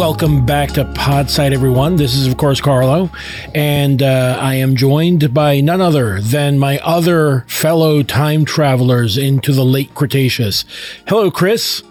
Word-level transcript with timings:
Welcome 0.00 0.46
back 0.46 0.70
to 0.70 0.86
Podside, 0.86 1.52
everyone. 1.52 1.96
This 1.96 2.14
is, 2.14 2.26
of 2.26 2.38
course, 2.38 2.58
Carlo, 2.58 3.10
and 3.54 4.02
uh, 4.02 4.38
I 4.40 4.54
am 4.54 4.74
joined 4.74 5.34
by 5.34 5.60
none 5.60 5.82
other 5.82 6.22
than 6.22 6.58
my 6.58 6.78
other 6.78 7.44
fellow 7.48 8.02
time 8.02 8.46
travelers 8.46 9.18
into 9.18 9.52
the 9.52 9.62
late 9.62 9.94
Cretaceous. 9.94 10.64
Hello, 11.06 11.30
Chris. 11.30 11.82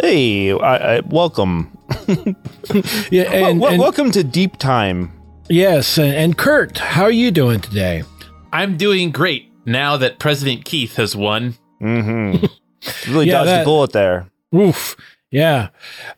Hey, 0.00 0.50
I, 0.50 0.96
I, 0.96 1.00
welcome. 1.06 1.78
yeah, 3.12 3.30
and, 3.30 3.60
well, 3.60 3.70
and, 3.70 3.80
welcome 3.80 4.10
to 4.10 4.24
Deep 4.24 4.56
Time. 4.56 5.12
Yes, 5.48 5.98
and, 5.98 6.12
and 6.12 6.36
Kurt, 6.36 6.78
how 6.78 7.04
are 7.04 7.12
you 7.12 7.30
doing 7.30 7.60
today? 7.60 8.02
I'm 8.52 8.76
doing 8.76 9.12
great 9.12 9.52
now 9.64 9.96
that 9.98 10.18
President 10.18 10.64
Keith 10.64 10.96
has 10.96 11.14
won. 11.14 11.54
Mm-hmm. 11.80 12.44
really 13.12 13.28
Yeah, 13.28 13.34
dodged 13.34 13.48
that- 13.48 13.58
the 13.60 13.64
bullet 13.64 13.92
there. 13.92 14.26
Oof. 14.52 14.96
Yeah. 15.32 15.70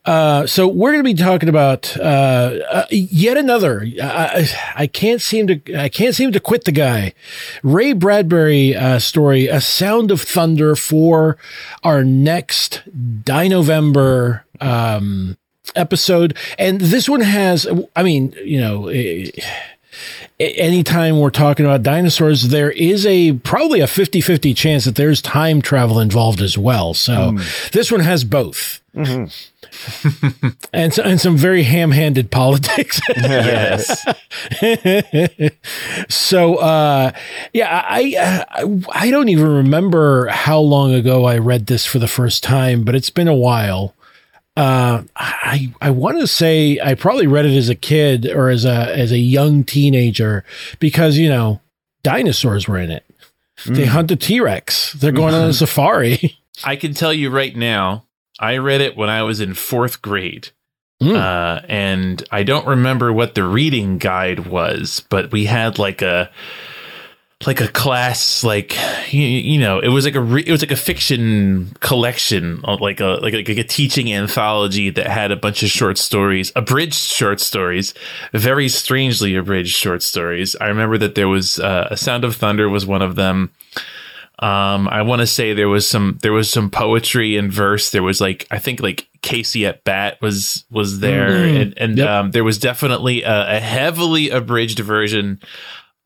Uh, 0.05 0.45
so 0.45 0.67
we're 0.67 0.91
going 0.91 1.05
to 1.05 1.15
be 1.15 1.15
talking 1.15 1.48
about 1.48 1.97
uh, 1.98 2.59
uh, 2.69 2.87
yet 2.91 3.37
another. 3.37 3.87
I, 4.03 4.48
I 4.75 4.87
can't 4.89 5.23
seem 5.23 5.47
to. 5.47 5.61
I 5.79 5.89
can't 5.89 6.17
seem 6.17 6.33
to 6.33 6.41
quit 6.41 6.65
the 6.65 6.73
guy. 6.73 7.15
Ray 7.62 7.92
Bradbury 7.92 8.75
uh, 8.75 8.98
story, 8.98 9.47
"A 9.47 9.61
Sound 9.61 10.11
of 10.11 10.20
Thunder" 10.20 10.75
for 10.75 11.39
our 11.85 12.03
next 12.03 12.83
Dinovember 12.91 14.42
um, 14.61 15.37
episode, 15.77 16.37
and 16.59 16.81
this 16.81 17.09
one 17.09 17.20
has. 17.20 17.69
I 17.95 18.03
mean, 18.03 18.35
you 18.45 18.61
know. 18.61 18.89
eh, 18.89 19.31
anytime 20.41 21.21
we're 21.21 21.31
talking 21.31 21.65
about 21.65 21.83
dinosaurs, 21.83 22.49
there 22.49 22.71
is 22.71 23.07
a 23.07 23.33
probably 23.33 23.81
a 23.81 23.87
50 23.87 24.21
50 24.21 24.55
chance 24.55 24.85
that 24.85 24.97
there's 24.97 25.23
time 25.23 25.63
travel 25.63 26.01
involved 26.01 26.41
as 26.41 26.59
well. 26.59 26.95
So 26.95 27.39
this 27.73 27.91
one 27.91 28.01
has 28.01 28.25
both. 28.25 28.81
and, 30.73 30.95
so, 30.95 31.03
and 31.03 31.21
some 31.21 31.37
very 31.37 31.65
ham 31.65 31.91
handed 31.91 32.31
politics. 32.31 33.01
Yes. 33.17 34.07
so, 36.09 36.57
uh, 36.57 37.13
yeah, 37.53 37.85
I, 37.89 38.47
I, 38.51 38.81
I 38.93 39.11
don't 39.11 39.29
even 39.29 39.48
remember 39.48 40.27
how 40.29 40.59
long 40.59 40.95
ago 40.95 41.25
I 41.25 41.39
read 41.39 41.67
this 41.67 41.87
for 41.87 41.98
the 41.98 42.07
first 42.07 42.43
time, 42.43 42.85
but 42.85 42.95
it's 42.95 43.11
been 43.11 43.29
a 43.29 43.35
while. 43.35 43.95
Uh, 44.57 45.03
I 45.17 45.73
I 45.81 45.91
want 45.91 46.21
to 46.21 46.27
say 46.29 46.79
I 46.83 46.95
probably 46.95 47.27
read 47.27 47.45
it 47.45 47.57
as 47.57 47.69
a 47.69 47.75
kid 47.75 48.27
or 48.27 48.51
as 48.51 48.65
a 48.65 48.97
as 48.97 49.11
a 49.11 49.19
young 49.19 49.65
teenager 49.65 50.45
because 50.79 51.19
you 51.19 51.29
know 51.29 51.61
dinosaurs 52.03 52.69
were 52.69 52.79
in 52.79 52.91
it. 52.91 53.05
They 53.67 53.87
hunt 53.87 54.11
a 54.11 54.17
T 54.17 54.41
Rex. 54.41 54.93
They're 54.93 55.13
going 55.13 55.35
on 55.35 55.48
a 55.48 55.53
safari. 55.55 56.39
I 56.63 56.77
can 56.77 56.95
tell 56.95 57.13
you 57.13 57.31
right 57.31 57.55
now, 57.57 58.05
I 58.39 58.59
read 58.59 58.81
it 58.81 58.97
when 58.97 59.09
I 59.09 59.23
was 59.23 59.41
in 59.41 59.55
fourth 59.55 60.03
grade. 60.03 60.51
Mm. 61.03 61.17
Uh, 61.17 61.63
and 61.69 62.23
I 62.31 62.45
don't 62.45 62.67
remember 62.67 63.13
what 63.13 63.35
the 63.35 63.45
reading 63.45 63.98
guide 63.98 64.47
was, 64.47 65.05
but 65.09 65.33
we 65.33 65.47
had 65.47 65.79
like 65.79 66.03
a 66.03 66.31
like 67.47 67.61
a 67.61 67.69
class 67.69 68.43
like 68.45 68.77
you, 69.13 69.21
you 69.23 69.59
know 69.61 69.79
it 69.79 69.89
was 69.89 70.05
like 70.05 70.15
a 70.15 70.21
re- 70.21 70.45
it 70.47 70.51
was 70.51 70.63
like 70.63 70.71
a 70.71 70.77
fiction 70.77 71.73
collection 71.81 72.61
uh, 72.65 72.77
like 72.81 73.01
a 73.01 73.19
like 73.23 73.35
a, 73.35 73.37
like 73.39 73.49
a 73.49 73.65
teaching 73.65 74.13
anthology 74.13 74.91
that 74.91 75.07
had 75.07 75.31
a 75.31 75.37
bunch 75.37 75.63
of 75.63 75.69
short 75.69 75.99
stories 75.99 76.51
abridged 76.57 76.95
short 76.95 77.41
stories 77.41 77.93
very 78.33 78.69
strangely 78.69 79.35
abridged 79.37 79.75
short 79.77 80.03
stories 80.03 80.57
i 80.61 80.67
remember 80.67 80.97
that 80.99 81.15
there 81.15 81.29
was 81.29 81.59
uh, 81.61 81.89
a 81.91 81.97
sound 81.97 82.25
of 82.25 82.35
thunder 82.37 82.69
was 82.69 82.87
one 82.87 83.03
of 83.03 83.15
them 83.15 83.51
um 84.41 84.89
i 84.89 85.01
want 85.03 85.21
to 85.21 85.27
say 85.27 85.53
there 85.55 85.69
was 85.69 85.89
some 85.89 86.19
there 86.23 86.33
was 86.33 86.51
some 86.51 86.69
poetry 86.71 87.37
and 87.37 87.53
verse 87.53 87.91
there 87.91 88.03
was 88.03 88.21
like 88.21 88.47
i 88.51 88.59
think 88.59 88.81
like 88.81 89.07
casey 89.23 89.65
at 89.65 89.85
bat 89.85 90.21
was 90.21 90.65
was 90.71 90.99
there 91.01 91.29
Mhm. 91.31 91.61
and 91.63 91.75
and 91.79 91.99
Yep. 91.99 92.09
um 92.09 92.31
there 92.33 92.43
was 92.45 92.59
definitely 92.59 93.23
a, 93.23 93.57
a 93.57 93.61
heavily 93.61 94.31
abridged 94.31 94.81
version 94.81 95.41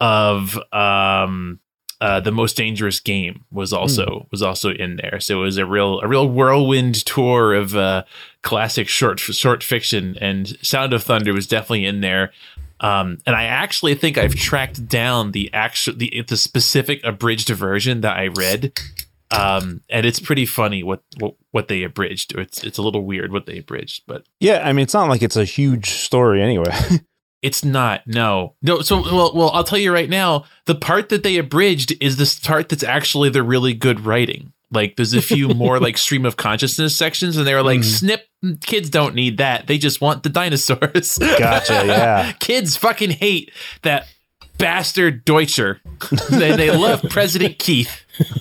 of 0.00 0.56
um 0.72 1.60
uh 2.00 2.20
the 2.20 2.31
most 2.31 2.56
dangerous 2.56 3.00
game 3.00 3.44
was 3.50 3.72
also 3.72 4.26
was 4.31 4.42
also 4.42 4.70
in 4.70 4.97
there. 4.97 5.19
So 5.20 5.41
it 5.41 5.44
was 5.44 5.56
a 5.56 5.66
real 5.66 6.00
a 6.00 6.06
real 6.09 6.28
whirlwind 6.28 7.04
tour 7.04 7.54
of 7.54 7.75
uh 7.76 8.04
classic 8.42 8.88
short 8.88 9.19
short 9.19 9.64
fiction 9.64 10.16
and 10.20 10.56
sound 10.62 10.92
of 10.92 11.03
thunder 11.03 11.32
was 11.32 11.47
definitely 11.47 11.87
in 11.87 12.00
there. 12.00 12.32
Um 12.81 13.19
and 13.26 13.34
i 13.34 13.42
actually 13.44 13.97
think 13.97 14.16
i've 14.16 14.37
tracked 14.37 14.87
down 14.87 15.32
the 15.32 15.53
actual 15.53 15.94
the, 15.97 16.25
the 16.28 16.37
specific 16.37 17.00
abridged 17.03 17.48
version 17.48 18.03
that 18.03 18.16
i 18.16 18.28
read. 18.28 18.72
Um 19.32 19.82
and 19.91 20.06
it's 20.06 20.20
pretty 20.20 20.47
funny 20.47 20.84
what 20.84 21.03
what, 21.19 21.34
what 21.50 21.66
they 21.66 21.82
abridged. 21.82 22.38
It's 22.38 22.62
it's 22.62 22.78
a 22.78 22.82
little 22.82 23.04
weird 23.04 23.32
what 23.32 23.47
they 23.47 23.58
abridged 23.58 24.04
but 24.06 24.22
Yeah, 24.38 24.62
I 24.64 24.72
mean, 24.72 24.84
it's 24.84 24.94
not 24.94 25.08
like 25.08 25.22
it's 25.22 25.37
a 25.37 25.44
huge 25.44 25.91
story 25.91 26.41
anyway. 26.41 26.72
It's 27.43 27.65
not. 27.65 28.03
No. 28.06 28.54
No. 28.62 28.81
So, 28.81 29.00
well, 29.03 29.32
well, 29.34 29.50
I'll 29.50 29.65
tell 29.65 29.78
you 29.78 29.93
right 29.93 30.10
now. 30.10 30.44
The 30.66 30.75
part 30.75 31.09
that 31.10 31.22
they 31.22 31.37
abridged 31.37 31.94
is 32.00 32.16
this 32.16 32.38
part 32.38 32.69
that's 32.69 32.82
actually 32.82 33.31
the 33.31 33.43
really 33.43 33.75
good 33.75 34.00
writing. 34.00 34.53
Like, 34.71 34.97
there's 34.97 35.15
a 35.15 35.22
few 35.22 35.49
more 35.49 35.78
like 35.81 35.97
stream 35.97 36.26
of 36.26 36.37
consciousness 36.37 36.97
sections, 36.97 37.37
and 37.37 37.47
they 37.47 37.54
were 37.54 37.62
like, 37.62 37.81
mm-hmm. 37.81 38.16
"Snip, 38.19 38.28
kids 38.60 38.91
don't 38.91 39.15
need 39.15 39.38
that. 39.38 39.66
They 39.66 39.78
just 39.78 40.00
want 40.00 40.25
the 40.25 40.28
dinosaurs." 40.28 41.19
Gotcha, 41.19 41.72
yeah. 41.87 42.32
kids 42.32 42.76
fucking 42.76 43.10
hate 43.10 43.53
that 43.82 44.09
bastard 44.59 45.25
Deutscher. 45.25 45.81
they, 46.31 46.56
they 46.56 46.70
love 46.70 47.03
President 47.09 47.59
Keith. 47.59 48.05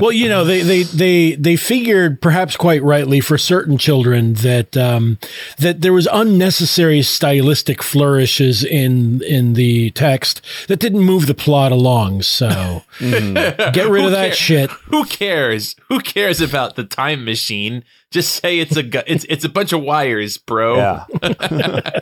well, 0.00 0.12
you 0.12 0.28
know, 0.28 0.44
they, 0.44 0.62
they, 0.62 0.82
they, 0.84 1.34
they 1.34 1.56
figured 1.56 2.20
perhaps 2.20 2.56
quite 2.56 2.82
rightly 2.82 3.20
for 3.20 3.36
certain 3.38 3.78
children 3.78 4.34
that, 4.34 4.76
um, 4.76 5.18
that 5.58 5.80
there 5.80 5.92
was 5.92 6.08
unnecessary 6.12 7.02
stylistic 7.02 7.82
flourishes 7.82 8.64
in, 8.64 9.22
in 9.22 9.54
the 9.54 9.90
text 9.90 10.40
that 10.68 10.78
didn't 10.80 11.00
move 11.00 11.26
the 11.26 11.34
plot 11.34 11.72
along. 11.72 12.22
So 12.22 12.82
get 13.00 13.88
rid 13.88 14.04
of 14.04 14.10
that 14.12 14.26
care- 14.28 14.32
shit. 14.34 14.70
Who 14.88 15.04
cares? 15.04 15.76
Who 15.88 16.00
cares 16.00 16.40
about 16.40 16.76
the 16.76 16.84
time 16.84 17.24
machine? 17.24 17.84
Just 18.10 18.40
say 18.40 18.60
it's 18.60 18.76
a 18.76 18.82
gu- 18.84 19.02
it's 19.08 19.24
it's 19.24 19.44
a 19.44 19.48
bunch 19.48 19.72
of 19.72 19.82
wires, 19.82 20.38
bro. 20.38 20.76
Yeah, 20.76 21.04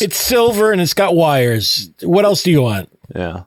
It's 0.00 0.16
silver 0.16 0.72
and 0.72 0.80
it's 0.80 0.94
got 0.94 1.14
wires. 1.14 1.90
What 2.02 2.24
else 2.24 2.42
do 2.42 2.50
you 2.50 2.62
want? 2.62 2.90
yeah. 3.14 3.44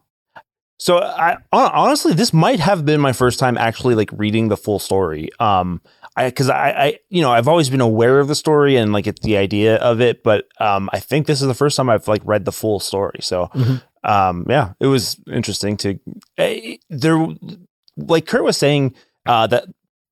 So 0.80 1.00
I 1.00 1.38
honestly, 1.52 2.14
this 2.14 2.34
might 2.34 2.60
have 2.60 2.86
been 2.86 3.02
my 3.02 3.14
first 3.14 3.40
time 3.40 3.58
actually 3.58 3.96
like 3.96 4.10
reading 4.14 4.48
the 4.50 4.58
full 4.58 4.78
story. 4.80 5.30
Um, 5.40 5.82
I 6.16 6.26
because 6.30 6.50
I, 6.50 6.70
I 6.72 7.00
you 7.10 7.22
know 7.22 7.32
I've 7.32 7.48
always 7.48 7.70
been 7.70 7.82
aware 7.82 8.20
of 8.20 8.28
the 8.28 8.36
story 8.36 8.76
and 8.76 8.94
like 8.94 9.08
it's 9.08 9.22
the 9.22 9.38
idea 9.38 9.78
of 9.78 10.02
it, 10.02 10.24
but 10.24 10.46
um, 10.60 10.90
I 10.94 11.00
think 11.00 11.26
this 11.26 11.42
is 11.42 11.48
the 11.48 11.54
first 11.56 11.78
time 11.78 11.90
I've 11.90 12.08
like 12.08 12.22
read 12.26 12.46
the 12.46 12.52
full 12.52 12.80
story. 12.80 13.20
So 13.22 13.48
Mhm. 13.56 13.82
um, 14.04 14.46
yeah, 14.50 14.74
it 14.80 14.88
was 14.88 15.20
interesting 15.32 15.78
to 15.78 16.00
eh, 16.38 16.78
there. 16.90 17.26
Like 17.98 18.28
Kurt 18.28 18.44
was 18.44 18.58
saying, 18.58 18.94
uh, 19.26 19.48
that 19.48 19.66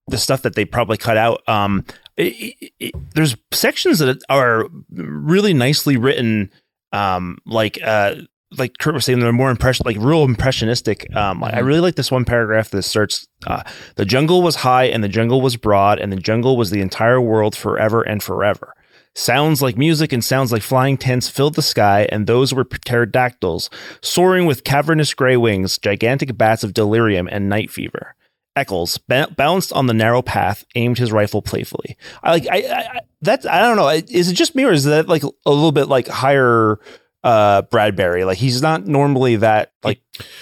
the 0.08 0.18
stuff 0.18 0.42
that 0.44 0.56
they 0.56 0.66
probably 0.66 0.98
cut 0.98 1.18
out. 1.18 1.48
Um, 1.48 1.86
it, 2.18 2.34
it- 2.60 2.72
it- 2.80 2.96
there's 3.14 3.36
sections 3.52 4.00
that 4.00 4.24
are 4.30 4.68
really 4.92 5.54
nicely 5.54 5.98
written. 5.98 6.50
Um, 6.92 7.38
like 7.46 7.78
uh, 7.84 8.16
like 8.58 8.78
Kurt 8.80 8.94
was 8.94 9.06
saying, 9.06 9.20
they're 9.20 9.34
more 9.34 9.52
impression, 9.52 9.84
like 9.86 9.98
real 10.00 10.24
impressionistic. 10.24 11.14
Um, 11.16 11.44
I 11.44 11.58
I 11.58 11.60
really 11.60 11.80
like 11.80 11.96
this 11.96 12.12
one 12.12 12.26
paragraph 12.26 12.70
that 12.70 12.84
starts: 12.84 13.28
uh, 13.48 13.64
"The 13.96 14.06
jungle 14.06 14.42
was 14.42 14.58
high, 14.58 14.86
and 14.86 15.04
the 15.04 15.10
jungle 15.10 15.42
was 15.42 15.58
broad, 15.58 16.00
and 16.00 16.12
the 16.12 16.18
jungle 16.18 16.58
was 16.58 16.70
the 16.70 16.82
entire 16.82 17.20
world 17.20 17.56
forever 17.56 18.02
and 18.02 18.22
forever." 18.22 18.74
Sounds 19.18 19.62
like 19.62 19.78
music 19.78 20.12
and 20.12 20.24
sounds 20.24 20.52
like 20.52 20.62
flying 20.62 20.98
tents 20.98 21.30
filled 21.30 21.56
the 21.56 21.62
sky, 21.62 22.08
and 22.12 22.28
those 22.28 22.54
were 22.54 22.66
pterodactyls, 22.66 23.70
soaring 24.02 24.46
with 24.46 24.66
cavernous 24.66 25.14
gray 25.14 25.38
wings, 25.38 25.78
gigantic 25.78 26.38
bats 26.38 26.66
of 26.66 26.74
delirium 26.74 27.30
and 27.32 27.48
night 27.48 27.72
fever. 27.72 28.16
Eckels 28.58 29.00
ba- 29.08 29.34
balanced 29.36 29.72
on 29.74 29.88
the 29.88 29.94
narrow 29.94 30.22
path, 30.22 30.66
aimed 30.76 30.98
his 30.98 31.12
rifle 31.12 31.42
playfully. 31.42 31.98
I 32.24 32.32
like 32.32 32.48
I, 32.52 32.58
I 32.58 33.00
that's 33.22 33.46
I 33.46 33.62
don't 33.62 33.78
know. 33.78 33.88
Is 33.88 34.30
it 34.30 34.34
just 34.34 34.54
me 34.54 34.66
or 34.66 34.72
is 34.72 34.84
that 34.84 35.08
like 35.08 35.24
a 35.24 35.50
little 35.50 35.72
bit 35.72 35.88
like 35.88 36.08
higher 36.08 36.80
uh 37.25 37.63
Bradbury? 37.63 38.24
Like 38.24 38.38
he's 38.38 38.62
not 38.62 38.86
normally 38.86 39.36
that 39.38 39.74
like 39.83 40.00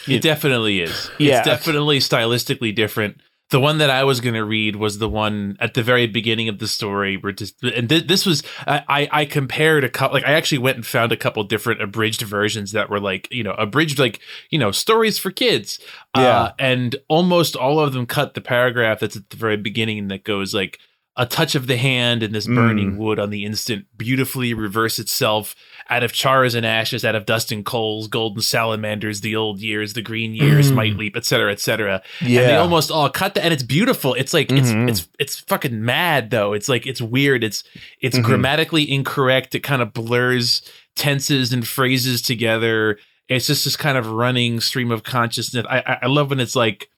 It 0.07 0.21
definitely 0.21 0.81
is. 0.81 1.09
Yeah. 1.18 1.39
It's 1.39 1.47
definitely 1.47 1.97
stylistically 2.00 2.75
different. 2.75 3.21
The 3.50 3.59
one 3.59 3.77
that 3.80 3.91
I 3.91 4.03
was 4.03 4.19
going 4.19 4.33
to 4.33 4.44
read 4.44 4.77
was 4.77 4.97
the 4.97 5.07
one 5.07 5.57
at 5.59 5.75
the 5.75 5.83
very 5.83 6.07
beginning 6.07 6.50
of 6.50 6.57
the 6.57 6.68
story, 6.68 7.18
where 7.18 7.31
just 7.31 7.62
and 7.63 7.88
th- 7.88 8.07
this 8.07 8.25
was 8.25 8.41
I, 8.65 8.83
I 8.89 9.09
I 9.21 9.25
compared 9.25 9.83
a 9.83 9.89
couple 9.89 10.15
like 10.15 10.25
I 10.25 10.31
actually 10.33 10.57
went 10.57 10.77
and 10.77 10.85
found 10.85 11.12
a 11.12 11.18
couple 11.18 11.44
different 11.44 11.80
abridged 11.81 12.24
versions 12.24 12.71
that 12.71 12.89
were 12.89 13.00
like 13.00 13.27
you 13.31 13.44
know 13.44 13.51
abridged 13.53 14.00
like 14.00 14.19
you 14.50 14.57
know 14.57 14.71
stories 14.71 15.19
for 15.19 15.30
kids, 15.30 15.77
Yeah. 16.15 16.21
uh, 16.21 16.51
and 16.57 16.95
almost 17.09 17.56
all 17.56 17.80
of 17.80 17.94
them 17.94 18.07
cut 18.07 18.33
the 18.33 18.41
paragraph 18.41 19.00
that's 19.01 19.15
at 19.18 19.30
the 19.30 19.38
very 19.38 19.57
beginning 19.57 20.07
that 20.07 20.24
goes 20.24 20.56
like 20.56 20.80
a 21.15 21.25
touch 21.27 21.54
of 21.54 21.68
the 21.68 21.77
hand 21.77 22.24
and 22.24 22.33
this 22.33 22.48
burning 22.48 22.94
Mm. 22.94 22.98
wood 22.98 23.19
on 23.19 23.30
the 23.30 23.45
instant 23.45 23.86
beautifully 23.98 24.54
reverse 24.54 24.98
itself 24.98 25.56
out 25.89 26.01
of 26.01 26.12
chars 26.12 26.56
and 26.56 26.65
ashes, 26.65 27.06
out 27.06 27.13
of 27.13 27.25
dust 27.27 27.51
and 27.51 27.63
coals, 27.65 28.07
golden 28.07 28.42
salamanders, 28.42 29.21
the 29.21 29.36
old 29.36 29.60
years, 29.60 29.94
the 29.94 30.01
green 30.01 30.33
years 30.33 30.71
Mm. 30.71 30.75
might 30.75 30.95
leap, 30.98 31.15
etc., 31.15 31.51
etc. 31.51 32.01
yeah. 32.21 32.39
And 32.42 32.50
they 32.50 32.56
almost 32.56 32.89
all 32.89 33.10
cut 33.10 33.36
that, 33.36 33.44
and 33.44 33.54
it's 33.54 33.62
beautiful. 33.63 34.15
It's 34.15 34.33
like 34.33 34.48
Mhm. 34.48 34.89
it's 34.89 35.01
it's 35.01 35.10
it's 35.19 35.39
fucking 35.42 35.83
mad 35.86 36.31
though. 36.31 36.54
It's 36.54 36.68
like 36.69 36.88
it's 36.88 37.01
weird. 37.01 37.44
It's 37.44 37.63
it's 38.01 38.18
Mhm. 38.18 38.24
grammatically 38.24 38.89
incorrect. 38.92 39.54
It 39.54 39.59
kind 39.59 39.81
of 39.83 39.94
blurs 39.94 40.62
tenses 40.95 41.54
and 41.54 41.68
phrases 41.68 42.21
together. 42.21 42.98
It's 43.30 43.48
just 43.48 43.66
this 43.66 43.75
kind 43.77 43.98
of 43.98 44.07
running 44.07 44.59
stream 44.62 44.89
of 44.92 45.04
consciousness. 45.04 45.66
I 45.69 45.80
I, 45.80 45.98
I 46.04 46.07
love 46.07 46.30
when 46.31 46.39
it's 46.39 46.56
like 46.56 46.89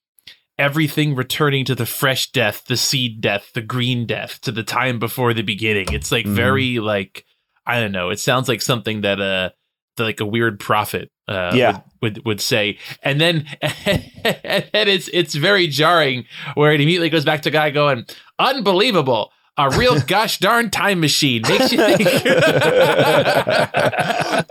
everything 0.58 1.16
returning 1.16 1.66
to 1.66 1.76
the 1.76 1.86
fresh 1.86 2.32
death, 2.32 2.64
the 2.68 2.78
seed 2.78 3.22
death, 3.22 3.52
the 3.54 3.62
green 3.62 4.06
death, 4.06 4.40
to 4.42 4.52
the 4.52 4.64
time 4.64 5.00
before 5.00 5.34
the 5.34 5.42
beginning. 5.44 5.88
It's 5.92 6.12
like 6.12 6.26
Mhm. 6.26 6.36
very 6.36 6.80
like 6.80 7.26
I 7.68 7.80
don't 7.80 7.92
know. 7.92 8.10
It 8.12 8.20
sounds 8.20 8.48
like 8.48 8.62
something 8.62 9.02
that 9.02 9.20
uh 9.20 9.50
like 9.98 10.20
a 10.20 10.26
weird 10.26 10.60
prophet 10.60 11.10
uh 11.28 11.52
Yeah. 11.56 11.80
would, 12.02 12.18
would 12.18 12.26
would 12.26 12.42
say. 12.42 12.78
And 13.04 13.20
then 13.20 13.46
and 13.62 14.90
it's 14.90 15.10
it's 15.14 15.36
very 15.36 15.68
jarring 15.68 16.26
where 16.56 16.72
it 16.74 16.82
immediately 16.82 17.10
goes 17.10 17.26
back 17.26 17.42
to 17.44 17.52
guy 17.52 17.70
going, 17.72 18.06
Unbelievable. 18.40 19.32
A 19.58 19.70
real 19.70 20.00
gosh 20.08 20.40
darn 20.40 20.70
time 20.70 21.00
machine 21.00 21.42
makes 21.48 21.72
you 21.72 21.78
think. 21.78 22.00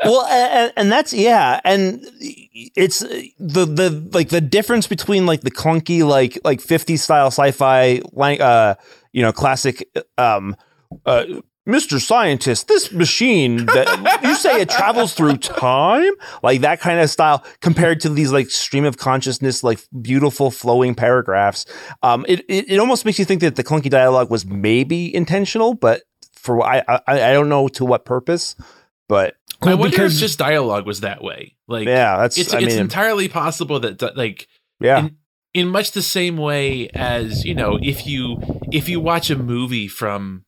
well, 0.05 0.25
and, 0.27 0.73
and 0.77 0.91
that's 0.93 1.12
yeah, 1.12 1.61
and 1.65 2.06
it's 2.75 3.01
the 3.01 3.67
the 3.67 4.09
like 4.12 4.31
the 4.31 4.41
difference 4.41 4.87
between 4.87 5.27
like 5.27 5.43
the 5.43 5.51
clunky 5.51 6.06
like 6.06 6.39
like 6.45 6.61
50 6.61 6.97
style 6.97 7.27
sci-fi 7.27 8.01
like 8.12 8.41
uh 8.41 8.77
you 9.12 9.21
know 9.23 9.33
classic 9.33 9.87
um 10.17 10.56
uh 11.05 11.25
Mr. 11.66 11.99
Scientist, 11.99 12.69
this 12.69 12.93
machine 12.93 13.64
that 13.66 14.20
you 14.22 14.34
say 14.37 14.61
it 14.61 14.69
travels 14.69 15.14
through 15.14 15.38
time, 15.38 16.12
like 16.43 16.61
that 16.61 16.78
kind 16.78 17.00
of 17.00 17.08
style, 17.08 17.43
compared 17.61 18.00
to 18.00 18.11
these 18.11 18.31
like 18.32 18.50
stream 18.50 18.84
of 18.84 18.99
consciousness, 18.99 19.64
like 19.64 19.81
beautiful 20.02 20.50
flowing 20.50 20.94
paragraphs. 20.94 21.64
Um, 22.02 22.26
it, 22.28 22.40
it 22.49 22.70
it 22.72 22.78
almost 22.78 23.06
makes 23.06 23.19
you 23.19 23.25
think 23.25 23.40
that 23.40 23.56
the 23.56 23.64
clunky 23.64 23.88
dialogue 23.88 24.31
was 24.31 24.44
maybe 24.44 25.14
intentional, 25.14 25.72
but 25.72 26.02
for 26.34 26.62
I 26.62 26.82
I, 26.87 27.00
I 27.06 27.32
don't 27.32 27.49
know 27.49 27.69
to 27.69 27.84
what 27.87 28.05
purpose, 28.05 28.56
but 29.08 29.37
I 29.62 29.72
wonder 29.75 29.88
because- 29.90 30.17
if 30.17 30.20
just 30.20 30.38
dialogue 30.38 30.84
was 30.87 31.00
that 31.00 31.22
way. 31.22 31.56
Like 31.67 31.87
yeah, 31.87 32.19
that's 32.19 32.37
it's 32.37 32.52
I 32.52 32.58
it's 32.58 32.75
mean, 32.75 32.81
entirely 32.81 33.28
possible 33.28 33.81
that 33.81 34.00
that, 34.00 34.19
like 34.19 34.49
yeah, 34.81 34.99
in, 34.99 35.17
in 35.55 35.69
much 35.69 35.93
the 35.93 36.02
same 36.02 36.37
way 36.37 36.90
as 36.90 37.46
you 37.46 37.55
know 37.55 37.78
if 37.82 38.06
you 38.06 38.37
if 38.70 38.87
you 38.90 39.00
watch 39.00 39.31
a 39.31 39.37
movie 39.37 39.88
from 39.88 40.44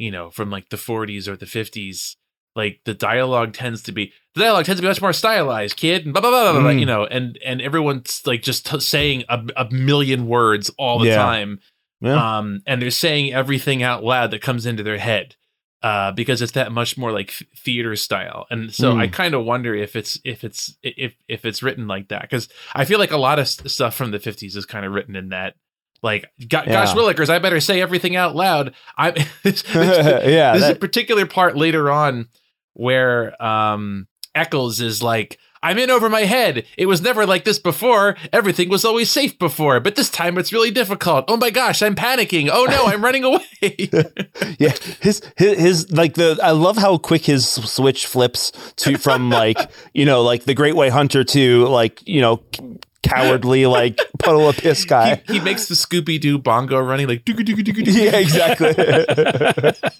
you 0.00 0.10
know 0.10 0.30
from 0.30 0.50
like 0.50 0.68
the 0.70 0.76
40s 0.76 1.28
or 1.28 1.36
the 1.36 1.46
50s 1.46 2.16
like 2.56 2.80
the 2.84 2.94
dialogue 2.94 3.52
tends 3.54 3.82
to 3.84 3.92
be 3.92 4.12
the 4.34 4.40
dialogue 4.40 4.64
tends 4.64 4.78
to 4.80 4.82
be 4.82 4.88
much 4.88 5.00
more 5.02 5.12
stylized 5.12 5.76
kid 5.76 6.04
and 6.04 6.12
blah 6.12 6.20
blah 6.20 6.30
blah 6.30 6.52
blah, 6.52 6.60
blah 6.62 6.70
Mm. 6.72 6.80
you 6.80 6.86
know 6.86 7.04
and 7.06 7.38
and 7.44 7.60
everyone's 7.60 8.22
like 8.26 8.42
just 8.42 8.66
t- 8.66 8.80
saying 8.80 9.24
a, 9.28 9.38
a 9.56 9.70
million 9.70 10.26
words 10.26 10.70
all 10.78 10.98
the 10.98 11.08
Yeah. 11.08 11.16
time 11.16 11.60
Yeah. 12.00 12.38
um 12.38 12.62
and 12.66 12.80
they're 12.82 12.90
saying 12.90 13.32
everything 13.32 13.82
out 13.82 14.02
loud 14.02 14.30
that 14.32 14.42
comes 14.42 14.66
into 14.66 14.82
their 14.82 14.98
head 14.98 15.36
uh, 15.82 16.12
because 16.12 16.42
it's 16.42 16.52
that 16.52 16.72
much 16.72 16.98
more 16.98 17.10
like 17.10 17.28
th- 17.32 17.48
theater 17.56 17.96
style, 17.96 18.44
and 18.50 18.70
so 18.70 18.92
Mm. 18.92 19.00
I 19.00 19.06
kind 19.06 19.32
of 19.34 19.46
wonder 19.46 19.74
if 19.74 19.96
it's 19.96 20.20
if 20.24 20.44
it's 20.44 20.76
if 20.82 21.14
if 21.26 21.46
it's 21.46 21.62
written 21.62 21.86
like 21.88 22.08
that 22.08 22.20
because 22.20 22.50
I 22.74 22.84
feel 22.84 22.98
like 22.98 23.12
a 23.12 23.16
lot 23.16 23.38
of 23.38 23.48
stuff 23.48 23.94
from 23.94 24.10
the 24.10 24.18
fifties 24.18 24.56
is 24.56 24.66
kind 24.66 24.84
of 24.84 24.92
written 24.92 25.16
in 25.16 25.30
that. 25.30 25.54
Like, 26.02 26.30
go- 26.48 26.62
Yeah. 26.66 26.72
gosh, 26.84 26.94
Willikers, 26.94 27.28
I 27.28 27.38
better 27.38 27.60
say 27.60 27.80
everything 27.80 28.16
out 28.16 28.34
loud. 28.34 28.74
I 28.96 29.10
there's, 29.42 29.64
yeah, 29.74 30.52
there's 30.56 30.62
a 30.68 30.74
particular 30.74 31.26
part 31.26 31.56
later 31.56 31.90
on 31.90 32.28
where 32.74 33.40
um 33.42 34.06
Eckels 34.36 34.80
is 34.80 35.02
like, 35.02 35.38
I'm 35.62 35.76
in 35.76 35.90
over 35.90 36.08
my 36.08 36.22
head. 36.22 36.64
It 36.78 36.86
was 36.86 37.02
never 37.02 37.26
like 37.26 37.44
this 37.44 37.58
before. 37.58 38.16
Everything 38.32 38.70
was 38.70 38.84
always 38.84 39.10
safe 39.10 39.38
before, 39.38 39.78
but 39.80 39.94
this 39.96 40.08
time 40.08 40.38
it's 40.38 40.52
really 40.54 40.70
difficult. 40.70 41.26
Oh 41.28 41.36
my 41.36 41.50
gosh, 41.50 41.82
I'm 41.82 41.94
panicking. 41.94 42.48
Oh 42.50 42.64
no, 42.64 42.86
I'm 42.86 43.04
running 43.04 43.24
away. 43.24 43.42
yeah, 44.58 44.72
his, 45.02 45.20
his 45.36 45.58
his 45.58 45.92
like 45.92 46.14
the 46.14 46.38
I 46.42 46.52
love 46.52 46.78
how 46.78 46.96
quick 46.96 47.26
his 47.26 47.46
switch 47.46 48.06
flips 48.06 48.52
to 48.76 48.96
from 48.96 49.28
like 49.28 49.58
you 49.92 50.06
know 50.06 50.22
like 50.22 50.44
the 50.44 50.54
Great 50.54 50.76
White 50.76 50.92
Hunter 50.92 51.24
to 51.24 51.66
like 51.66 52.00
you 52.08 52.22
know 52.22 52.42
cowardly 53.02 53.66
like 53.66 53.98
puddle 54.18 54.48
of 54.48 54.56
piss 54.56 54.84
guy. 54.84 55.22
he, 55.26 55.34
he 55.34 55.40
makes 55.40 55.66
the 55.66 55.74
Scooby 55.74 56.20
Doo 56.20 56.38
bongo 56.38 56.78
running 56.78 57.08
like 57.08 57.24
doo 57.24 57.32
doo 57.32 57.42
doo 57.42 57.62
doo 57.62 57.72
doo. 57.72 57.90
yeah, 57.90 58.16
exactly. 58.16 58.74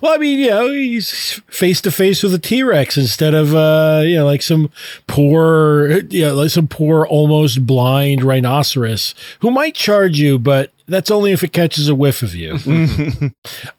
Well, 0.00 0.12
I 0.14 0.18
mean, 0.18 0.38
you 0.38 0.50
know, 0.50 0.70
he's 0.70 1.40
face 1.48 1.80
to 1.82 1.90
face 1.90 2.22
with 2.22 2.34
a 2.34 2.38
T 2.38 2.62
Rex 2.62 2.96
instead 2.96 3.34
of, 3.34 3.54
uh, 3.54 4.02
you 4.04 4.16
know, 4.16 4.24
like 4.24 4.42
some 4.42 4.70
poor, 5.06 5.88
you 6.10 6.26
know, 6.26 6.34
like 6.34 6.50
some 6.50 6.68
poor, 6.68 7.04
almost 7.06 7.66
blind 7.66 8.22
rhinoceros 8.22 9.14
who 9.40 9.50
might 9.50 9.74
charge 9.74 10.18
you, 10.18 10.38
but 10.38 10.72
that's 10.88 11.10
only 11.10 11.32
if 11.32 11.44
it 11.44 11.52
catches 11.52 11.88
a 11.88 11.94
whiff 11.94 12.22
of 12.22 12.34
you. 12.34 12.54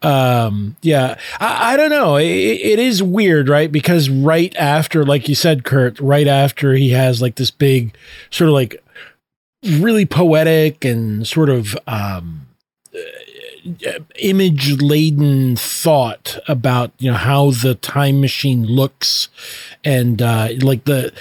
um, 0.02 0.78
yeah, 0.82 1.18
I, 1.40 1.74
I 1.74 1.78
don't 1.78 1.90
know. 1.90 2.18
It, 2.18 2.26
it 2.26 2.80
is 2.80 3.02
weird, 3.02 3.50
right? 3.50 3.72
Because 3.72 4.10
right 4.10 4.56
after, 4.56 5.04
like 5.04 5.28
you 5.28 5.36
said, 5.36 5.64
Kurt, 5.64 6.00
right 6.00 6.28
after 6.28 6.74
he 6.74 6.92
has 6.92 7.22
like 7.22 7.36
this 7.36 7.52
big 7.52 7.96
sort 8.30 8.50
of 8.50 8.54
like 8.54 8.82
really 9.64 10.06
poetic 10.06 10.86
and 10.86 11.28
sort 11.28 11.50
of, 11.50 11.78
um, 11.88 12.48
image 14.20 14.82
laden 14.82 15.56
thought 15.56 16.38
about 16.48 16.92
you 17.00 17.12
know 17.12 17.18
how 17.18 17.51
the 17.51 17.75
time 17.75 18.22
machine 18.22 18.66
looks 18.66 19.28
and 19.84 20.22
uh 20.22 20.50
like 20.62 20.84
the 20.86 21.12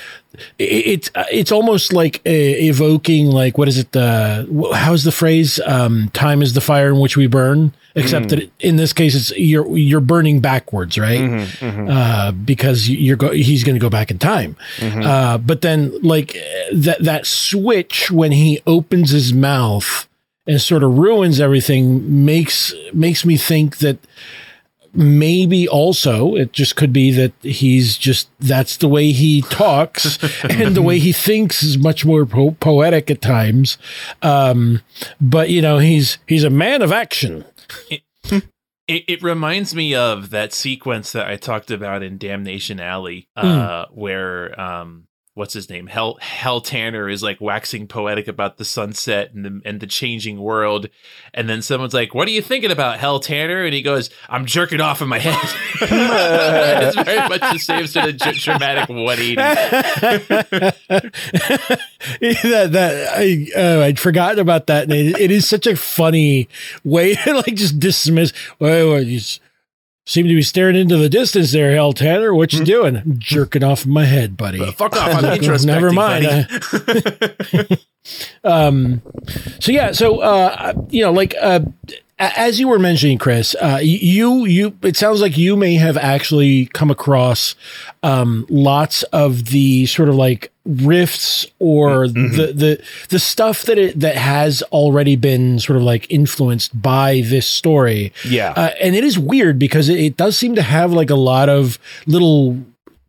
it's 0.58 1.10
it's 1.32 1.50
almost 1.50 1.92
like 1.92 2.18
uh, 2.24 2.30
evoking 2.30 3.26
like 3.26 3.58
what 3.58 3.66
is 3.66 3.76
it 3.78 3.94
uh 3.96 4.44
how's 4.72 5.02
the 5.04 5.10
phrase? 5.12 5.58
Um 5.66 6.10
time 6.12 6.42
is 6.42 6.52
the 6.54 6.60
fire 6.60 6.88
in 6.90 7.00
which 7.00 7.16
we 7.16 7.26
burn 7.26 7.74
except 7.96 8.28
that 8.28 8.48
in 8.60 8.76
this 8.76 8.92
case 8.92 9.14
it's 9.16 9.30
you're 9.36 9.76
you're 9.76 10.00
burning 10.00 10.38
backwards 10.40 10.96
right? 10.96 11.20
Mm-hmm, 11.20 11.88
uh 11.90 12.30
because 12.32 12.88
you're 12.88 13.16
go- 13.16 13.32
he's 13.32 13.64
going 13.64 13.74
to 13.74 13.80
go 13.80 13.90
back 13.90 14.10
in 14.12 14.18
time. 14.18 14.56
Uh 14.80 15.38
but 15.38 15.62
then 15.62 16.00
like 16.02 16.36
that 16.72 16.98
that 17.00 17.26
switch 17.26 18.10
when 18.10 18.30
he 18.30 18.60
opens 18.66 19.10
his 19.10 19.32
mouth 19.32 20.07
and 20.48 20.60
sort 20.60 20.82
of 20.82 20.98
ruins 20.98 21.40
everything 21.40 22.24
makes 22.24 22.74
makes 22.92 23.24
me 23.24 23.36
think 23.36 23.78
that 23.78 23.98
maybe 24.94 25.68
also 25.68 26.34
it 26.34 26.52
just 26.52 26.74
could 26.74 26.92
be 26.92 27.12
that 27.12 27.32
he's 27.42 27.96
just 27.98 28.30
that's 28.40 28.78
the 28.78 28.88
way 28.88 29.12
he 29.12 29.42
talks 29.42 30.18
and 30.44 30.74
the 30.74 30.82
way 30.82 30.98
he 30.98 31.12
thinks 31.12 31.62
is 31.62 31.76
much 31.76 32.04
more 32.04 32.24
po- 32.24 32.56
poetic 32.58 33.10
at 33.10 33.20
times. 33.20 33.76
Um 34.22 34.80
but 35.20 35.50
you 35.50 35.60
know 35.60 35.78
he's 35.78 36.18
he's 36.26 36.44
a 36.44 36.50
man 36.50 36.82
of 36.82 36.90
action. 36.90 37.44
It, 38.88 39.04
it 39.06 39.22
reminds 39.22 39.74
me 39.74 39.94
of 39.94 40.30
that 40.30 40.54
sequence 40.54 41.12
that 41.12 41.26
I 41.26 41.36
talked 41.36 41.70
about 41.70 42.02
in 42.02 42.16
Damnation 42.16 42.80
Alley, 42.80 43.28
uh, 43.36 43.84
where 43.90 44.58
um, 44.58 45.07
what's 45.38 45.54
his 45.54 45.70
name? 45.70 45.86
Hell 45.86 46.18
Hell 46.20 46.60
Tanner 46.60 47.08
is 47.08 47.22
like 47.22 47.40
waxing 47.40 47.86
poetic 47.86 48.28
about 48.28 48.58
the 48.58 48.64
sunset 48.64 49.32
and 49.32 49.44
the 49.44 49.60
and 49.64 49.80
the 49.80 49.86
changing 49.86 50.40
world, 50.40 50.88
and 51.32 51.48
then 51.48 51.62
someone's 51.62 51.94
like, 51.94 52.14
"What 52.14 52.28
are 52.28 52.32
you 52.32 52.42
thinking 52.42 52.70
about, 52.70 52.98
Hell 52.98 53.20
Tanner?" 53.20 53.64
And 53.64 53.72
he 53.72 53.80
goes, 53.80 54.10
"I'm 54.28 54.44
jerking 54.44 54.80
off 54.80 55.00
in 55.00 55.08
my 55.08 55.20
head." 55.20 55.38
it's 55.80 56.96
very 56.96 57.28
much 57.28 57.40
the 57.40 57.58
same 57.58 57.86
sort 57.86 58.08
of 58.08 58.18
dr- 58.18 58.36
dramatic 58.36 58.88
180. 58.88 59.34
that 62.20 62.72
that 62.72 63.14
I 63.16 63.46
uh, 63.56 63.84
I'd 63.84 64.00
forgotten 64.00 64.40
about 64.40 64.66
that. 64.66 64.84
And 64.84 64.92
it, 64.92 65.18
it 65.18 65.30
is 65.30 65.48
such 65.48 65.66
a 65.66 65.76
funny 65.76 66.48
way 66.84 67.14
to 67.14 67.34
like 67.34 67.54
just 67.54 67.78
dismiss. 67.78 68.32
Well, 68.58 68.90
well, 68.90 69.04
he's 69.04 69.40
Seem 70.08 70.26
to 70.26 70.34
be 70.34 70.40
staring 70.40 70.74
into 70.74 70.96
the 70.96 71.10
distance 71.10 71.52
there, 71.52 71.74
Hell 71.74 71.92
Tanner. 71.92 72.32
What 72.32 72.54
you 72.54 72.64
doing? 72.64 72.96
I'm 72.96 73.18
jerking 73.18 73.62
off 73.62 73.84
in 73.84 73.90
my 73.90 74.06
head, 74.06 74.38
buddy. 74.38 74.58
Fuck 74.72 74.96
off! 74.96 75.22
I'm 75.22 75.22
introspecting. 75.38 75.66
Never 75.66 75.92
mind. 75.92 77.78
um, 78.42 79.02
so 79.60 79.70
yeah, 79.70 79.92
so 79.92 80.20
uh, 80.20 80.72
you 80.88 81.02
know, 81.02 81.12
like 81.12 81.34
uh, 81.38 81.60
as 82.18 82.58
you 82.58 82.68
were 82.68 82.78
mentioning, 82.78 83.18
Chris, 83.18 83.54
uh, 83.60 83.80
you 83.82 84.46
you 84.46 84.74
it 84.80 84.96
sounds 84.96 85.20
like 85.20 85.36
you 85.36 85.56
may 85.56 85.74
have 85.74 85.98
actually 85.98 86.70
come 86.72 86.90
across 86.90 87.54
um, 88.02 88.46
lots 88.48 89.02
of 89.02 89.50
the 89.50 89.84
sort 89.84 90.08
of 90.08 90.14
like 90.14 90.50
rifts 90.68 91.46
or 91.58 92.06
the 92.08 92.52
the 92.54 92.82
the 93.08 93.18
stuff 93.18 93.62
that 93.62 93.78
it 93.78 93.98
that 93.98 94.16
has 94.16 94.62
already 94.70 95.16
been 95.16 95.58
sort 95.58 95.78
of 95.78 95.82
like 95.82 96.06
influenced 96.10 96.80
by 96.80 97.22
this 97.24 97.46
story. 97.46 98.12
Yeah. 98.24 98.52
Uh, 98.54 98.70
and 98.80 98.94
it 98.94 99.02
is 99.02 99.18
weird 99.18 99.58
because 99.58 99.88
it, 99.88 99.98
it 99.98 100.16
does 100.16 100.36
seem 100.36 100.54
to 100.56 100.62
have 100.62 100.92
like 100.92 101.08
a 101.10 101.14
lot 101.16 101.48
of 101.48 101.78
little 102.06 102.58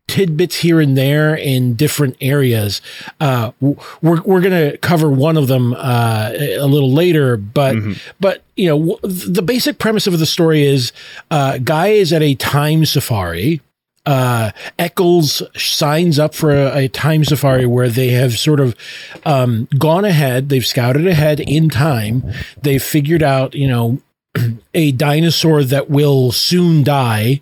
tidbits 0.07 0.55
here 0.55 0.79
and 0.79 0.97
there 0.97 1.35
in 1.35 1.75
different 1.75 2.15
areas. 2.21 2.81
Uh, 3.19 3.51
we're 3.59 4.21
we're 4.21 4.41
gonna 4.41 4.77
cover 4.77 5.09
one 5.09 5.37
of 5.37 5.47
them 5.47 5.73
uh, 5.73 6.31
a 6.33 6.65
little 6.65 6.91
later, 6.91 7.37
but 7.37 7.75
but 8.19 8.41
you 8.55 8.67
know 8.69 8.95
w- 8.95 8.99
the 9.31 9.41
basic 9.41 9.77
premise 9.79 10.07
of 10.07 10.17
the 10.17 10.25
story 10.25 10.65
is 10.65 10.91
uh, 11.29 11.57
guy 11.59 11.87
is 11.89 12.11
at 12.13 12.21
a 12.23 12.33
time 12.35 12.85
safari. 12.85 13.61
Uh, 14.09 14.49
Eckels 14.79 15.43
signs 15.55 16.17
up 16.17 16.33
for 16.33 16.49
a, 16.49 16.75
a 16.75 16.87
time 16.87 17.23
safari 17.23 17.67
where 17.67 17.89
they 17.89 18.09
have 18.09 18.39
sort 18.39 18.59
of 18.59 18.75
um, 19.23 19.67
gone 19.77 20.03
ahead. 20.03 20.49
They've 20.49 20.65
scouted 20.65 21.05
ahead 21.05 21.39
in 21.39 21.69
time. 21.69 22.23
They've 22.59 22.81
figured 22.81 23.21
out, 23.21 23.53
you 23.53 23.67
know, 23.67 24.01
a 24.73 24.91
dinosaur 24.93 25.63
that 25.63 25.91
will 25.91 26.31
soon 26.31 26.83
die, 26.83 27.41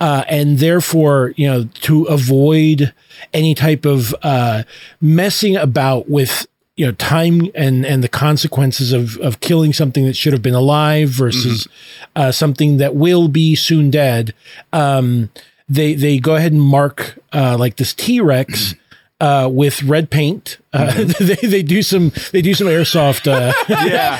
uh, 0.00 0.24
and 0.28 0.58
therefore, 0.58 1.34
you 1.36 1.46
know, 1.46 1.68
to 1.82 2.02
avoid 2.06 2.92
any 3.32 3.54
type 3.54 3.86
of 3.86 4.12
uh, 4.22 4.64
messing 5.00 5.56
about 5.56 6.10
with 6.10 6.48
you 6.74 6.84
know 6.84 6.92
time 6.92 7.48
and 7.54 7.86
and 7.86 8.02
the 8.02 8.08
consequences 8.08 8.92
of 8.92 9.16
of 9.18 9.38
killing 9.38 9.72
something 9.72 10.04
that 10.04 10.16
should 10.16 10.32
have 10.32 10.42
been 10.42 10.54
alive 10.54 11.10
versus 11.10 11.68
uh, 12.16 12.32
something 12.32 12.78
that 12.78 12.96
will 12.96 13.28
be 13.28 13.54
soon 13.54 13.88
dead. 13.88 14.34
Um, 14.72 15.30
they 15.68 15.94
they 15.94 16.18
go 16.18 16.36
ahead 16.36 16.52
and 16.52 16.62
mark 16.62 17.18
uh, 17.32 17.56
like 17.58 17.76
this 17.76 17.94
T 17.94 18.20
Rex. 18.20 18.74
Uh, 19.20 19.50
with 19.52 19.82
red 19.82 20.10
paint, 20.10 20.58
uh, 20.72 21.02
they 21.18 21.34
they 21.34 21.60
do 21.60 21.82
some 21.82 22.12
they 22.30 22.40
do 22.40 22.54
some 22.54 22.68
airsoft 22.68 23.26
uh, 23.26 23.52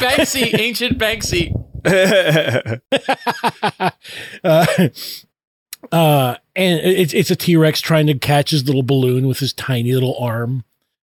Banksy, 0.01 0.59
ancient 0.59 0.99
Banksy. 0.99 1.53
uh, 4.43 4.67
uh, 5.93 6.35
and 6.57 6.81
it's 6.81 7.15
it's 7.15 7.31
a 7.31 7.37
T 7.37 7.55
Rex 7.55 7.81
trying 7.81 8.09
to 8.09 8.19
catch 8.19 8.51
his 8.51 8.67
little 8.67 8.83
balloon 8.83 9.29
with 9.29 9.39
his 9.39 9.53
tiny 9.53 9.93
little 9.93 10.17
arm. 10.19 10.65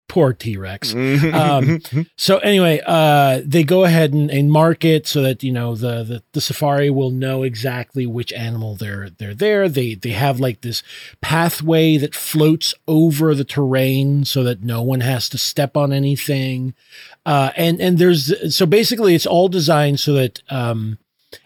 Poor 0.10 0.34
T 0.34 0.58
Rex. 0.58 0.94
Um, 1.30 1.82
so 2.18 2.40
anyway, 2.40 2.82
uh, 2.86 3.42
they 3.46 3.64
go 3.64 3.84
ahead 3.84 4.14
and, 4.14 4.32
and 4.32 4.52
mark 4.52 4.84
it 4.84 5.06
so 5.08 5.22
that 5.22 5.44
you 5.44 5.52
know 5.52 5.76
the, 5.76 6.04
the 6.04 6.24
the 6.34 6.42
safari 6.42 6.90
will 6.90 7.12
know 7.12 7.44
exactly 7.44 8.06
which 8.06 8.34
animal 8.34 8.76
they're 8.76 9.10
they're 9.12 9.36
there. 9.36 9.70
They 9.70 9.94
they 9.94 10.12
have 10.12 10.40
like 10.40 10.62
this 10.62 10.82
pathway 11.22 11.98
that 11.98 12.16
floats 12.16 12.74
over 12.88 13.36
the 13.36 13.44
terrain 13.44 14.26
so 14.26 14.44
that 14.44 14.64
no 14.64 14.82
one 14.82 15.02
has 15.02 15.30
to 15.30 15.38
step 15.38 15.78
on 15.78 15.94
anything. 15.94 16.74
Uh, 17.26 17.52
and 17.56 17.80
and 17.80 17.98
there's 17.98 18.56
so 18.56 18.66
basically 18.66 19.14
it's 19.14 19.28
all 19.28 19.48
designed 19.48 20.00
so 20.00 20.14
that 20.14 20.42
um, 20.50 20.98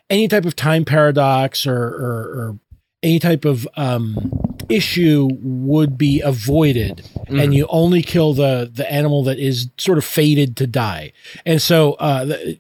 any 0.10 0.28
type 0.28 0.46
of 0.46 0.56
time 0.56 0.86
paradox 0.86 1.68
or 1.68 1.76
or, 1.78 2.22
or 2.40 2.60
any 3.04 3.20
type 3.20 3.44
of 3.44 3.68
um, 3.76 4.53
issue 4.70 5.30
would 5.42 5.98
be 5.98 6.22
avoided, 6.22 7.08
and 7.28 7.54
you 7.54 7.66
only 7.70 8.02
kill 8.02 8.34
the 8.34 8.70
the 8.74 8.92
animal 8.92 9.24
that 9.24 9.40
is 9.40 9.70
sort 9.78 9.98
of 9.98 10.06
fated 10.06 10.56
to 10.58 10.68
die. 10.68 11.12
And 11.46 11.62
so, 11.62 11.94
uh, 11.94 12.26
the, 12.26 12.60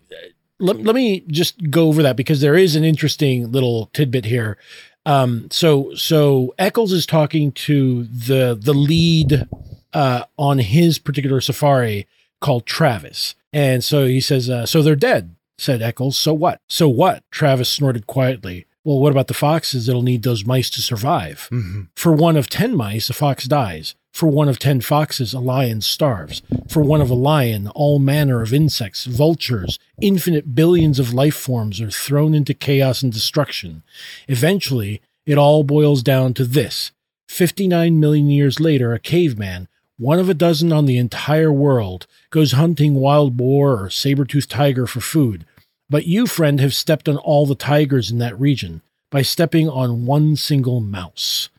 let, 0.60 0.77
let 0.77 0.95
me 0.95 1.22
just 1.27 1.69
go 1.69 1.88
over 1.88 2.01
that 2.03 2.15
because 2.15 2.41
there 2.41 2.55
is 2.55 2.75
an 2.75 2.83
interesting 2.83 3.51
little 3.51 3.88
tidbit 3.88 4.25
here. 4.25 4.57
Um, 5.05 5.48
so 5.51 5.93
so 5.95 6.53
Eckels 6.57 6.91
is 6.91 7.05
talking 7.05 7.51
to 7.51 8.05
the 8.05 8.57
the 8.60 8.74
lead 8.74 9.48
uh, 9.93 10.24
on 10.38 10.60
his 10.60 11.00
particular 11.00 11.41
safari 11.41 12.07
called 12.39 12.65
Travis, 12.65 13.36
and 13.51 13.83
so 13.83 14.05
he 14.05 14.22
says, 14.22 14.50
uh, 14.50 14.65
"So 14.65 14.81
they're 14.81 14.95
dead," 14.95 15.36
said 15.57 15.81
Eckels. 15.81 16.13
"So 16.13 16.33
what? 16.33 16.62
So 16.69 16.88
what?" 16.88 17.24
Travis 17.31 17.69
snorted 17.69 18.07
quietly. 18.07 18.65
Well, 18.83 18.99
what 18.99 19.11
about 19.11 19.27
the 19.27 19.33
foxes 19.33 19.85
that'll 19.85 20.01
need 20.01 20.23
those 20.23 20.45
mice 20.45 20.69
to 20.71 20.81
survive? 20.81 21.47
Mm-hmm. 21.51 21.81
For 21.95 22.11
one 22.11 22.35
of 22.35 22.49
10 22.49 22.75
mice, 22.75 23.09
a 23.09 23.13
fox 23.13 23.45
dies. 23.45 23.95
For 24.11 24.27
one 24.27 24.49
of 24.49 24.59
10 24.59 24.81
foxes, 24.81 25.33
a 25.33 25.39
lion 25.39 25.81
starves. 25.81 26.41
For 26.67 26.83
one 26.83 27.01
of 27.01 27.09
a 27.09 27.15
lion, 27.15 27.69
all 27.69 27.97
manner 27.97 28.41
of 28.41 28.53
insects, 28.53 29.05
vultures, 29.05 29.79
infinite 30.01 30.53
billions 30.53 30.99
of 30.99 31.13
life 31.13 31.35
forms 31.35 31.81
are 31.81 31.89
thrown 31.89 32.33
into 32.33 32.53
chaos 32.53 33.01
and 33.01 33.11
destruction. 33.11 33.83
Eventually, 34.27 35.01
it 35.25 35.37
all 35.37 35.63
boils 35.63 36.03
down 36.03 36.33
to 36.35 36.45
this 36.45 36.91
59 37.29 37.99
million 37.99 38.29
years 38.29 38.59
later, 38.59 38.93
a 38.93 38.99
caveman, 38.99 39.67
one 39.97 40.19
of 40.19 40.29
a 40.29 40.33
dozen 40.33 40.73
on 40.73 40.85
the 40.85 40.97
entire 40.97 41.51
world, 41.51 42.05
goes 42.29 42.51
hunting 42.51 42.95
wild 42.95 43.37
boar 43.37 43.81
or 43.81 43.89
saber-toothed 43.89 44.51
tiger 44.51 44.85
for 44.85 44.99
food. 44.99 45.45
But 45.93 46.07
you, 46.07 46.25
friend, 46.25 46.59
have 46.59 46.73
stepped 46.73 47.07
on 47.07 47.17
all 47.17 47.45
the 47.45 47.53
tigers 47.53 48.09
in 48.09 48.17
that 48.17 48.39
region 48.39 48.81
by 49.12 49.21
stepping 49.21 49.69
on 49.69 50.07
one 50.07 50.35
single 50.35 50.79
mouse. 50.79 51.50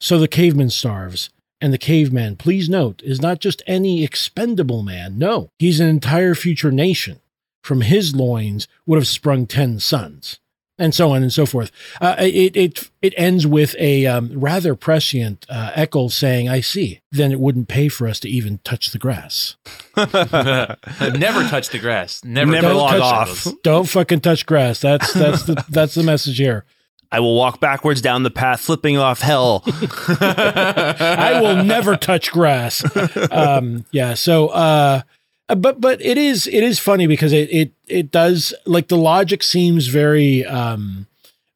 So 0.00 0.18
the 0.18 0.26
caveman 0.26 0.70
starves. 0.70 1.28
And 1.60 1.70
the 1.70 1.76
caveman, 1.76 2.36
please 2.36 2.66
note, 2.66 3.02
is 3.04 3.20
not 3.20 3.40
just 3.40 3.62
any 3.66 4.02
expendable 4.02 4.82
man. 4.82 5.18
No, 5.18 5.50
he's 5.58 5.80
an 5.80 5.88
entire 5.88 6.34
future 6.34 6.72
nation. 6.72 7.20
From 7.62 7.82
his 7.82 8.16
loins 8.16 8.66
would 8.86 8.96
have 8.96 9.06
sprung 9.06 9.44
ten 9.46 9.78
sons. 9.80 10.40
And 10.76 10.92
so 10.92 11.12
on 11.12 11.22
and 11.22 11.32
so 11.32 11.46
forth. 11.46 11.70
Uh, 12.00 12.16
it, 12.18 12.56
it, 12.56 12.90
it 13.00 13.14
ends 13.16 13.46
with 13.46 13.76
a 13.78 14.06
um, 14.06 14.32
rather 14.34 14.74
prescient 14.74 15.46
uh, 15.48 15.70
Eckels 15.76 16.12
saying, 16.12 16.48
I 16.48 16.60
see. 16.62 17.00
Then 17.12 17.30
it 17.30 17.38
wouldn't 17.38 17.68
pay 17.68 17.86
for 17.86 18.08
us 18.08 18.18
to 18.20 18.28
even 18.28 18.58
touch 18.64 18.90
the 18.90 18.98
grass. 18.98 19.54
Never 19.96 21.44
touch 21.48 21.68
the 21.68 21.78
grass. 21.80 22.24
Never, 22.24 22.50
Never 22.50 22.74
log 22.74 22.94
the 22.96 23.02
off. 23.02 23.46
Don't 23.62 23.88
fucking 23.88 24.20
touch 24.20 24.46
grass. 24.46 24.80
That's 24.80 25.12
that's 25.12 25.44
the 25.44 25.64
that's 25.68 25.94
the 25.94 26.02
message 26.02 26.38
here. 26.38 26.64
I 27.12 27.20
will 27.20 27.36
walk 27.36 27.60
backwards 27.60 28.00
down 28.00 28.24
the 28.24 28.30
path, 28.32 28.60
flipping 28.60 28.98
off 28.98 29.20
hell. 29.20 29.62
I 29.66 31.38
will 31.40 31.62
never 31.62 31.96
touch 31.96 32.32
grass. 32.32 32.82
Um, 33.30 33.84
yeah. 33.92 34.14
So, 34.14 34.48
uh, 34.48 35.02
but 35.48 35.80
but 35.80 36.00
it 36.00 36.16
is 36.18 36.46
it 36.46 36.62
is 36.62 36.78
funny 36.78 37.06
because 37.06 37.32
it 37.32 37.50
it 37.52 37.72
it 37.86 38.10
does 38.10 38.54
like 38.64 38.88
the 38.88 38.96
logic 38.96 39.42
seems 39.42 39.88
very 39.88 40.44
um 40.46 41.06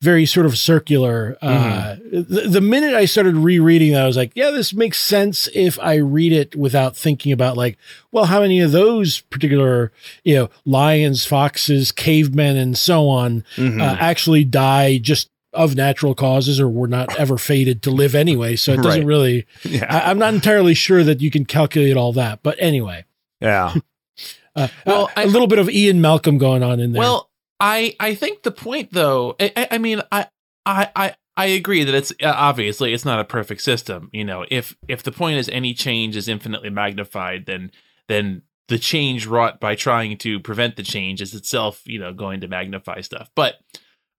very 0.00 0.26
sort 0.26 0.46
of 0.46 0.56
circular. 0.56 1.36
Uh, 1.42 1.96
the, 2.12 2.46
the 2.48 2.60
minute 2.60 2.94
I 2.94 3.04
started 3.04 3.34
rereading 3.34 3.90
that, 3.94 4.04
I 4.04 4.06
was 4.06 4.16
like, 4.16 4.30
yeah, 4.36 4.52
this 4.52 4.72
makes 4.72 5.00
sense 5.00 5.48
if 5.56 5.76
I 5.80 5.96
read 5.96 6.30
it 6.30 6.54
without 6.54 6.96
thinking 6.96 7.32
about 7.32 7.56
like, 7.56 7.76
well, 8.12 8.26
how 8.26 8.42
many 8.42 8.60
of 8.60 8.70
those 8.70 9.22
particular 9.22 9.90
you 10.22 10.36
know 10.36 10.50
lions, 10.64 11.24
foxes, 11.26 11.90
cavemen, 11.90 12.56
and 12.56 12.78
so 12.78 13.08
on 13.08 13.42
Mhm. 13.56 13.82
uh, 13.82 13.96
actually 13.98 14.44
die 14.44 14.98
just 14.98 15.30
of 15.52 15.74
natural 15.74 16.14
causes 16.14 16.60
or 16.60 16.68
were 16.68 16.86
not 16.86 17.18
ever 17.18 17.36
fated 17.36 17.82
to 17.82 17.90
live 17.90 18.14
anyway. 18.14 18.54
So 18.54 18.74
it 18.74 18.82
doesn't 18.82 19.00
Right. 19.00 19.04
really, 19.06 19.46
yeah. 19.64 19.86
I, 19.88 20.10
I'm 20.10 20.18
not 20.18 20.32
entirely 20.34 20.74
sure 20.74 21.02
that 21.02 21.20
you 21.20 21.30
can 21.32 21.44
calculate 21.44 21.96
all 21.96 22.12
that. 22.12 22.40
But 22.44 22.56
anyway, 22.60 23.04
yeah. 23.40 23.74
uh, 24.56 24.68
Well, 24.86 25.06
uh, 25.06 25.12
a 25.16 25.20
I- 25.20 25.24
little 25.24 25.46
bit 25.48 25.58
of 25.58 25.68
Ian 25.70 26.00
Malcolm 26.00 26.38
going 26.38 26.62
on 26.62 26.80
in 26.80 26.92
there. 26.92 27.00
Well, 27.00 27.30
I 27.60 27.94
I 28.00 28.14
think 28.14 28.42
the 28.42 28.50
point 28.52 28.92
though, 28.92 29.36
I, 29.40 29.52
I- 29.56 29.68
I 29.72 29.78
mean, 29.78 30.02
I 30.12 30.26
I 30.66 30.90
I 30.96 31.14
I 31.36 31.46
agree 31.46 31.84
that 31.84 31.94
it's 31.94 32.10
uh, 32.22 32.32
obviously 32.34 32.92
it's 32.92 33.04
not 33.04 33.20
a 33.20 33.24
perfect 33.24 33.62
system. 33.62 34.10
You 34.12 34.24
know, 34.24 34.44
if 34.50 34.76
if 34.88 35.02
the 35.02 35.12
point 35.12 35.38
is 35.38 35.48
any 35.48 35.74
change 35.74 36.16
is 36.16 36.28
infinitely 36.28 36.70
magnified, 36.70 37.46
then 37.46 37.70
then 38.08 38.42
the 38.68 38.78
change 38.78 39.26
wrought 39.26 39.60
by 39.60 39.74
trying 39.74 40.18
to 40.18 40.40
prevent 40.40 40.76
the 40.76 40.82
change 40.82 41.22
is 41.22 41.34
itself, 41.34 41.82
you 41.86 41.98
know, 41.98 42.12
going 42.12 42.40
to 42.40 42.48
magnify 42.48 43.00
stuff. 43.00 43.30
But 43.34 43.54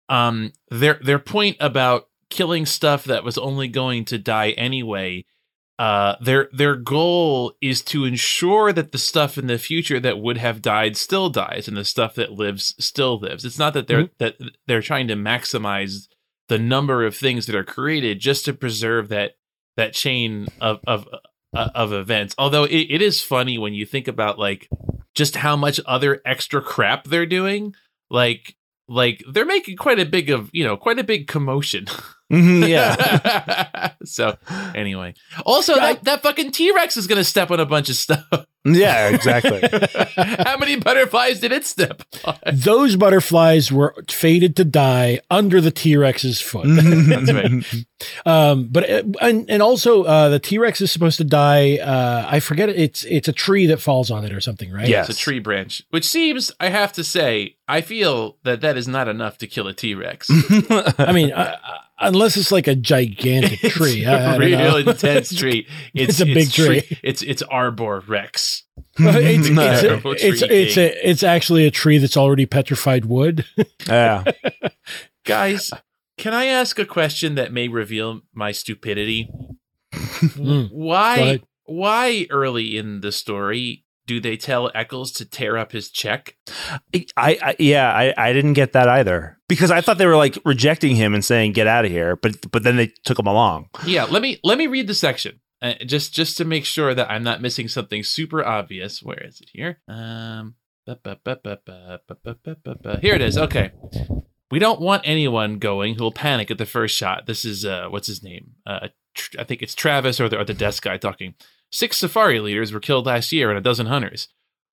um, 0.07 0.53
their 0.69 0.99
their 1.03 1.19
point 1.19 1.57
about 1.59 2.07
killing 2.29 2.65
stuff 2.65 3.03
that 3.05 3.23
was 3.23 3.37
only 3.37 3.67
going 3.67 4.05
to 4.05 4.17
die 4.17 4.51
anyway. 4.51 5.25
Uh, 5.79 6.17
their 6.19 6.49
their 6.51 6.75
goal 6.75 7.53
is 7.61 7.81
to 7.81 8.03
ensure 8.03 8.73
that 8.73 8.91
the 8.91 8.97
stuff 8.97 9.37
in 9.37 9.47
the 9.47 9.57
future 9.57 9.97
that 9.97 10.19
would 10.19 10.37
have 10.37 10.61
died 10.61 10.97
still 10.97 11.29
dies, 11.29 11.69
and 11.69 11.77
the 11.77 11.85
stuff 11.85 12.15
that 12.15 12.33
lives 12.33 12.75
still 12.77 13.17
lives. 13.17 13.45
It's 13.45 13.57
not 13.57 13.73
that 13.73 13.87
they're 13.87 14.09
that 14.17 14.35
they're 14.67 14.81
trying 14.81 15.07
to 15.07 15.15
maximize 15.15 16.09
the 16.49 16.59
number 16.59 17.05
of 17.05 17.15
things 17.15 17.45
that 17.45 17.55
are 17.55 17.63
created 17.63 18.19
just 18.19 18.43
to 18.43 18.53
preserve 18.53 19.07
that 19.07 19.37
that 19.77 19.93
chain 19.93 20.47
of 20.59 20.81
of 20.85 21.07
uh, 21.55 21.69
of 21.73 21.93
events. 21.93 22.35
Although 22.37 22.65
it, 22.65 22.87
it 22.89 23.01
is 23.01 23.21
funny 23.21 23.57
when 23.57 23.73
you 23.73 23.85
think 23.85 24.09
about 24.09 24.37
like 24.37 24.67
just 25.15 25.37
how 25.37 25.55
much 25.55 25.79
other 25.85 26.21
extra 26.25 26.61
crap 26.61 27.05
they're 27.05 27.25
doing. 27.25 27.73
Like 28.09 28.57
like 28.89 29.23
they're 29.31 29.45
making 29.45 29.77
quite 29.77 29.99
a 29.99 30.05
big 30.05 30.29
of 30.29 30.49
you 30.51 30.65
know 30.65 30.75
quite 30.75 30.99
a 30.99 31.05
big 31.05 31.27
commotion. 31.27 31.85
Mhm, 32.31 32.67
yeah. 32.67 33.91
so 34.05 34.37
anyway, 34.75 35.13
also 35.45 35.75
that, 35.75 36.03
that 36.03 36.21
fucking 36.21 36.51
T 36.51 36.71
Rex 36.71 36.95
is 36.97 37.07
gonna 37.07 37.23
step 37.23 37.49
on 37.51 37.59
a 37.59 37.65
bunch 37.65 37.89
of 37.89 37.95
stuff. 37.95 38.45
yeah, 38.65 39.07
exactly. 39.09 39.61
How 40.45 40.57
many 40.57 40.75
butterflies 40.75 41.39
did 41.39 41.51
it 41.51 41.65
step 41.65 42.03
on? 42.25 42.37
Those 42.53 42.95
butterflies 42.97 43.71
were 43.71 43.95
fated 44.09 44.55
to 44.57 44.65
die 44.65 45.21
under 45.31 45.59
the 45.61 45.71
T 45.71 45.95
Rex's 45.97 46.39
foot. 46.41 46.65
That's 46.67 47.31
right. 47.33 47.85
um, 48.25 48.67
but 48.69 48.89
uh, 48.89 49.03
and 49.21 49.49
and 49.49 49.63
also 49.63 50.03
uh, 50.03 50.29
the 50.29 50.39
T 50.39 50.57
Rex 50.59 50.81
is 50.81 50.91
supposed 50.91 51.17
to 51.17 51.23
die. 51.23 51.77
Uh, 51.77 52.27
I 52.29 52.39
forget 52.41 52.69
it. 52.69 52.75
It's 52.77 53.05
it's 53.05 53.27
a 53.27 53.33
tree 53.33 53.65
that 53.67 53.79
falls 53.81 54.11
on 54.11 54.23
it 54.25 54.33
or 54.33 54.41
something, 54.41 54.71
right? 54.71 54.87
Yes. 54.87 55.09
It's 55.09 55.17
a 55.19 55.21
tree 55.21 55.39
branch, 55.39 55.81
which 55.89 56.05
seems, 56.05 56.51
I 56.59 56.69
have 56.69 56.91
to 56.93 57.03
say, 57.03 57.55
I 57.67 57.81
feel 57.81 58.37
that 58.43 58.61
that 58.61 58.77
is 58.77 58.87
not 58.87 59.07
enough 59.07 59.37
to 59.39 59.47
kill 59.47 59.67
a 59.67 59.73
T 59.73 59.95
Rex. 59.95 60.29
I 60.99 61.11
mean, 61.13 61.31
uh, 61.31 61.57
unless 61.99 62.37
it's 62.37 62.51
like 62.51 62.67
a 62.67 62.75
gigantic 62.75 63.59
tree. 63.71 64.05
I, 64.05 64.13
I 64.13 64.17
a 64.17 64.31
don't 64.31 64.39
real 64.39 64.59
know. 64.59 64.77
intense 64.77 65.35
tree. 65.35 65.67
It's, 65.93 66.19
It's 66.19 66.21
a 66.21 66.25
big 66.25 66.51
tree. 66.51 66.97
It's 67.03 67.21
it's 67.21 67.41
Arbor 67.43 68.03
Rex. 68.07 68.63
it's, 68.97 69.49
it's, 69.49 69.83
a, 69.83 69.95
it's, 70.27 70.39
tree 70.41 70.57
it's, 70.57 70.77
a, 70.77 71.09
it's 71.09 71.23
actually 71.23 71.65
a 71.65 71.71
tree 71.71 71.97
that's 71.97 72.17
already 72.17 72.45
petrified 72.45 73.05
wood. 73.05 73.45
yeah. 73.87 74.23
Guys, 75.25 75.71
can 76.17 76.33
I 76.33 76.45
ask 76.45 76.79
a 76.79 76.85
question 76.85 77.35
that 77.35 77.51
may 77.51 77.67
reveal 77.67 78.21
my 78.33 78.51
stupidity? 78.51 79.29
Mm. 79.93 80.69
Why 80.71 81.41
why 81.65 82.27
early 82.29 82.77
in 82.77 83.01
the 83.01 83.11
story 83.11 83.85
do 84.05 84.19
they 84.19 84.37
tell 84.37 84.71
Eckels 84.71 85.15
to 85.17 85.25
tear 85.25 85.57
up 85.57 85.71
his 85.71 85.89
check? 85.89 86.35
I, 87.15 87.37
I 87.41 87.55
yeah, 87.59 87.91
I, 87.91 88.13
I 88.17 88.33
didn't 88.33 88.53
get 88.53 88.73
that 88.73 88.89
either 88.89 89.38
because 89.49 89.71
I 89.71 89.81
thought 89.81 89.97
they 89.97 90.05
were 90.05 90.15
like 90.15 90.37
rejecting 90.45 90.95
him 90.95 91.13
and 91.13 91.25
saying 91.25 91.51
get 91.51 91.67
out 91.67 91.83
of 91.83 91.91
here, 91.91 92.15
but 92.15 92.49
but 92.51 92.63
then 92.63 92.77
they 92.77 92.87
took 93.03 93.19
him 93.19 93.27
along. 93.27 93.69
Yeah, 93.85 94.05
let 94.05 94.21
me 94.21 94.39
let 94.45 94.57
me 94.57 94.67
read 94.67 94.87
the 94.87 94.93
section 94.93 95.41
uh, 95.61 95.73
just 95.85 96.13
just 96.13 96.37
to 96.37 96.45
make 96.45 96.63
sure 96.63 96.93
that 96.93 97.11
I'm 97.11 97.23
not 97.23 97.41
missing 97.41 97.67
something 97.67 98.03
super 98.03 98.45
obvious. 98.45 99.03
Where 99.03 99.21
is 99.21 99.41
it 99.41 99.49
here? 99.51 99.79
Um, 99.87 100.55
here 103.01 103.15
it 103.15 103.21
is. 103.21 103.37
Okay. 103.37 103.71
We 104.51 104.57
don't 104.57 104.81
want 104.81 105.03
anyone 105.05 105.59
going 105.59 105.95
who 105.95 106.03
will 106.03 106.11
panic 106.11 106.49
at 106.49 106.57
the 106.57 106.65
first 106.65 106.95
shot. 106.95 107.27
This 107.27 107.45
is 107.45 107.65
uh, 107.65 107.87
what's 107.89 108.07
his 108.07 108.23
name? 108.23 108.53
Uh, 108.65 108.87
I 109.37 109.43
think 109.43 109.61
it's 109.61 109.75
Travis 109.75 110.19
or 110.19 110.29
the, 110.29 110.39
or 110.39 110.45
the 110.45 110.53
desk 110.53 110.83
guy 110.83 110.97
talking. 110.97 111.35
Six 111.71 111.97
safari 111.97 112.39
leaders 112.39 112.71
were 112.71 112.79
killed 112.79 113.05
last 113.05 113.31
year 113.31 113.49
and 113.49 113.57
a 113.57 113.61
dozen 113.61 113.87
hunters. 113.87 114.29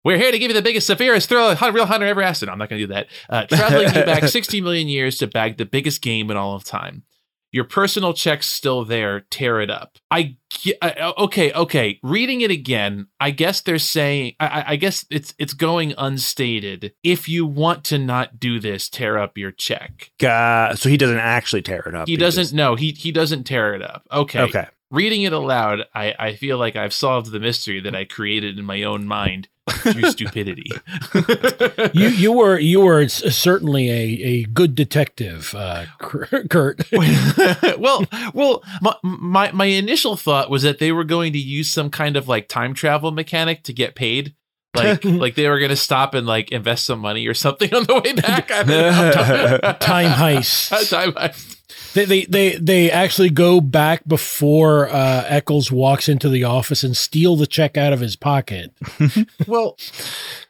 We're 0.05 0.17
here 0.17 0.31
to 0.31 0.37
give 0.39 0.49
you 0.51 0.55
the 0.55 0.61
biggest, 0.61 0.87
severest 0.87 1.27
thrill 1.27 1.49
a 1.59 1.71
real 1.71 1.87
hunter 1.87 2.05
ever 2.05 2.21
asked. 2.21 2.43
I'm 2.43 2.59
not 2.59 2.69
going 2.69 2.79
to 2.79 2.87
do 2.87 2.93
that. 2.93 3.07
Uh, 3.27 3.45
traveling 3.49 3.87
you 3.87 4.05
back 4.05 4.23
60 4.27 4.61
million 4.61 4.87
years 4.87 5.17
to 5.17 5.27
bag 5.27 5.57
the 5.57 5.65
biggest 5.65 6.01
game 6.01 6.29
in 6.29 6.37
all 6.37 6.55
of 6.55 6.63
time. 6.63 7.03
Your 7.51 7.63
personal 7.63 8.13
check's 8.13 8.47
still 8.47 8.83
there. 8.83 9.21
Tear 9.21 9.61
it 9.61 9.69
up. 9.69 9.97
I, 10.11 10.35
I- 10.81 11.13
okay, 11.19 11.53
okay. 11.53 11.99
Reading 12.03 12.41
it 12.41 12.51
again, 12.51 13.07
I 13.19 13.31
guess 13.31 13.61
they're 13.61 13.79
saying. 13.79 14.35
I, 14.41 14.63
I- 14.67 14.75
guess 14.75 15.05
it's 15.09 15.33
it's 15.39 15.53
going 15.53 15.93
unstated. 15.97 16.93
If 17.01 17.29
you 17.29 17.45
want 17.45 17.85
to 17.85 17.97
not 17.97 18.41
do 18.41 18.59
this, 18.59 18.89
tear 18.89 19.17
up 19.17 19.37
your 19.37 19.51
check. 19.51 20.11
Uh, 20.21 20.75
so 20.75 20.89
he 20.89 20.97
doesn't 20.97 21.17
actually 21.17 21.61
tear 21.61 21.79
it 21.87 21.95
up. 21.95 22.09
He 22.09 22.17
doesn't. 22.17 22.53
No, 22.53 22.75
he 22.75 22.91
he 22.91 23.13
doesn't 23.13 23.45
tear 23.45 23.73
it 23.73 23.81
up. 23.81 24.05
Okay. 24.11 24.41
Okay. 24.41 24.65
Reading 24.91 25.23
it 25.23 25.33
aloud, 25.33 25.85
I 25.93 26.13
I 26.17 26.35
feel 26.35 26.57
like 26.57 26.75
I've 26.75 26.93
solved 26.93 27.31
the 27.31 27.39
mystery 27.39 27.79
that 27.81 27.95
I 27.95 28.05
created 28.05 28.59
in 28.59 28.65
my 28.65 28.83
own 28.83 29.07
mind 29.07 29.49
through 29.69 30.03
stupidity. 30.11 30.71
you 31.93 32.07
you 32.09 32.31
were 32.31 32.59
you 32.59 32.81
were 32.81 33.07
certainly 33.07 33.89
a, 33.89 34.23
a 34.23 34.43
good 34.45 34.75
detective, 34.75 35.53
uh, 35.55 35.85
Kurt. 35.99 36.85
well, 37.79 38.05
well, 38.33 38.63
my, 38.81 38.95
my 39.03 39.51
my 39.51 39.65
initial 39.65 40.15
thought 40.15 40.49
was 40.49 40.63
that 40.63 40.79
they 40.79 40.91
were 40.91 41.03
going 41.03 41.33
to 41.33 41.39
use 41.39 41.71
some 41.71 41.89
kind 41.89 42.15
of 42.15 42.27
like 42.27 42.47
time 42.47 42.73
travel 42.73 43.11
mechanic 43.11 43.63
to 43.63 43.73
get 43.73 43.95
paid. 43.95 44.35
Like, 44.75 45.05
like 45.05 45.35
they 45.35 45.47
were 45.47 45.59
going 45.59 45.69
to 45.69 45.77
stop 45.77 46.13
and 46.13 46.27
like 46.27 46.51
invest 46.51 46.85
some 46.85 46.99
money 46.99 47.27
or 47.27 47.33
something 47.33 47.73
on 47.73 47.85
the 47.85 48.01
way 48.01 48.11
back. 48.11 48.51
I 48.51 48.63
don't. 48.63 49.79
Time 49.79 50.11
heist. 50.11 50.89
time 50.89 51.13
heist. 51.13 51.54
They, 51.93 52.05
they 52.05 52.25
they 52.25 52.55
they 52.57 52.91
actually 52.91 53.29
go 53.29 53.61
back 53.61 54.07
before 54.07 54.89
uh, 54.89 55.23
Eckels 55.29 55.71
walks 55.71 56.09
into 56.09 56.27
the 56.29 56.43
office 56.43 56.83
and 56.83 56.95
steal 56.95 57.35
the 57.35 57.47
check 57.47 57.77
out 57.77 57.93
of 57.93 57.99
his 58.01 58.15
pocket. 58.15 58.73
Well, 59.47 59.77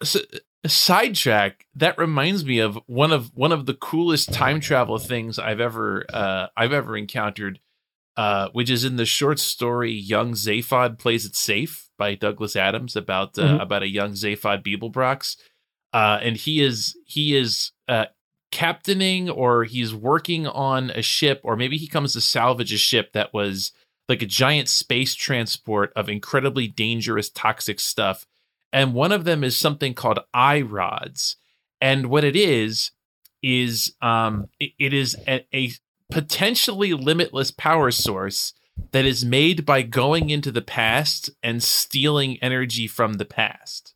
s 0.02 0.18
sidetrack. 0.66 1.66
That 1.76 1.98
reminds 1.98 2.46
me 2.46 2.60
of 2.60 2.80
one 2.88 3.12
of 3.12 3.32
one 3.36 3.52
of 3.52 3.66
the 3.66 3.74
coolest 3.74 4.34
time 4.34 4.60
travel 4.60 4.98
things 4.98 5.38
I've 5.40 5.60
ever 5.60 6.06
uh, 6.12 6.48
I've 6.58 6.74
ever 6.74 6.98
encountered, 6.98 7.60
uh, 8.18 8.50
which 8.54 8.70
is 8.70 8.84
in 8.84 8.96
the 8.96 9.06
short 9.06 9.40
story 9.40 9.92
"Young 9.92 10.32
Zaphod 10.34 10.98
Plays 10.98 11.26
It 11.26 11.36
Safe" 11.36 11.90
by 11.98 12.16
Douglas 12.16 12.56
Adams 12.56 12.96
about 12.96 13.38
uh, 13.38 13.44
Mhm. 13.44 13.62
about 13.62 13.84
a 13.84 13.90
young 13.90 14.12
Zaphod 14.14 14.64
Beeblebrox, 14.64 15.38
uh, 15.94 16.20
and 16.22 16.38
he 16.38 16.62
is 16.62 16.96
he 17.06 17.36
is 17.36 17.72
uh, 17.88 18.06
captaining 18.56 19.30
or 19.30 19.66
he's 19.66 19.94
working 19.94 20.48
on 20.48 20.90
a 20.92 21.02
ship, 21.02 21.42
or 21.44 21.58
maybe 21.58 21.76
he 21.76 21.88
comes 21.88 22.14
to 22.14 22.22
salvage 22.22 22.72
a 22.72 22.78
ship 22.78 23.12
that 23.12 23.34
was 23.34 23.74
like 24.08 24.22
a 24.22 24.26
giant 24.26 24.70
space 24.70 25.14
transport 25.14 25.92
of 25.94 26.08
incredibly 26.08 26.66
dangerous 26.66 27.30
toxic 27.30 27.82
stuff. 27.82 28.26
And 28.72 28.94
one 28.94 29.12
of 29.12 29.26
them 29.26 29.44
is 29.44 29.58
something 29.58 29.94
called 29.94 30.20
eye 30.34 30.62
rods. 30.62 31.36
And 31.82 32.06
what 32.06 32.24
it 32.24 32.38
is 32.38 32.92
is 33.44 33.94
um 34.02 34.48
it, 34.58 34.72
it 34.80 34.94
is 34.94 35.18
a, 35.28 35.46
a 35.54 35.72
potentially 36.10 36.94
limitless 36.94 37.52
power 37.52 37.92
source 37.92 38.54
that 38.92 39.04
is 39.06 39.26
made 39.26 39.66
by 39.66 39.82
going 39.82 40.30
into 40.30 40.52
the 40.52 40.62
past 40.62 41.30
and 41.44 41.62
stealing 41.62 42.38
energy 42.42 42.88
from 42.88 43.14
the 43.16 43.26
past 43.26 43.94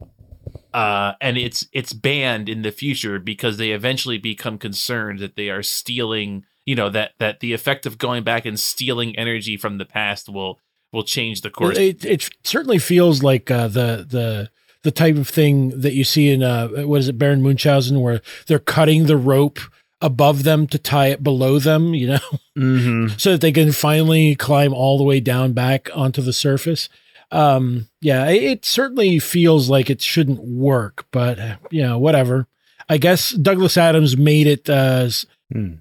uh 0.73 1.13
and 1.19 1.38
it's 1.38 1.67
it's 1.71 1.93
banned 1.93 2.47
in 2.49 2.62
the 2.62 2.71
future 2.71 3.19
because 3.19 3.58
they 3.58 3.71
eventually 3.71 4.17
become 4.17 4.58
concerned 4.58 5.19
that 5.19 5.36
they 5.36 5.49
are 5.49 5.63
stealing 5.63 6.45
you 6.65 6.75
know 6.75 6.89
that 6.89 7.13
that 7.19 7.39
the 7.39 7.53
effect 7.53 7.86
of 7.86 7.97
going 7.97 8.23
back 8.23 8.45
and 8.45 8.60
stealing 8.60 9.17
energy 9.17 9.58
from 9.58 9.77
the 9.77 9.86
past 9.86 10.29
will 10.29 10.60
will 10.91 11.03
change 11.03 11.41
the 11.41 11.49
course. 11.49 11.77
It, 11.77 12.05
it 12.05 12.29
certainly 12.43 12.79
feels 12.79 13.23
like 13.23 13.49
uh, 13.51 13.67
the 13.67 14.05
the 14.08 14.49
the 14.84 14.91
type 14.91 15.17
of 15.17 15.27
thing 15.27 15.82
that 15.82 15.93
you 15.93 16.03
see 16.03 16.29
in 16.29 16.41
uh, 16.41 16.67
what 16.67 16.99
is 16.99 17.10
it, 17.10 17.17
Baron 17.17 17.41
Munchausen, 17.41 17.99
where 18.01 18.21
they're 18.47 18.60
cutting 18.60 19.05
the 19.05 19.17
rope 19.17 19.60
above 20.01 20.43
them 20.43 20.65
to 20.67 20.77
tie 20.77 21.08
it 21.08 21.21
below 21.21 21.60
them, 21.60 21.93
you 21.93 22.08
know, 22.08 22.39
hmm 22.55 23.08
so 23.17 23.32
that 23.32 23.41
they 23.41 23.51
can 23.51 23.71
finally 23.71 24.36
climb 24.36 24.73
all 24.73 24.97
the 24.97 25.03
way 25.03 25.19
down 25.19 25.53
back 25.53 25.89
onto 25.93 26.21
the 26.21 26.34
surface. 26.34 26.88
Um, 27.32 27.88
yeah, 28.02 28.28
it, 28.30 28.65
certainly 28.65 29.20
feels 29.20 29.70
like 29.70 29.89
it 29.89 30.02
shouldn't 30.02 30.39
work, 30.42 31.06
but 31.12 31.39
uh, 31.39 31.56
you 31.70 31.84
know, 31.84 32.00
whatever. 32.00 32.48
I 32.88 32.98
guess 32.98 33.32
Douglas 33.32 33.78
Adams 33.78 34.18
made 34.18 34.48
it. 34.48 34.70
Uh, 34.70 35.10
Hmm. 35.52 35.76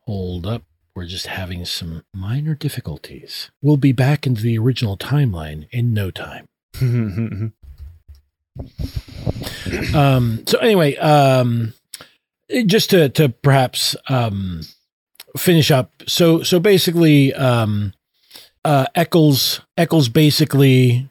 Hold 0.00 0.46
up. 0.46 0.62
We're 0.94 1.06
just 1.06 1.26
having 1.26 1.64
some 1.64 2.04
minor 2.14 2.54
difficulties. 2.54 3.50
We'll 3.60 3.76
be 3.76 3.92
back 3.92 4.26
into 4.26 4.40
the 4.42 4.56
original 4.58 4.96
timeline 4.96 5.68
in 5.70 5.92
no 5.92 6.10
time. 6.10 6.46
Um, 9.94 10.44
so 10.46 10.58
anyway, 10.58 10.96
um, 10.96 11.74
just 12.66 12.90
to 12.90 13.08
to 13.10 13.28
perhaps 13.28 13.96
um, 14.08 14.62
finish 15.36 15.70
up. 15.70 15.92
So 16.06 16.42
so 16.42 16.58
basically, 16.58 17.34
um, 17.34 17.92
uh, 18.66 18.86
Eckels 18.96 19.60
Eckels 19.78 20.12
basically 20.12 21.08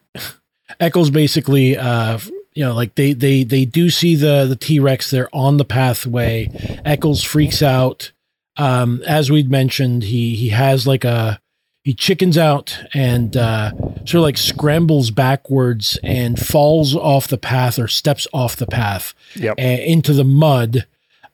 Eckels 0.79 1.11
basically 1.11 1.77
uh, 1.77 2.19
you 2.53 2.63
know 2.65 2.73
like 2.73 2.95
they 2.95 3.13
they 3.13 3.43
they 3.43 3.65
do 3.65 3.89
see 3.89 4.15
the 4.15 4.45
the 4.45 4.55
T 4.55 4.79
Rex. 4.79 5.09
They're 5.09 5.33
on 5.33 5.57
the 5.57 5.65
pathway. 5.65 6.47
Eckels 6.85 7.25
freaks 7.25 7.61
out. 7.61 8.11
Um, 8.57 9.01
as 9.05 9.29
we'd 9.31 9.49
mentioned, 9.51 10.03
he 10.03 10.35
he 10.35 10.49
has 10.49 10.85
like 10.87 11.03
a 11.03 11.39
he 11.83 11.93
chickens 11.93 12.37
out 12.37 12.79
and 12.93 13.37
uh, 13.37 13.71
sort 14.05 14.15
of 14.15 14.21
like 14.21 14.37
scrambles 14.37 15.11
backwards 15.11 15.99
and 16.03 16.39
falls 16.39 16.95
off 16.95 17.27
the 17.27 17.37
path 17.37 17.77
or 17.77 17.87
steps 17.87 18.27
off 18.33 18.55
the 18.55 18.65
path 18.65 19.13
Yep. 19.35 19.59
uh, 19.59 19.61
into 19.61 20.13
the 20.13 20.23
mud. 20.23 20.87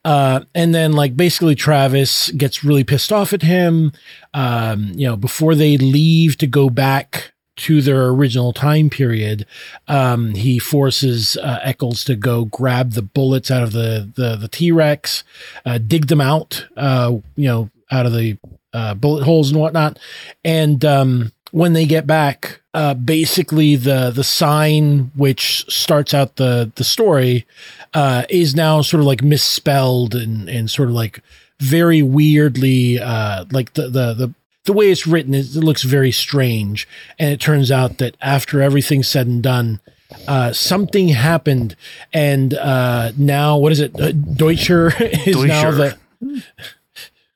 Uh, 0.03 0.41
and 0.55 0.73
then 0.73 0.93
like 0.93 1.15
basically 1.15 1.55
Travis 1.55 2.29
gets 2.31 2.63
really 2.63 2.83
pissed 2.83 3.11
off 3.11 3.33
at 3.33 3.43
him. 3.43 3.91
Um, 4.33 4.91
you 4.95 5.07
know, 5.07 5.15
before 5.15 5.55
they 5.55 5.77
leave 5.77 6.37
to 6.37 6.47
go 6.47 6.69
back 6.69 7.33
to 7.57 7.81
their 7.81 8.07
original 8.07 8.53
time 8.53 8.89
period, 8.89 9.45
um, 9.87 10.33
he 10.33 10.57
forces 10.57 11.37
uh, 11.37 11.59
Eckels 11.63 12.03
to 12.05 12.15
go 12.15 12.45
grab 12.45 12.91
the 12.91 13.03
bullets 13.03 13.51
out 13.51 13.61
of 13.61 13.73
the 13.73 14.11
the, 14.15 14.47
T 14.47 14.71
Rex, 14.71 15.23
uh, 15.65 15.77
dig 15.77 16.07
them 16.07 16.21
out, 16.21 16.65
uh, 16.75 17.17
you 17.35 17.47
know, 17.47 17.69
out 17.91 18.05
of 18.05 18.13
the 18.13 18.37
uh, 18.73 18.95
bullet 18.95 19.23
holes 19.23 19.51
and 19.51 19.59
whatnot. 19.59 19.99
And 20.43 20.83
um, 20.83 21.31
when 21.51 21.73
they 21.73 21.85
get 21.85 22.07
back, 22.07 22.60
uh, 22.73 22.93
basically 22.93 23.75
the 23.75 24.11
the 24.11 24.23
sign 24.23 25.11
which 25.15 25.65
starts 25.71 26.13
out 26.13 26.37
the 26.37 26.71
the 26.75 26.83
story 26.83 27.45
uh, 27.93 28.23
is 28.29 28.55
now 28.55 28.81
sort 28.81 29.01
of 29.01 29.07
like 29.07 29.21
misspelled 29.21 30.15
and 30.15 30.49
and 30.49 30.69
sort 30.69 30.89
of 30.89 30.95
like 30.95 31.21
very 31.59 32.01
weirdly 32.01 32.99
uh, 32.99 33.45
like 33.51 33.73
the 33.73 33.83
the 33.83 34.13
the 34.13 34.33
the 34.65 34.73
way 34.73 34.91
it's 34.91 35.07
written 35.07 35.33
it 35.33 35.53
looks 35.55 35.83
very 35.83 36.11
strange. 36.11 36.87
And 37.19 37.31
it 37.31 37.39
turns 37.39 37.71
out 37.71 37.97
that 37.97 38.15
after 38.21 38.61
everything's 38.61 39.07
said 39.07 39.27
and 39.27 39.41
done 39.41 39.79
uh, 40.27 40.53
something 40.53 41.09
happened. 41.09 41.75
And 42.13 42.53
uh, 42.53 43.11
now 43.17 43.57
what 43.57 43.71
is 43.71 43.79
it? 43.79 43.99
Uh, 43.99 44.11
deutscher 44.11 44.93
is 44.99 45.43
now 45.43 45.71
the 45.71 45.97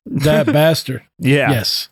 that 0.06 0.46
bastard. 0.48 1.04
Yeah. 1.20 1.52
Yes. 1.52 1.90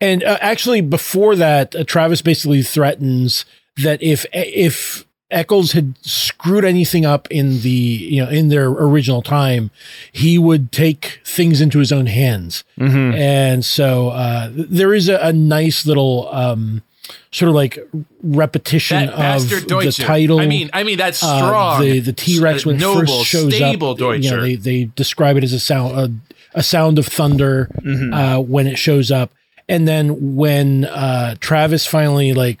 And 0.00 0.24
uh, 0.24 0.38
actually, 0.40 0.80
before 0.80 1.36
that, 1.36 1.74
uh, 1.76 1.84
Travis 1.84 2.22
basically 2.22 2.62
threatens 2.62 3.44
that 3.82 4.02
if 4.02 4.24
if 4.32 5.04
Eckels 5.30 5.72
had 5.74 5.94
screwed 6.02 6.64
anything 6.64 7.04
up 7.06 7.28
in 7.30 7.60
the 7.60 7.68
you 7.70 8.24
know 8.24 8.30
in 8.30 8.48
their 8.48 8.66
original 8.68 9.22
time, 9.22 9.70
he 10.10 10.38
would 10.38 10.72
take 10.72 11.20
things 11.24 11.60
into 11.60 11.78
his 11.78 11.92
own 11.92 12.06
hands. 12.06 12.64
Mhm. 12.78 13.14
And 13.16 13.64
so 13.64 14.08
uh, 14.08 14.48
there 14.52 14.92
is 14.94 15.08
a, 15.08 15.18
a 15.18 15.32
nice 15.32 15.86
little 15.86 16.28
um, 16.32 16.82
sort 17.30 17.48
of 17.50 17.54
like 17.54 17.78
repetition 18.22 19.08
of 19.10 19.48
the 19.48 19.92
title. 19.98 20.40
I 20.40 20.46
mean, 20.46 20.70
I 20.72 20.82
mean 20.82 20.98
that's 20.98 21.22
Uh, 21.22 21.38
strong. 21.46 21.82
the 21.82 22.00
the 22.00 22.12
T 22.12 22.40
Rex 22.40 22.64
when 22.66 22.76
it 22.76 22.80
noble, 22.80 23.00
first 23.06 23.26
shows 23.26 23.54
stable 23.54 23.90
up, 23.90 23.98
Deutscher. 23.98 24.18
you 24.22 24.30
know, 24.30 24.42
they 24.42 24.54
they 24.56 24.84
describe 24.96 25.36
it 25.36 25.44
as 25.44 25.52
a 25.52 25.60
sound 25.60 25.96
a, 25.98 26.58
a 26.58 26.62
sound 26.62 26.98
of 26.98 27.06
thunder 27.06 27.68
Mhm. 27.84 28.12
uh, 28.14 28.40
when 28.40 28.66
it 28.66 28.78
shows 28.78 29.10
up, 29.10 29.30
and 29.70 29.86
then 29.88 30.36
when 30.36 30.84
uh, 30.84 31.36
Travis 31.40 31.86
finally 31.86 32.34
like 32.34 32.60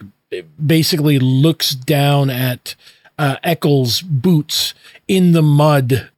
basically 0.64 1.18
looks 1.18 1.72
down 1.74 2.30
at 2.30 2.74
uh, 3.18 3.36
Eckels' 3.44 4.02
boots 4.02 4.72
in 5.08 5.32
the 5.32 5.42
mud. 5.42 6.08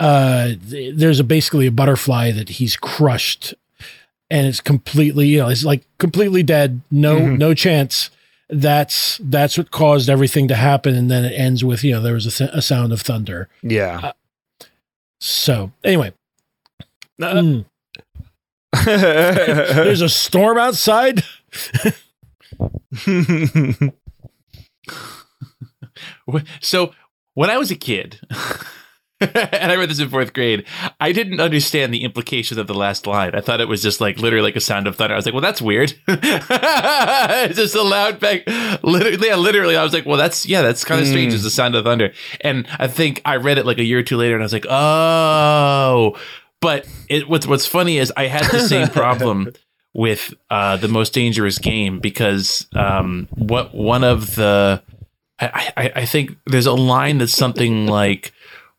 Uh, 0.00 0.52
there's 0.58 1.20
a 1.20 1.24
basically 1.24 1.66
a 1.66 1.70
butterfly 1.70 2.32
that 2.32 2.48
he's 2.48 2.74
crushed, 2.76 3.54
and 4.30 4.46
it's 4.46 4.60
completely 4.60 5.28
you 5.28 5.38
know 5.38 5.48
it's 5.48 5.62
like 5.64 5.82
completely 5.98 6.42
dead. 6.42 6.80
No 6.90 7.20
Mhm. 7.20 7.38
no 7.38 7.54
chance. 7.54 8.10
That's 8.48 9.20
that's 9.22 9.56
what 9.58 9.70
caused 9.70 10.08
everything 10.10 10.48
to 10.48 10.56
happen, 10.56 10.96
and 10.96 11.08
then 11.10 11.24
it 11.24 11.34
ends 11.38 11.62
with 11.62 11.84
you 11.84 11.92
know 11.92 12.00
there 12.00 12.14
was 12.14 12.26
a, 12.26 12.30
th- 12.32 12.50
a 12.52 12.62
sound 12.62 12.92
of 12.92 13.02
thunder. 13.02 13.48
Yeah. 13.62 14.12
So 15.20 15.70
anyway, 15.84 16.12
Uh, 17.22 17.34
mm, 17.34 17.64
there's 18.84 20.00
a 20.00 20.08
storm 20.08 20.58
outside. 20.58 21.24
So 26.60 26.94
when 27.34 27.50
I 27.50 27.58
was 27.58 27.70
a 27.70 27.76
kid, 27.76 28.20
and 29.20 29.70
I 29.70 29.76
read 29.76 29.90
this 29.90 29.98
in 29.98 30.08
fourth 30.08 30.32
grade, 30.32 30.64
I 30.98 31.12
didn't 31.12 31.40
understand 31.40 31.92
the 31.92 32.04
implications 32.04 32.56
of 32.58 32.66
the 32.66 32.74
last 32.74 33.06
line. 33.06 33.34
I 33.34 33.40
thought 33.40 33.60
it 33.60 33.68
was 33.68 33.82
just 33.82 34.00
like 34.00 34.18
literally 34.18 34.42
like 34.42 34.56
a 34.56 34.60
sound 34.60 34.86
of 34.86 34.96
thunder. 34.96 35.14
I 35.14 35.16
was 35.16 35.26
like, 35.26 35.34
well, 35.34 35.42
that's 35.42 35.60
weird. 35.60 35.92
it's 36.08 37.56
just 37.56 37.74
a 37.74 37.82
loud 37.82 38.18
bang. 38.18 38.42
Literally, 38.82 39.28
yeah, 39.28 39.36
literally, 39.36 39.76
I 39.76 39.82
was 39.82 39.92
like, 39.92 40.06
well, 40.06 40.16
that's 40.16 40.46
yeah, 40.46 40.62
that's 40.62 40.84
kind 40.84 41.00
of 41.00 41.06
hmm. 41.06 41.12
strange. 41.12 41.34
It's 41.34 41.42
the 41.42 41.50
sound 41.50 41.74
of 41.74 41.84
thunder. 41.84 42.12
And 42.40 42.66
I 42.78 42.88
think 42.88 43.20
I 43.24 43.36
read 43.36 43.58
it 43.58 43.66
like 43.66 43.78
a 43.78 43.84
year 43.84 43.98
or 43.98 44.02
two 44.02 44.16
later, 44.16 44.34
and 44.34 44.42
I 44.42 44.46
was 44.46 44.52
like, 44.52 44.66
oh. 44.68 46.16
But 46.60 46.86
it, 47.08 47.28
what's 47.28 47.46
what's 47.46 47.66
funny 47.66 47.98
is 47.98 48.12
I 48.16 48.26
had 48.26 48.50
the 48.50 48.60
same 48.60 48.88
problem 49.02 49.52
with 49.94 50.34
uh, 50.50 50.76
the 50.76 50.88
most 50.88 51.12
dangerous 51.12 51.58
game 51.58 51.98
because 52.00 52.66
um, 52.76 53.28
what 53.30 53.74
one 53.74 54.04
of 54.04 54.34
the 54.36 54.82
I, 55.40 55.72
I, 55.76 55.92
I 55.96 56.06
think 56.06 56.36
there's 56.46 56.66
a 56.66 56.72
line 56.74 57.18
that's 57.18 57.32
something 57.32 57.86
like, 58.00 58.32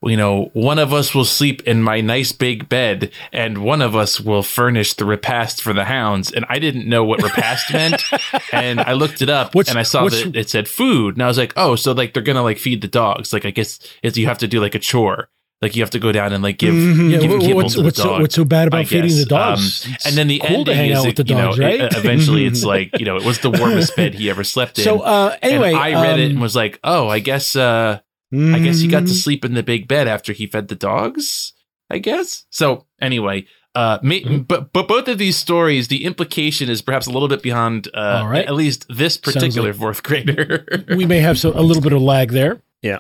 you 0.04 0.16
know, 0.16 0.52
one 0.54 0.78
of 0.80 0.94
us 0.94 1.14
will 1.16 1.26
sleep 1.26 1.64
in 1.68 1.82
my 1.84 2.02
nice 2.02 2.32
big 2.32 2.70
bed, 2.70 3.12
and 3.34 3.58
one 3.60 3.82
of 3.82 3.96
us 3.96 4.20
will 4.22 4.44
furnish 4.44 4.94
the 4.94 5.06
repast 5.06 5.62
for 5.62 5.74
the 5.74 5.86
hounds. 5.86 6.32
And 6.32 6.46
I 6.50 6.60
didn't 6.60 6.88
know 6.88 7.04
what 7.04 7.22
repast 7.24 7.74
meant, 7.74 8.04
and 8.54 8.80
I 8.80 8.94
looked 8.94 9.22
it 9.22 9.30
up, 9.30 9.54
What's- 9.56 9.70
and 9.70 9.78
I 9.80 9.84
saw 9.84 10.04
what's- 10.04 10.24
that 10.24 10.36
it 10.36 10.50
said 10.50 10.68
food, 10.68 11.16
and 11.16 11.24
I 11.24 11.28
was 11.28 11.38
like, 11.38 11.54
oh, 11.58 11.76
so 11.76 11.92
like 11.94 12.14
they're 12.14 12.24
gonna 12.24 12.44
like 12.44 12.58
feed 12.60 12.82
the 12.82 12.88
dogs. 12.88 13.34
Like 13.34 13.46
I 13.46 13.52
guess 13.52 13.80
it's 14.04 14.18
you 14.18 14.28
have 14.28 14.38
to 14.40 14.48
do 14.48 14.60
like 14.62 14.76
a 14.76 14.80
chore, 14.80 15.30
like 15.62 15.76
you 15.76 15.82
have 15.84 15.92
to 15.92 16.00
go 16.00 16.12
down 16.12 16.34
and 16.34 16.42
like 16.44 16.58
give 16.58 16.74
Mhm. 16.74 17.12
Yeah, 17.12 17.18
give 17.20 17.32
what- 17.32 17.56
what's 17.56 17.74
to 17.74 17.80
the 17.80 17.84
what's 17.86 18.02
so, 18.02 18.20
what's 18.20 18.36
so 18.36 18.44
bad 18.46 18.68
about 18.68 18.88
feeding 18.88 19.16
the 19.16 19.26
dogs? 19.26 19.86
Um, 19.86 19.96
and 20.06 20.16
then 20.18 20.28
the 20.28 20.40
cool 20.40 20.66
to 20.66 20.72
ending 20.72 20.76
hang 20.76 20.90
is 20.92 20.98
out 21.00 21.06
with 21.06 21.16
the 21.18 21.24
that, 21.24 21.30
you 21.30 21.36
know, 21.36 21.54
right? 21.56 21.82
e- 21.82 21.98
eventually 21.98 22.46
it's 22.46 22.64
like 22.74 22.98
you 23.00 23.06
know 23.06 23.16
it 23.18 23.24
was 23.24 23.40
the 23.40 23.52
warmest 23.52 23.96
bed 23.96 24.16
he 24.16 24.30
ever 24.30 24.44
slept 24.44 24.78
in. 24.80 24.84
so 24.86 25.02
uh, 25.02 25.36
anyway, 25.42 25.70
and 25.70 25.78
I 25.78 26.02
read 26.02 26.20
it 26.20 26.26
um, 26.26 26.32
and 26.32 26.42
was 26.42 26.56
like, 26.56 26.80
oh, 26.84 27.08
I 27.10 27.20
guess 27.20 27.56
uh, 27.56 28.00
I 28.34 28.60
guess 28.60 28.80
he 28.80 28.88
got 28.88 29.02
to 29.04 29.14
sleep 29.14 29.44
in 29.46 29.54
the 29.54 29.64
big 29.64 29.88
bed 29.88 30.08
after 30.08 30.34
he 30.34 30.48
fed 30.48 30.68
the 30.70 30.76
dogs. 30.76 31.54
I 31.90 31.98
guess 32.00 32.46
so. 32.50 32.86
Anyway, 33.02 33.46
uh, 33.76 34.00
ma- 34.02 34.16
Mhm. 34.16 34.48
but 34.48 34.72
but 34.72 34.88
both 34.88 35.08
of 35.10 35.18
these 35.18 35.36
stories, 35.36 35.90
the 35.90 36.06
implication 36.06 36.70
is 36.70 36.82
perhaps 36.82 37.06
a 37.06 37.12
little 37.12 37.28
bit 37.28 37.42
beyond 37.44 37.90
uh, 37.94 38.22
All 38.24 38.28
right. 38.28 38.46
at 38.48 38.54
least 38.56 38.86
this 38.90 39.18
particular 39.18 39.72
like- 39.72 39.80
fourth 39.80 40.02
grader. 40.02 40.66
we 40.96 41.06
may 41.06 41.20
have 41.20 41.38
so, 41.38 41.52
a 41.54 41.62
little 41.62 41.84
bit 41.84 41.92
of 41.94 42.02
lag 42.02 42.32
there. 42.32 42.62
Yeah. 42.82 43.00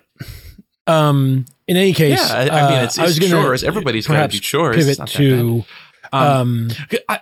Um. 0.88 1.46
In 1.72 1.78
any 1.78 1.94
case, 1.94 2.20
yeah, 2.20 2.36
I, 2.36 2.42
I 2.42 2.70
mean, 2.70 2.80
uh, 2.80 2.84
it's, 2.84 3.00
I 3.00 3.04
was 3.04 3.18
it's 3.18 3.30
gonna 3.30 3.42
chores. 3.42 3.64
Everybody's 3.64 4.06
got 4.08 4.14
to 4.14 4.18
perhaps 4.18 4.34
do 4.36 4.40
chores. 4.42 4.76
It's 4.76 4.86
Pivot 4.86 5.00
not 5.00 5.08
that 5.10 5.14
to 5.18 5.64
bad. 6.12 6.14
Um, 6.14 6.42
um, 6.42 6.70
I, 7.08 7.20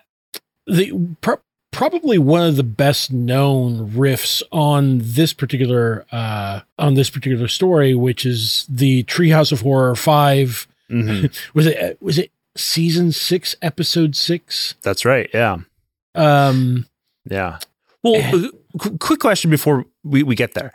the 0.65 1.15
pro- 1.21 1.41
probably 1.71 2.17
one 2.17 2.41
of 2.41 2.55
the 2.55 2.63
best 2.63 3.11
known 3.13 3.91
riffs 3.91 4.41
on 4.51 4.99
this 5.03 5.33
particular 5.33 6.05
uh 6.11 6.61
on 6.79 6.95
this 6.95 7.09
particular 7.11 7.47
story, 7.47 7.93
which 7.93 8.25
is 8.25 8.65
the 8.67 9.03
Treehouse 9.03 9.51
of 9.51 9.61
Horror 9.61 9.95
Five. 9.95 10.67
Mhm. 10.89 11.31
Was 11.53 11.67
it 11.67 12.01
was 12.01 12.17
it 12.17 12.31
season 12.57 13.11
six, 13.11 13.55
episode 13.61 14.15
six? 14.15 14.73
That's 14.81 15.05
right. 15.05 15.29
Yeah. 15.33 15.57
Um. 16.15 16.87
Yeah. 17.29 17.59
Well, 18.03 18.15
Eh. 18.15 18.31
uh, 18.33 18.47
qu- 18.79 18.97
quick 18.97 19.19
question 19.19 19.51
before 19.51 19.85
we, 20.03 20.23
we 20.23 20.33
get 20.33 20.55
there. 20.55 20.73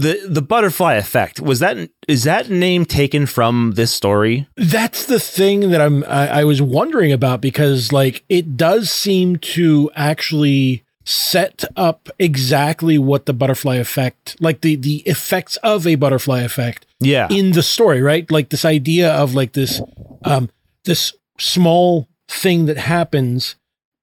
The 0.00 0.20
the 0.28 0.42
butterfly 0.42 0.94
effect 0.94 1.40
was 1.40 1.58
that 1.60 1.76
is 2.08 2.24
that 2.24 2.48
name 2.50 2.84
taken 2.84 3.26
from 3.26 3.72
this 3.76 3.92
story? 3.92 4.46
That's 4.56 5.06
the 5.06 5.20
thing 5.20 5.70
that 5.70 5.80
I'm 5.80 6.04
I, 6.04 6.40
I 6.40 6.44
was 6.44 6.60
wondering 6.62 7.12
about 7.12 7.40
because 7.40 7.92
like 7.92 8.24
it 8.28 8.56
does 8.56 8.90
seem 8.90 9.36
to 9.56 9.90
actually 9.94 10.84
set 11.04 11.64
up 11.76 12.08
exactly 12.18 12.98
what 12.98 13.26
the 13.26 13.32
butterfly 13.32 13.76
effect 13.76 14.36
like 14.40 14.60
the 14.60 14.76
the 14.76 14.98
effects 15.06 15.56
of 15.62 15.86
a 15.86 15.94
butterfly 15.96 16.40
effect 16.42 16.86
Yeah. 17.00 17.26
in 17.30 17.52
the 17.52 17.62
story 17.62 18.00
right 18.02 18.30
like 18.30 18.50
this 18.50 18.64
idea 18.64 19.10
of 19.12 19.34
like 19.34 19.52
this 19.54 19.80
um 20.24 20.50
this 20.84 21.12
small 21.38 22.06
thing 22.28 22.66
that 22.66 22.76
happens 22.76 23.56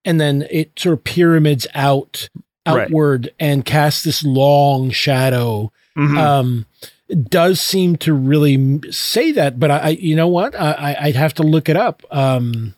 and 0.03 0.19
then 0.19 0.45
it 0.49 0.77
sort 0.77 0.93
of 0.93 1.03
pyramids 1.03 1.65
out 1.73 2.29
Right. 2.67 2.87
outward 2.87 3.29
and 3.39 3.63
casts 3.63 4.03
this 4.03 4.25
long 4.25 4.89
shadow 4.91 5.71
Mhm. 5.97 6.17
um 6.17 6.65
does 7.29 7.59
seem 7.61 7.95
to 7.97 8.13
really 8.13 8.79
say 8.91 9.31
that 9.31 9.59
but 9.59 9.71
I, 9.71 9.77
I 9.77 9.89
you 9.89 10.15
know 10.15 10.27
what 10.27 10.55
I, 10.55 10.71
I 10.71 11.05
I'd 11.07 11.15
have 11.15 11.33
to 11.35 11.43
look 11.43 11.69
it 11.69 11.77
up 11.77 12.03
um 12.11 12.75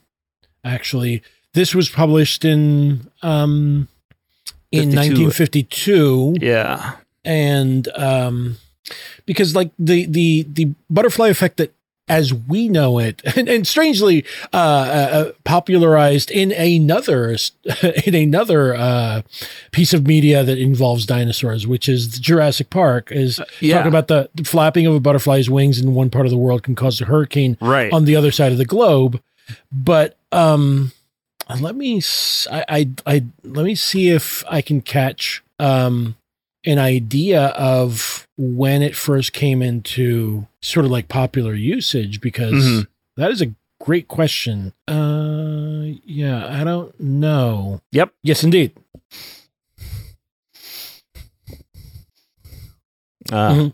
actually 0.63 1.23
this 1.53 1.73
was 1.73 1.89
published 1.89 2.45
in 2.45 3.10
um 3.21 3.88
in 4.71 4.89
1952 4.95 6.36
yeah. 6.39 6.95
and 7.25 7.88
um 7.95 8.58
because 9.25 9.55
like 9.55 9.71
the 9.79 10.05
the 10.05 10.45
the 10.47 10.73
butterfly 10.89 11.29
effect 11.29 11.58
that 11.58 11.73
as 12.10 12.34
we 12.34 12.67
know 12.67 13.00
it 13.00 13.22
and, 13.38 13.48
and 13.48 13.67
strangely 13.67 14.26
uh, 14.52 14.58
uh 14.58 15.32
popularized 15.43 16.32
in 16.32 16.52
another 16.52 17.36
in 18.06 18.15
another 18.15 18.76
uh 18.76 19.22
piece 19.72 19.93
of 19.93 20.06
media 20.06 20.43
that 20.43 20.58
involves 20.58 21.06
dinosaurs 21.06 21.65
which 21.67 21.88
is 21.88 22.19
Jurassic 22.19 22.69
Park 22.69 23.12
is 23.12 23.39
yeah. 23.60 23.76
talking 23.76 23.89
about 23.89 24.08
the, 24.08 24.30
flapping 24.43 24.88
of 24.88 24.95
a 24.95 25.00
butterfly's 25.00 25.50
wings 25.50 25.80
in 25.80 25.93
one 25.93 26.10
part 26.10 26.26
of 26.26 26.32
the 26.32 26.38
world 26.38 26.63
can 26.63 26.76
cause 26.76 27.00
a 27.00 27.06
hurricane 27.06 27.58
Right. 27.62 27.91
on 27.93 28.06
the 28.06 28.15
other 28.15 28.32
side 28.32 28.52
of 28.52 28.58
the 28.58 28.65
globe. 28.65 29.22
But 29.72 30.17
um, 30.32 30.91
let 31.60 31.76
me 31.76 32.02
I, 32.52 32.65
I 32.69 32.89
I 33.06 33.26
let 33.43 33.65
me 33.65 33.76
see 33.76 34.10
if 34.10 34.43
I 34.50 34.62
can 34.62 34.82
catch 34.82 35.43
um 35.60 36.15
an 36.65 36.78
idea 36.78 37.48
of 37.48 38.28
when 38.41 38.82
it 38.82 38.95
first 38.95 39.34
came 39.34 39.62
into 39.62 40.47
sort 40.62 40.86
of 40.86 40.91
like 40.91 41.10
popular 41.10 41.54
usage 41.54 42.21
because 42.21 42.54
Mhm. 42.54 42.88
that 43.17 43.32
is 43.32 43.41
a 43.41 43.54
great 43.82 44.08
question. 44.08 44.71
Uh, 44.88 45.84
yeah, 46.06 46.47
I 46.47 46.63
don't 46.63 46.97
know. 47.02 47.82
Yep. 47.91 48.13
Yes, 48.23 48.41
indeed. 48.45 48.71
Ah. 53.32 53.52
Mhm. 53.54 53.73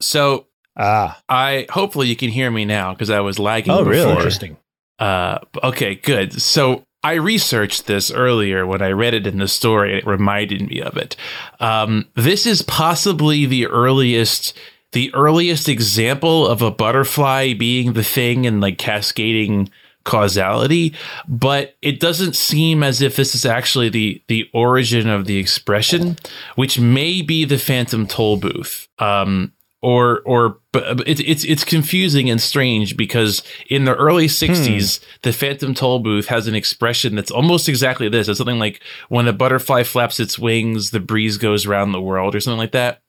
so 0.00 0.46
ah. 0.76 1.20
I 1.28 1.66
hopefully 1.70 2.08
you 2.08 2.16
can 2.16 2.30
hear 2.30 2.50
me 2.50 2.64
now 2.64 2.92
because 2.92 3.10
I 3.10 3.20
was 3.20 3.38
lagging. 3.38 3.72
Oh, 3.72 3.84
really? 3.84 4.10
Interesting. 4.10 4.56
Uh, 4.98 5.38
okay, 5.62 5.94
good. 5.96 6.40
So 6.40 6.84
I 7.02 7.14
researched 7.14 7.86
this 7.86 8.10
earlier 8.10 8.66
when 8.66 8.80
I 8.80 8.90
read 8.90 9.14
it 9.14 9.26
in 9.26 9.38
the 9.38 9.48
story. 9.48 9.90
and 9.90 9.98
It 9.98 10.06
reminded 10.06 10.68
me 10.68 10.80
of 10.80 10.96
it. 10.96 11.16
Um, 11.58 12.06
this 12.14 12.46
is 12.46 12.62
possibly 12.62 13.44
the 13.44 13.66
earliest, 13.66 14.56
the 14.92 15.12
earliest 15.14 15.68
example 15.68 16.46
of 16.46 16.62
a 16.62 16.70
butterfly 16.70 17.54
being 17.54 17.94
the 17.94 18.04
thing 18.04 18.46
and 18.46 18.60
like 18.60 18.78
cascading 18.78 19.70
causality, 20.04 20.94
but 21.28 21.76
it 21.82 22.00
doesn't 22.00 22.36
seem 22.36 22.82
as 22.82 23.00
if 23.00 23.16
this 23.16 23.34
is 23.34 23.46
actually 23.46 23.88
the 23.88 24.22
the 24.28 24.48
origin 24.52 25.08
of 25.08 25.26
the 25.26 25.38
expression, 25.38 26.16
which 26.56 26.78
may 26.78 27.22
be 27.22 27.44
the 27.44 27.58
phantom 27.58 28.06
toll 28.06 28.36
booth. 28.36 28.88
Um, 28.98 29.52
or 29.82 30.20
or 30.24 30.58
but 30.72 31.06
it's 31.06 31.20
it's 31.20 31.44
it's 31.44 31.64
confusing 31.64 32.30
and 32.30 32.40
strange 32.40 32.96
because 32.96 33.42
in 33.68 33.84
the 33.84 33.94
early 33.96 34.26
60s 34.26 34.98
hmm. 34.98 35.04
the 35.22 35.32
phantom 35.32 35.74
toll 35.74 35.98
booth 35.98 36.28
has 36.28 36.46
an 36.46 36.54
expression 36.54 37.14
that's 37.16 37.30
almost 37.30 37.68
exactly 37.68 38.08
this 38.08 38.28
it's 38.28 38.38
something 38.38 38.60
like 38.60 38.80
when 39.08 39.28
a 39.28 39.32
butterfly 39.32 39.82
flaps 39.82 40.20
its 40.20 40.38
wings 40.38 40.90
the 40.90 41.00
breeze 41.00 41.36
goes 41.36 41.66
around 41.66 41.92
the 41.92 42.00
world 42.00 42.34
or 42.34 42.40
something 42.40 42.58
like 42.58 42.72
that 42.72 43.02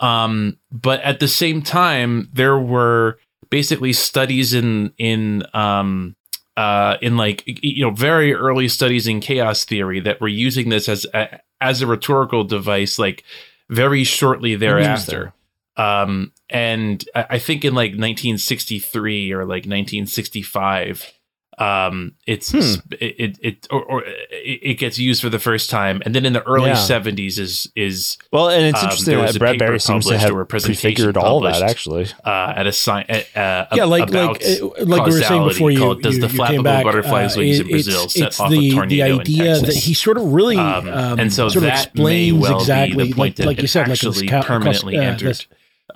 um, 0.00 0.58
but 0.70 1.00
at 1.02 1.20
the 1.20 1.28
same 1.28 1.62
time 1.62 2.28
there 2.32 2.58
were 2.58 3.18
basically 3.50 3.92
studies 3.92 4.54
in 4.54 4.92
in 4.98 5.44
um, 5.54 6.16
uh, 6.56 6.96
in 7.02 7.16
like 7.16 7.42
you 7.46 7.84
know 7.84 7.90
very 7.90 8.34
early 8.34 8.68
studies 8.68 9.06
in 9.06 9.20
chaos 9.20 9.64
theory 9.64 10.00
that 10.00 10.20
were 10.20 10.28
using 10.28 10.70
this 10.70 10.88
as 10.88 11.06
a, 11.12 11.40
as 11.60 11.82
a 11.82 11.86
rhetorical 11.86 12.44
device 12.44 12.98
like 12.98 13.24
very 13.68 14.04
shortly 14.04 14.54
thereafter. 14.54 15.32
Um, 15.76 16.32
and 16.48 17.04
I, 17.14 17.26
I 17.30 17.38
think 17.38 17.64
in 17.64 17.74
like 17.74 17.90
1963 17.90 19.32
or 19.32 19.40
like 19.40 19.66
1965, 19.66 21.12
um 21.58 22.12
it's 22.26 22.50
hmm. 22.50 22.58
it 23.00 23.14
it, 23.18 23.38
it 23.42 23.66
or, 23.70 23.82
or, 23.84 24.04
it 24.30 24.78
gets 24.78 24.98
used 24.98 25.22
for 25.22 25.30
the 25.30 25.38
first 25.38 25.70
time 25.70 26.02
and 26.04 26.14
then 26.14 26.26
in 26.26 26.34
the 26.34 26.42
early 26.42 26.68
yeah. 26.68 26.76
70s 26.76 27.38
is 27.38 27.72
is 27.74 28.18
well 28.30 28.50
and 28.50 28.66
it's 28.66 28.78
um, 28.78 28.84
interesting 28.84 29.18
that 29.18 29.38
bradbury 29.38 29.80
seems 29.80 30.06
to 30.06 30.18
have 30.18 30.48
prefigured 30.48 31.16
all 31.16 31.40
that 31.40 31.62
actually 31.62 32.06
uh 32.24 32.52
at 32.54 32.66
a 32.66 32.72
sign 32.72 33.06
uh, 33.08 33.64
yeah 33.72 33.84
like 33.84 34.10
like 34.10 34.44
uh, 34.44 34.68
like 34.84 35.06
we 35.06 35.12
were 35.12 35.22
saying 35.22 35.48
before 35.48 35.70
you, 35.70 35.78
called, 35.78 36.02
does 36.02 36.16
you, 36.16 36.20
the 36.20 36.26
flappable 36.26 36.64
back, 36.64 36.84
butterflies 36.84 37.36
uh, 37.36 37.40
wings 37.40 37.60
in 37.60 37.68
brazil 37.68 38.06
set 38.10 38.38
off 38.38 38.50
the, 38.50 38.68
a 38.68 38.72
tornado 38.72 39.16
the 39.16 39.20
idea 39.20 39.58
that 39.58 39.74
he 39.74 39.94
sort 39.94 40.18
of 40.18 40.34
really 40.34 40.58
um, 40.58 40.88
um, 40.88 41.18
and 41.18 41.32
so 41.32 41.48
sort 41.48 41.64
of 41.64 41.70
explains 41.70 42.38
well 42.38 42.60
exactly 42.60 43.12
like, 43.14 43.38
like 43.38 43.62
you 43.62 43.66
said 43.66 43.88
like 43.88 43.92
actually 43.92 44.28
permanently 44.28 44.98
uh, 44.98 45.02
entered 45.02 45.46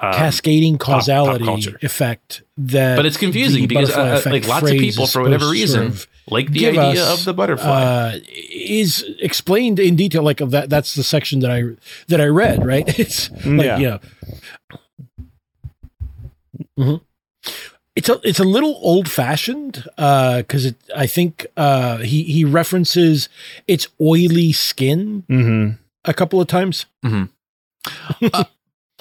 um, 0.01 0.15
cascading 0.15 0.79
causality 0.79 1.45
pop, 1.45 1.61
pop 1.63 1.83
effect 1.83 2.43
that 2.57 2.97
but 2.97 3.07
it's 3.07 3.17
confusing 3.17 3.67
because 3.67 3.91
uh, 3.91 4.23
like 4.27 4.47
lots 4.49 4.71
of 4.71 4.79
people 4.79 5.07
for 5.07 5.23
whatever 5.23 5.49
reason 5.49 5.95
like 6.29 6.51
the 6.53 6.69
idea 6.69 7.05
us, 7.05 7.21
of 7.21 7.25
the 7.25 7.35
butterfly 7.35 7.71
uh, 7.71 8.19
is 8.51 9.05
explained 9.21 9.79
in 9.79 9.97
detail 9.97 10.23
like 10.23 10.39
that 10.39 10.71
that's 10.71 10.95
the 10.95 11.03
section 11.03 11.41
that 11.41 11.51
i 11.51 11.63
that 12.09 12.21
i 12.21 12.27
read 12.27 12.65
right 12.65 12.85
it's 12.99 13.29
mm, 13.29 13.59
like 13.59 13.67
yeah, 13.67 13.79
yeah. 13.79 13.99
Mm-hmm. 16.79 17.05
it's 17.95 18.09
a 18.09 18.21
it's 18.25 18.39
a 18.39 18.45
little 18.45 18.79
old 18.81 19.09
fashioned 19.09 19.85
because 19.97 20.67
uh, 20.67 20.73
I 20.97 21.07
think 21.07 21.47
uh, 21.57 21.99
he 21.99 22.23
he 22.23 22.45
references 22.45 23.29
its 23.69 23.89
oily 24.01 24.53
skin 24.53 25.25
mm-hmm. 25.29 25.77
a 26.07 26.15
couple 26.15 26.41
of 26.41 26.47
times. 26.47 26.87
Mm-hmm. 27.05 28.27
uh, 28.33 28.45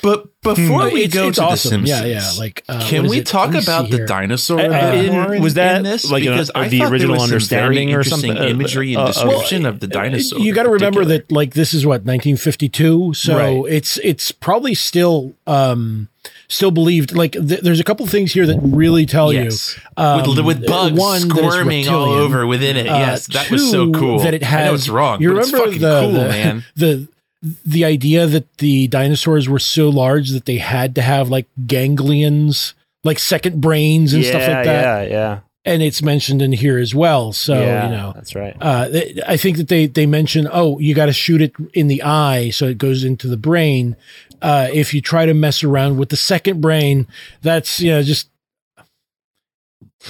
but 0.01 0.41
before 0.41 0.87
hmm. 0.87 0.93
we 0.93 1.03
it's, 1.03 1.13
go 1.13 1.27
it's 1.27 1.37
to 1.37 1.43
awesome. 1.43 1.81
the 1.81 1.87
Simpsons, 1.87 1.89
yeah, 1.89 2.05
yeah. 2.05 2.31
Like, 2.37 2.63
uh, 2.69 2.85
can 2.87 3.07
we 3.07 3.21
talk 3.21 3.53
about 3.53 3.89
the 3.89 4.05
dinosaur? 4.05 4.59
Uh, 4.59 4.93
in, 4.93 5.41
was 5.41 5.55
that 5.55 5.83
this? 5.83 6.09
like 6.09 6.23
because 6.23 6.51
a, 6.55 6.69
the 6.69 6.83
original 6.83 7.21
understanding 7.21 7.93
or 7.93 8.03
something? 8.03 8.35
Imagery 8.35 8.93
and 8.93 9.01
uh, 9.01 9.03
uh, 9.03 9.07
description 9.07 9.63
well, 9.63 9.73
of 9.73 9.79
the 9.79 9.87
dinosaur. 9.87 10.39
You 10.39 10.53
got 10.53 10.63
to 10.63 10.69
remember 10.69 11.05
that, 11.05 11.31
like, 11.31 11.53
this 11.53 11.73
is 11.73 11.85
what 11.85 12.01
1952, 12.01 13.13
so 13.13 13.37
right. 13.37 13.73
it's 13.73 13.97
it's 13.99 14.31
probably 14.31 14.73
still. 14.73 15.33
um 15.47 16.09
still 16.49 16.71
believed 16.71 17.15
like 17.15 17.33
th- 17.33 17.61
there's 17.61 17.79
a 17.79 17.83
couple 17.83 18.05
things 18.07 18.33
here 18.33 18.45
that 18.45 18.59
really 18.61 19.05
tell 19.05 19.31
yes. 19.31 19.77
you 19.77 20.03
um, 20.03 20.27
with, 20.27 20.39
with, 20.39 20.67
bugs 20.67 20.99
one, 20.99 21.21
squirming 21.21 21.87
all 21.87 22.09
over 22.09 22.45
within 22.45 22.75
it. 22.75 22.87
Yes, 22.87 23.27
that 23.27 23.45
two, 23.45 23.53
was 23.53 23.71
so 23.71 23.91
cool. 23.91 24.19
That 24.19 24.33
it 24.33 24.43
has. 24.43 24.61
I 24.61 24.65
know 24.65 24.73
it's 24.73 24.89
wrong. 24.89 25.21
You 25.21 25.29
remember 25.29 25.69
the, 25.69 26.01
cool, 26.01 26.11
the, 26.11 26.27
man. 26.27 26.65
the 26.75 27.07
the 27.41 27.85
idea 27.85 28.27
that 28.27 28.57
the 28.57 28.87
dinosaurs 28.87 29.47
were 29.47 29.59
so 29.59 29.89
large 29.89 30.29
that 30.31 30.45
they 30.45 30.57
had 30.57 30.95
to 30.95 31.01
have 31.01 31.29
like 31.29 31.47
ganglions, 31.65 32.73
like 33.03 33.19
second 33.19 33.61
brains 33.61 34.13
and 34.13 34.23
yeah, 34.23 34.29
stuff 34.29 34.41
like 34.41 34.65
that. 34.65 35.09
Yeah, 35.09 35.13
yeah. 35.13 35.39
And 35.65 35.83
it's 35.83 36.01
mentioned 36.01 36.41
in 36.41 36.51
here 36.51 36.77
as 36.77 36.95
well. 36.95 37.31
So, 37.31 37.53
yeah, 37.53 37.85
you 37.85 37.91
know, 37.91 38.11
that's 38.15 38.33
right. 38.33 38.55
Uh, 38.59 38.89
I 39.27 39.37
think 39.37 39.57
that 39.57 39.67
they, 39.67 39.87
they 39.87 40.05
mention, 40.05 40.47
oh, 40.51 40.79
you 40.79 40.95
got 40.95 41.07
to 41.07 41.13
shoot 41.13 41.41
it 41.41 41.53
in 41.73 41.87
the 41.87 42.01
eye 42.01 42.49
so 42.49 42.65
it 42.65 42.77
goes 42.77 43.03
into 43.03 43.27
the 43.27 43.37
brain. 43.37 43.95
Uh, 44.41 44.69
if 44.73 44.93
you 44.93 45.01
try 45.01 45.25
to 45.25 45.33
mess 45.33 45.63
around 45.63 45.97
with 45.97 46.09
the 46.09 46.17
second 46.17 46.61
brain, 46.61 47.07
that's, 47.41 47.79
you 47.79 47.91
know, 47.91 48.03
just. 48.03 48.29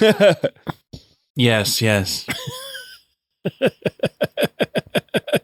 yes, 1.34 1.82
yes. 1.82 2.26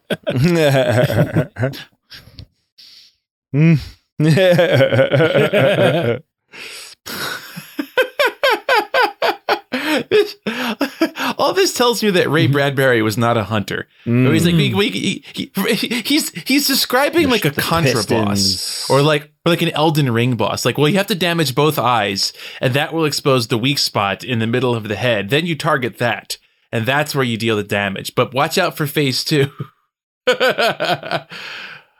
all 11.38 11.52
this 11.52 11.74
tells 11.74 12.02
me 12.02 12.10
that 12.10 12.28
Ray 12.28 12.44
mm-hmm. 12.44 12.52
Bradbury 12.52 13.02
was 13.02 13.18
not 13.18 13.36
a 13.36 13.44
hunter. 13.44 13.86
Mm. 14.04 14.32
He's 14.32 14.44
like 14.44 14.54
he, 14.54 15.22
he, 15.32 15.52
he, 15.54 16.00
he's 16.02 16.30
he's 16.30 16.66
describing 16.66 17.28
like 17.28 17.44
a 17.44 17.50
contra 17.50 18.02
boss 18.04 18.88
or 18.90 19.02
like 19.02 19.30
or 19.44 19.50
like 19.50 19.62
an 19.62 19.70
Elden 19.70 20.10
Ring 20.12 20.36
boss. 20.36 20.64
Like, 20.64 20.78
well, 20.78 20.88
you 20.88 20.96
have 20.96 21.06
to 21.08 21.14
damage 21.14 21.54
both 21.54 21.78
eyes, 21.78 22.32
and 22.60 22.74
that 22.74 22.92
will 22.92 23.04
expose 23.04 23.48
the 23.48 23.58
weak 23.58 23.78
spot 23.78 24.24
in 24.24 24.38
the 24.38 24.46
middle 24.46 24.74
of 24.74 24.88
the 24.88 24.96
head. 24.96 25.30
Then 25.30 25.46
you 25.46 25.56
target 25.56 25.98
that, 25.98 26.38
and 26.72 26.86
that's 26.86 27.14
where 27.14 27.24
you 27.24 27.36
deal 27.36 27.56
the 27.56 27.64
damage. 27.64 28.14
But 28.14 28.34
watch 28.34 28.58
out 28.58 28.76
for 28.76 28.86
phase 28.86 29.24
two. 29.24 29.50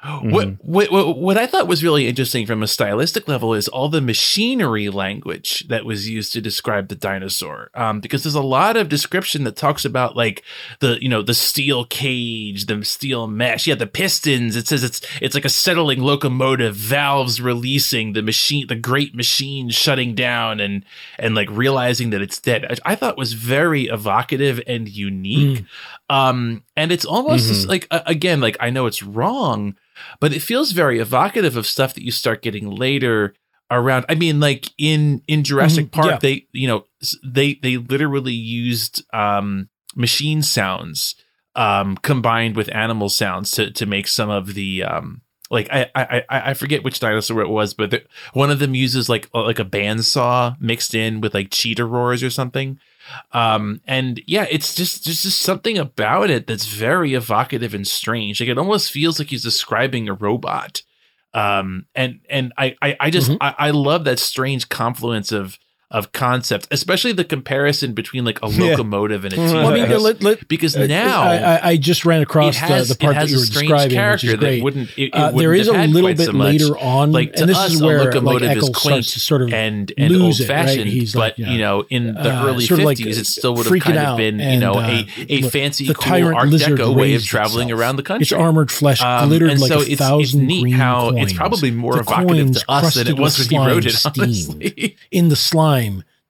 Mm-hmm. 0.06 0.30
What, 0.70 0.90
what, 0.90 1.18
what 1.18 1.38
I 1.38 1.46
thought 1.46 1.66
was 1.66 1.82
really 1.82 2.06
interesting 2.06 2.46
from 2.46 2.62
a 2.62 2.68
stylistic 2.68 3.26
level 3.26 3.54
is 3.54 3.68
all 3.68 3.88
the 3.88 4.00
machinery 4.00 4.88
language 4.88 5.66
that 5.68 5.84
was 5.84 6.08
used 6.08 6.32
to 6.34 6.40
describe 6.40 6.88
the 6.88 6.94
dinosaur. 6.94 7.70
Um, 7.74 8.00
because 8.00 8.22
there's 8.22 8.34
a 8.34 8.40
lot 8.40 8.76
of 8.76 8.88
description 8.88 9.44
that 9.44 9.56
talks 9.56 9.84
about 9.84 10.16
like 10.16 10.42
the 10.80 10.98
you 11.00 11.08
know 11.08 11.22
the 11.22 11.34
steel 11.34 11.84
cage, 11.84 12.66
the 12.66 12.84
steel 12.84 13.26
mesh, 13.26 13.66
yeah, 13.66 13.74
the 13.74 13.86
pistons. 13.86 14.56
It 14.56 14.68
says 14.68 14.84
it's 14.84 15.00
it's 15.20 15.34
like 15.34 15.44
a 15.44 15.50
settling 15.50 16.02
locomotive, 16.02 16.76
valves 16.76 17.40
releasing, 17.40 18.12
the 18.12 18.22
machine, 18.22 18.66
the 18.68 18.76
great 18.76 19.14
machine 19.14 19.70
shutting 19.70 20.14
down, 20.14 20.60
and 20.60 20.84
and 21.18 21.34
like 21.34 21.50
realizing 21.50 22.10
that 22.10 22.22
it's 22.22 22.40
dead. 22.40 22.64
I, 22.84 22.92
I 22.92 22.94
thought 22.94 23.18
was 23.18 23.32
very 23.32 23.86
evocative 23.86 24.60
and 24.66 24.88
unique. 24.88 25.60
Mm. 25.60 25.66
Um, 26.08 26.62
and 26.76 26.92
it's 26.92 27.04
almost 27.04 27.50
mm-hmm. 27.50 27.68
like 27.68 27.86
again, 27.90 28.40
like 28.40 28.56
I 28.60 28.70
know 28.70 28.86
it's 28.86 29.02
wrong 29.02 29.76
but 30.20 30.32
it 30.32 30.40
feels 30.40 30.72
very 30.72 30.98
evocative 30.98 31.56
of 31.56 31.66
stuff 31.66 31.94
that 31.94 32.04
you 32.04 32.10
start 32.10 32.42
getting 32.42 32.70
later 32.70 33.34
around 33.70 34.04
i 34.08 34.14
mean 34.14 34.38
like 34.38 34.70
in 34.78 35.22
in 35.26 35.42
jurassic 35.42 35.86
mm-hmm, 35.86 36.00
park 36.00 36.10
yeah. 36.12 36.18
they 36.18 36.46
you 36.52 36.68
know 36.68 36.84
they 37.24 37.54
they 37.62 37.76
literally 37.76 38.32
used 38.32 39.04
um 39.12 39.68
machine 39.94 40.42
sounds 40.42 41.16
um 41.56 41.96
combined 41.98 42.54
with 42.54 42.74
animal 42.74 43.08
sounds 43.08 43.50
to 43.50 43.70
to 43.70 43.86
make 43.86 44.06
some 44.06 44.30
of 44.30 44.54
the 44.54 44.82
um 44.82 45.20
like 45.48 45.68
I 45.70 45.86
I 45.94 46.24
I 46.28 46.54
forget 46.54 46.82
which 46.82 46.98
dinosaur 46.98 47.40
it 47.40 47.48
was, 47.48 47.72
but 47.72 47.92
the, 47.92 48.02
one 48.32 48.50
of 48.50 48.58
them 48.58 48.74
uses 48.74 49.08
like 49.08 49.28
like 49.32 49.60
a 49.60 49.64
bandsaw 49.64 50.60
mixed 50.60 50.92
in 50.92 51.20
with 51.20 51.34
like 51.34 51.52
cheetah 51.52 51.84
roars 51.84 52.24
or 52.24 52.30
something. 52.30 52.80
Um, 53.32 53.80
and 53.86 54.20
yeah, 54.26 54.46
it's 54.50 54.74
just 54.74 55.04
there's 55.04 55.22
just 55.22 55.40
something 55.40 55.78
about 55.78 56.30
it 56.30 56.46
that's 56.46 56.66
very 56.66 57.14
evocative 57.14 57.74
and 57.74 57.86
strange. 57.86 58.40
Like 58.40 58.48
it 58.48 58.58
almost 58.58 58.90
feels 58.90 59.18
like 59.18 59.28
he's 59.28 59.42
describing 59.42 60.08
a 60.08 60.14
robot. 60.14 60.82
Um, 61.34 61.86
and 61.94 62.20
and 62.30 62.52
I 62.56 62.76
I, 62.80 62.96
I 63.00 63.10
just 63.10 63.30
mm-hmm. 63.30 63.42
I, 63.42 63.54
I 63.58 63.70
love 63.70 64.04
that 64.04 64.18
strange 64.18 64.68
confluence 64.68 65.32
of 65.32 65.58
of 65.88 66.10
concepts, 66.10 66.66
especially 66.72 67.12
the 67.12 67.24
comparison 67.24 67.92
between 67.92 68.24
like 68.24 68.42
a 68.42 68.46
locomotive 68.46 69.22
yeah. 69.22 69.30
and 69.30 69.52
a. 69.52 69.54
Well, 69.54 69.68
I 69.68 69.74
mean, 69.74 70.02
let, 70.02 70.20
let, 70.20 70.48
because 70.48 70.74
uh, 70.74 70.86
now 70.86 71.22
I, 71.22 71.68
I, 71.68 71.76
just 71.76 72.04
ran 72.04 72.22
across 72.22 72.56
has, 72.56 72.88
the, 72.88 72.94
the, 72.94 72.98
part 72.98 73.14
that 73.14 73.28
you 73.28 73.36
were 73.36 73.44
describing, 73.44 73.96
character 73.96 74.26
which 74.26 74.34
is 74.34 74.40
great. 74.40 74.62
wouldn't, 74.64 74.90
it, 74.98 75.02
it 75.02 75.14
uh, 75.14 75.30
there 75.30 75.54
is 75.54 75.68
a 75.68 75.86
little 75.86 76.12
bit 76.12 76.26
so 76.26 76.32
later 76.32 76.76
on, 76.78 77.12
like 77.12 77.36
and 77.36 77.48
this 77.48 77.56
us, 77.56 77.74
is 77.74 77.82
where 77.82 78.00
a 78.00 78.04
locomotive 78.04 78.48
like, 78.48 78.56
is 78.56 78.68
quaint 78.70 79.04
to 79.04 79.20
sort 79.20 79.42
of 79.42 79.52
and, 79.52 79.92
and 79.96 80.16
old 80.16 80.36
fashioned, 80.36 80.92
right? 80.92 81.10
but 81.12 81.38
like, 81.38 81.38
you 81.38 81.58
know, 81.58 81.84
in 81.88 82.14
the 82.14 82.34
uh, 82.34 82.46
early 82.46 82.66
fifties, 82.66 83.18
it 83.18 83.26
still 83.26 83.54
would 83.54 83.66
have 83.66 83.80
kind 83.80 83.98
of 83.98 84.16
been 84.16 84.40
you 84.40 84.58
know 84.58 84.80
a 84.80 85.06
a 85.28 85.42
fancy 85.42 85.86
cool 85.94 86.34
Art 86.34 86.48
Deco 86.48 86.96
way 86.96 87.14
of 87.14 87.24
traveling 87.24 87.70
around 87.70 87.94
the 87.94 88.02
country. 88.02 88.24
Its 88.24 88.32
armored 88.32 88.72
flesh 88.72 89.00
um, 89.00 89.28
glittered 89.28 89.60
like 89.60 89.70
a 89.70 89.94
thousand 89.94 90.46
neat 90.46 90.72
how 90.72 91.10
it's 91.10 91.32
probably 91.32 91.70
more 91.70 92.00
evocative 92.00 92.52
to 92.52 92.64
us 92.68 92.94
than 92.94 93.06
it 93.06 93.16
was 93.16 93.38
when 93.38 93.48
he 93.48 93.58
wrote 93.58 93.86
it. 93.86 94.04
Honestly, 94.04 94.96
in 95.12 95.28
the 95.28 95.36
slime 95.36 95.75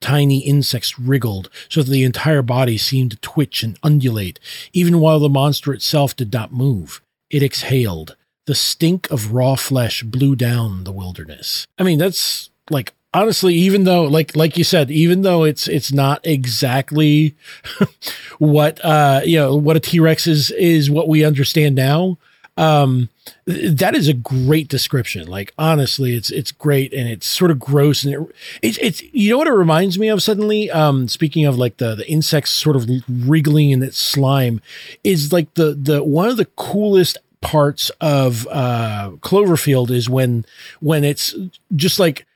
Tiny 0.00 0.40
insects 0.40 0.98
wriggled 0.98 1.48
so 1.68 1.82
that 1.82 1.90
the 1.90 2.04
entire 2.04 2.42
body 2.42 2.76
seemed 2.76 3.12
to 3.12 3.16
twitch 3.18 3.62
and 3.62 3.78
undulate, 3.82 4.38
even 4.72 5.00
while 5.00 5.18
the 5.18 5.28
monster 5.28 5.72
itself 5.72 6.14
did 6.14 6.32
not 6.32 6.52
move. 6.52 7.00
It 7.30 7.42
exhaled. 7.42 8.14
The 8.44 8.54
stink 8.54 9.11
of 9.11 9.32
raw 9.32 9.56
flesh 9.56 10.02
blew 10.02 10.37
down 10.37 10.85
the 10.85 10.92
wilderness. 10.92 11.66
I 11.78 11.82
mean, 11.82 11.98
that's 11.98 12.50
like 12.70 12.92
honestly, 13.14 13.54
even 13.54 13.85
though 13.85 14.04
like 14.04 14.37
like 14.37 14.56
you 14.56 14.64
said, 14.64 14.90
even 14.90 15.22
though 15.22 15.44
it's 15.44 15.66
it's 15.66 15.90
not 15.90 16.20
exactly 16.24 17.35
what 18.38 18.85
uh 18.85 19.22
you 19.24 19.38
know 19.38 19.56
what 19.56 19.76
a 19.76 19.80
T 19.80 19.98
Rex 19.98 20.26
is 20.26 20.50
is 20.52 20.90
what 20.90 21.09
we 21.09 21.24
understand 21.24 21.74
now. 21.74 22.18
Um, 22.57 23.11
that 23.47 23.95
is 23.95 24.09
a 24.09 24.14
great 24.14 24.69
description. 24.69 25.27
Like 25.29 25.53
honestly, 25.59 26.16
it's 26.16 26.31
it's 26.31 26.53
great 26.53 26.92
and 26.95 27.09
it's 27.09 27.27
sort 27.27 27.51
of 27.51 27.59
gross 27.59 28.05
and 28.05 28.14
it, 28.14 28.21
it's 28.62 28.79
it's 28.79 29.03
you 29.12 29.31
know 29.31 29.38
what 29.38 29.47
it 29.47 29.53
reminds 29.53 29.99
me 29.99 30.09
of 30.09 30.23
suddenly. 30.23 30.71
Um, 30.71 31.09
speaking 31.09 31.45
of 31.45 31.59
like 31.59 31.77
the 31.77 31.95
the 31.95 32.09
insects 32.09 32.51
sort 32.51 32.77
of 32.77 32.88
wriggling 33.09 33.71
in 33.71 33.83
its 33.83 33.99
slime, 33.99 34.61
is 35.05 35.33
like 35.33 35.53
the 35.55 35.75
the 35.75 36.03
one 36.03 36.29
of 36.29 36.37
the 36.37 36.47
coolest 36.57 37.19
parts 37.42 37.90
of 38.01 38.49
uh 38.51 39.11
Cloverfield 39.21 39.90
is 39.90 40.09
when 40.09 40.45
when 40.81 41.05
it's 41.05 41.35
just 41.75 41.99
like 41.99 42.27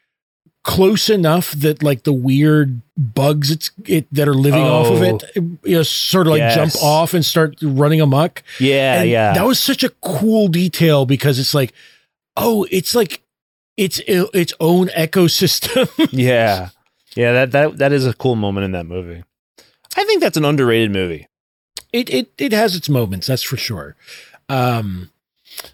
close 0.63 1.09
enough 1.09 1.53
that 1.53 1.83
like 1.83 2.03
the 2.03 2.13
weird 2.13 2.83
bugs 2.97 3.51
it's 3.51 3.71
it 3.87 4.07
that 4.13 4.29
are 4.29 4.35
living 4.35 4.61
off 4.63 4.89
of 4.89 5.03
it 5.03 5.25
you 5.65 5.75
know 5.77 5.83
sort 5.83 6.27
of 6.27 6.33
like 6.33 6.41
Yes. 6.41 6.55
jump 6.55 6.85
off 6.85 7.15
and 7.15 7.25
start 7.25 7.57
running 7.63 8.01
amok 8.03 8.43
Yeah, 8.59 9.01
and 9.01 9.09
yeah. 9.11 9.33
that 9.33 9.45
was 9.47 9.59
such 9.59 9.83
a 9.83 9.89
cool 10.03 10.49
detail 10.49 11.07
because 11.07 11.39
it's 11.39 11.55
like 11.55 11.73
oh 12.37 12.67
it's 12.71 12.95
like 12.95 13.23
it's 13.79 14.01
its 14.07 14.53
own 14.61 14.89
ecosystem 14.89 15.89
yeah. 16.13 16.69
Yeah, 17.17 17.33
that, 17.33 17.53
that 17.53 17.79
that 17.79 17.93
is 17.93 18.07
a 18.07 18.13
cool 18.15 18.37
moment 18.37 18.65
in 18.65 18.73
that 18.73 18.87
movie. 18.87 19.25
I 19.97 20.05
think 20.05 20.21
that's 20.21 20.37
an 20.37 20.45
underrated 20.45 20.93
movie. 20.93 21.27
it 21.93 22.11
it 22.11 22.31
it 22.39 22.53
has 22.53 22.77
its 22.77 22.89
moments 22.89 23.27
that's 23.27 23.43
for 23.43 23.57
sure 23.57 23.97
um 24.51 25.11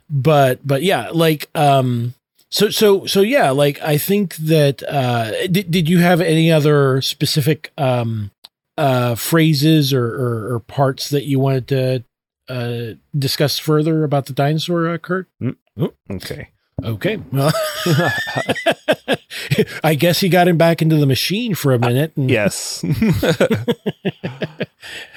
but 0.09 0.61
but 0.67 0.83
yeah 0.83 1.11
like 1.13 1.49
um 1.57 2.15
so 2.51 2.69
so 2.71 3.07
so 3.07 3.21
yeah 3.23 3.51
like 3.51 3.81
i 3.83 3.99
think 3.99 4.37
that 4.37 4.83
uh 4.85 5.31
did, 5.49 5.71
did 5.71 5.89
you 5.89 5.99
have 5.99 6.21
any 6.21 6.51
other 6.53 7.01
specific 7.03 7.73
um 7.77 8.31
uh 8.79 9.15
phrases 9.15 9.93
or 9.93 10.05
or, 10.07 10.55
or 10.55 10.61
parts 10.61 11.09
that 11.11 11.25
you 11.25 11.39
wanted 11.41 11.67
to 11.69 12.05
uh 12.49 12.95
discuss 13.19 13.59
further 13.59 14.05
about 14.05 14.27
the 14.27 14.33
dinosaur 14.33 14.89
uh, 14.89 14.99
kurt 14.99 15.29
Okay. 16.11 16.49
okay 16.85 17.19
well 17.33 17.53
i 19.85 19.95
guess 19.95 20.21
he 20.21 20.29
got 20.29 20.47
him 20.49 20.57
back 20.57 20.81
into 20.83 20.97
the 20.97 21.07
machine 21.07 21.55
for 21.55 21.73
a 21.73 21.79
minute 21.79 22.13
and 22.17 22.31
yes. 22.31 22.83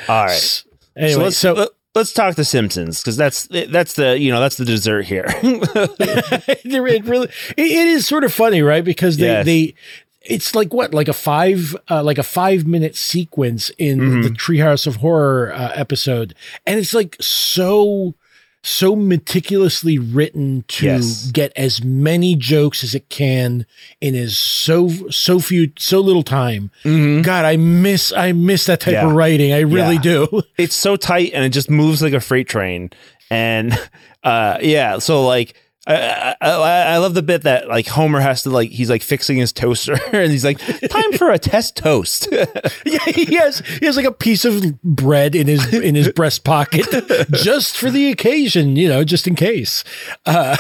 All 0.07 0.25
right. 0.25 0.63
Anyway 0.95 1.13
so 1.13 1.23
let's 1.23 1.37
so 1.37 1.69
let, 1.99 2.01
us 2.03 2.13
talk 2.13 2.35
the 2.35 2.45
Simpsons 2.45 3.01
because 3.01 3.17
that's 3.17 3.47
that's 3.47 3.93
the 3.93 4.17
you 4.17 4.31
know 4.31 4.39
that's 4.39 4.57
the 4.57 4.65
dessert 4.65 5.03
here. 5.05 5.25
it 5.43 7.05
really 7.05 7.27
it, 7.57 7.65
it 7.65 7.87
is 7.87 8.05
sort 8.07 8.23
of 8.23 8.33
funny 8.33 8.61
right 8.61 8.83
because 8.83 9.17
they 9.17 9.25
Yes. 9.27 9.45
they 9.45 9.73
it's 10.21 10.53
like 10.53 10.73
what 10.73 10.93
like 10.93 11.07
a 11.07 11.13
five 11.13 11.75
uh, 11.89 12.03
like 12.03 12.17
a 12.17 12.23
five 12.23 12.65
minute 12.65 12.95
sequence 12.95 13.69
in 13.77 13.99
Mhm. 13.99 14.23
the 14.23 14.29
treehouse 14.29 14.85
of 14.87 14.97
horror 14.97 15.53
uh, 15.53 15.71
episode 15.75 16.35
and 16.65 16.79
it's 16.79 16.93
like 16.93 17.15
so 17.21 18.13
so 18.61 18.95
meticulously 18.95 19.97
written 19.97 20.65
to 20.67 20.85
Yes. 20.85 21.31
get 21.31 21.53
as 21.55 21.83
many 21.83 22.35
jokes 22.35 22.83
as 22.83 22.93
it 22.93 23.07
can 23.09 23.65
in 24.01 24.15
as 24.15 24.37
so 24.37 24.89
so 25.09 25.39
few 25.39 25.71
so 25.77 25.99
little 26.01 26.23
time 26.23 26.69
Mhm. 26.83 27.23
god 27.23 27.45
i 27.45 27.55
miss 27.55 28.11
i 28.11 28.31
miss 28.33 28.65
that 28.65 28.81
type 28.81 28.93
Yeah. 28.93 29.05
of 29.07 29.13
writing 29.13 29.53
i 29.53 29.59
really 29.59 29.95
Yeah. 29.95 30.01
do 30.01 30.41
It's 30.57 30.75
so 30.75 30.97
tight 30.97 31.31
and 31.33 31.45
it 31.45 31.49
just 31.49 31.69
moves 31.69 32.01
like 32.01 32.13
a 32.13 32.19
freight 32.19 32.47
train. 32.49 32.89
And 33.31 33.77
uh, 34.23 34.57
yeah, 34.61 34.97
so 34.99 35.25
like. 35.25 35.53
I, 35.87 36.35
I, 36.41 36.51
I 36.51 36.97
love 36.97 37.13
the 37.13 37.21
bit 37.21 37.43
that 37.43 37.67
like 37.67 37.87
Homer 37.87 38.19
has 38.19 38.43
to 38.43 38.49
like 38.49 38.69
he's 38.69 38.89
like 38.89 39.01
fixing 39.01 39.37
his 39.37 39.53
toaster 39.53 39.97
and 40.13 40.31
he's 40.31 40.43
like 40.43 40.59
time 40.89 41.13
for 41.13 41.31
a 41.31 41.39
test 41.39 41.77
toast. 41.77 42.27
Yeah, 42.85 43.03
he 43.05 43.35
has 43.35 43.59
he 43.59 43.85
has 43.85 43.95
like 43.95 44.05
a 44.05 44.11
piece 44.11 44.45
of 44.45 44.81
bread 44.81 45.35
in 45.35 45.47
his 45.47 45.71
in 45.73 45.95
his 45.95 46.09
breast 46.11 46.43
pocket 46.43 46.85
just 47.31 47.77
for 47.77 47.91
the 47.91 48.09
occasion, 48.11 48.75
you 48.75 48.87
know, 48.87 49.03
just 49.03 49.27
in 49.27 49.35
case. 49.35 49.83
Uh, 50.25 50.57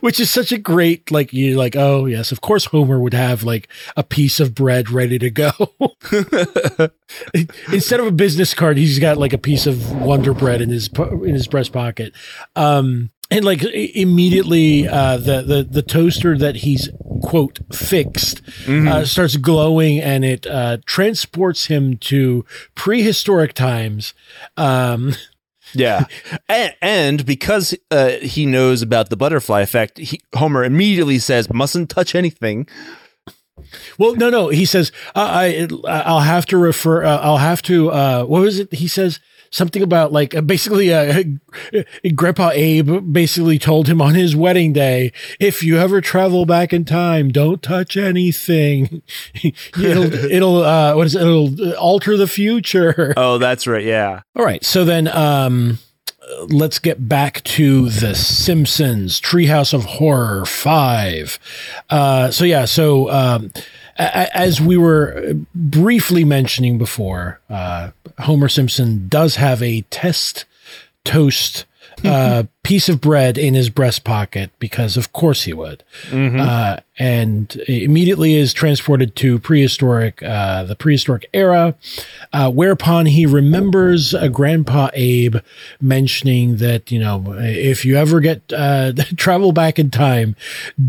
which 0.00 0.20
is 0.20 0.30
such 0.30 0.52
a 0.52 0.58
great 0.58 1.10
like 1.10 1.32
you 1.32 1.56
like 1.56 1.76
oh 1.76 2.06
yes, 2.06 2.30
of 2.32 2.40
course 2.40 2.66
Homer 2.66 3.00
would 3.00 3.14
have 3.14 3.42
like 3.42 3.68
a 3.96 4.02
piece 4.02 4.38
of 4.38 4.54
bread 4.54 4.90
ready 4.90 5.18
to 5.18 5.30
go. 5.30 5.52
Instead 7.72 8.00
of 8.00 8.06
a 8.06 8.12
business 8.12 8.54
card, 8.54 8.76
he's 8.76 8.98
got 8.98 9.16
like 9.16 9.32
a 9.32 9.38
piece 9.38 9.66
of 9.66 9.92
Wonder 10.02 10.34
Bread 10.34 10.60
in 10.60 10.70
his 10.70 10.88
in 10.88 11.34
his 11.34 11.46
breast 11.46 11.72
pocket. 11.72 12.12
Um 12.56 13.10
and 13.30 13.44
like 13.44 13.62
immediately 13.64 14.88
uh 14.88 15.16
the 15.16 15.42
the 15.42 15.62
the 15.62 15.82
toaster 15.82 16.36
that 16.36 16.56
he's 16.56 16.88
quote 17.22 17.60
fixed 17.72 18.42
uh, 18.68 19.04
starts 19.04 19.36
glowing 19.36 20.00
and 20.00 20.24
it 20.24 20.46
uh 20.46 20.78
transports 20.86 21.66
him 21.66 21.96
to 21.98 22.44
prehistoric 22.74 23.52
times 23.52 24.14
um 24.56 25.14
Yeah, 25.72 26.06
and, 26.48 26.74
and 26.82 27.26
because 27.26 27.76
uh, 27.92 28.10
he 28.22 28.44
knows 28.44 28.82
about 28.82 29.08
the 29.08 29.16
butterfly 29.16 29.60
effect, 29.60 29.98
he, 29.98 30.20
Homer 30.34 30.64
immediately 30.64 31.20
says, 31.20 31.48
"Mustn't 31.52 31.88
touch 31.88 32.16
anything." 32.16 32.66
well 33.98 34.16
no 34.16 34.30
no. 34.30 34.48
He 34.48 34.64
says 34.64 34.90
uh, 35.14 35.28
i 35.30 35.68
i'll 35.86 36.20
have 36.20 36.46
to 36.46 36.56
refer 36.58 37.04
uh, 37.04 37.18
i'll 37.18 37.38
have 37.38 37.62
to 37.62 37.90
uh 37.90 38.24
what 38.24 38.40
was 38.40 38.58
it 38.58 38.72
he 38.72 38.88
says 38.88 39.20
something 39.50 39.82
about 39.82 40.12
like 40.12 40.34
uh, 40.34 40.40
basically 40.40 40.92
uh, 40.94 41.22
grandpa 42.14 42.50
abe 42.54 43.12
basically 43.12 43.58
told 43.58 43.88
him 43.88 44.00
on 44.00 44.14
his 44.14 44.34
wedding 44.36 44.72
day 44.72 45.12
if 45.38 45.62
you 45.62 45.76
ever 45.78 46.00
travel 46.00 46.46
back 46.46 46.72
in 46.72 46.84
time 46.84 47.30
don't 47.30 47.62
touch 47.62 47.96
anything 47.96 49.02
it'll 49.76 50.12
it'll 50.30 50.62
uh 50.62 50.94
what 50.94 51.06
is 51.06 51.14
it 51.14 51.22
it'll 51.22 51.72
alter 51.74 52.16
the 52.16 52.28
future 52.28 53.12
Oh, 53.16 53.38
that's 53.38 53.66
right. 53.66 53.84
Yeah, 53.84 54.20
All 54.36 54.44
right. 54.44 54.64
So 54.64 54.84
then 54.84 55.08
um 55.08 55.78
let's 56.48 56.78
get 56.78 57.08
back 57.08 57.42
to 57.42 57.88
the 57.90 58.14
Simpsons 58.14 59.20
Treehouse 59.20 59.74
of 59.74 59.84
Horror 59.84 60.44
5. 60.46 61.38
Uh 61.90 62.30
so 62.30 62.44
yeah, 62.44 62.64
so 62.66 63.10
um 63.10 63.52
a- 63.98 64.02
a- 64.04 64.36
as 64.36 64.60
we 64.60 64.76
were 64.76 65.34
briefly 65.54 66.24
mentioning 66.24 66.78
before, 66.78 67.40
uh 67.50 67.90
Homer 68.20 68.48
Simpson 68.48 69.08
does 69.08 69.36
have 69.36 69.62
a 69.62 69.82
test 69.82 70.44
toast 71.04 71.66
uh 72.04 72.44
piece 72.62 72.88
of 72.88 73.00
bread 73.00 73.38
in 73.38 73.54
his 73.54 73.70
breast 73.70 74.04
pocket 74.04 74.50
because 74.58 74.96
of 74.96 75.12
course 75.12 75.44
he 75.44 75.52
would 75.52 75.82
uh, 76.12 76.76
and 77.00 77.56
immediately 77.66 78.34
is 78.34 78.52
transported 78.52 79.16
to 79.16 79.38
prehistoric, 79.38 80.22
uh, 80.22 80.64
the 80.64 80.76
prehistoric 80.76 81.28
era, 81.32 81.74
uh, 82.34 82.50
whereupon 82.50 83.06
he 83.06 83.24
remembers 83.24 84.14
Grandpa 84.30 84.90
Abe 84.92 85.36
mentioning 85.80 86.58
that 86.58 86.92
you 86.92 86.98
know 86.98 87.24
if 87.38 87.86
you 87.86 87.96
ever 87.96 88.20
get 88.20 88.42
uh, 88.52 88.92
travel 89.16 89.52
back 89.52 89.78
in 89.78 89.90
time, 89.90 90.36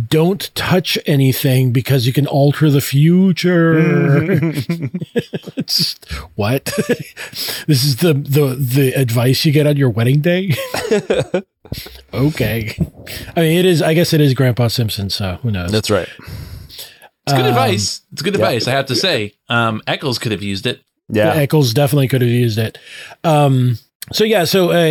don't 0.10 0.54
touch 0.54 0.98
anything 1.06 1.72
because 1.72 2.06
you 2.06 2.12
can 2.12 2.28
alter 2.28 2.70
the 2.70 2.82
future. 2.82 4.52
It's 5.58 5.78
just, 5.78 6.06
what? 6.36 6.66
this 7.68 7.84
is 7.84 7.98
the 7.98 8.14
the 8.14 8.56
the 8.56 8.94
advice 8.94 9.46
you 9.46 9.52
get 9.52 9.68
on 9.68 9.78
your 9.78 9.90
wedding 9.90 10.22
day. 10.22 10.54
Okay, 12.14 12.76
I 13.36 13.42
mean 13.42 13.58
it 13.60 13.66
is. 13.66 13.82
I 13.82 13.94
guess 13.94 14.14
it 14.14 14.22
is 14.22 14.34
Grandpa 14.34 14.68
Simpson, 14.68 15.10
so 15.10 15.38
who 15.44 15.52
knows? 15.52 15.72
that's 15.72 15.90
right. 15.90 16.10
It's 16.20 17.34
good 17.34 17.42
Um, 17.42 17.48
advice. 17.48 18.02
It's 18.12 18.22
good 18.22 18.36
advice. 18.36 18.68
I 18.68 18.72
have 18.72 18.88
to 18.88 18.96
say, 18.96 19.34
um, 19.48 19.82
Eckels 19.88 20.20
could 20.20 20.32
have 20.32 20.42
used 20.42 20.66
it. 20.66 20.82
Yeah, 21.08 21.36
Eckels 21.46 21.74
definitely 21.74 22.08
could 22.08 22.22
have 22.22 22.30
used 22.30 22.58
it. 22.58 22.78
Um, 23.24 23.78
so 24.12 24.24
yeah, 24.24 24.44
so 24.44 24.72
uh, 24.72 24.74
i- 24.74 24.88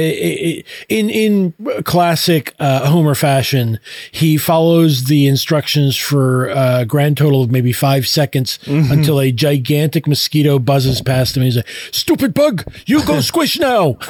i- 0.59 0.65
in 0.89 1.11
in 1.11 1.53
classic 1.85 2.55
uh, 2.59 2.87
Homer 2.91 3.15
fashion, 3.15 3.79
he 4.13 4.37
follows 4.39 5.05
the 5.05 5.27
instructions 5.27 5.97
for 5.97 6.49
a 6.49 6.85
grand 6.87 7.17
total 7.19 7.43
of 7.43 7.51
maybe 7.51 7.73
five 7.73 8.07
seconds 8.07 8.59
until 8.67 9.21
a 9.21 9.31
gigantic 9.33 10.07
mosquito 10.07 10.59
buzzes 10.59 11.03
past 11.03 11.37
him. 11.37 11.43
He's 11.43 11.57
like, 11.57 11.69
"Stupid 11.91 12.33
bug, 12.35 12.65
you 12.87 13.05
go 13.05 13.21
squish 13.33 13.59
now!" 13.59 13.97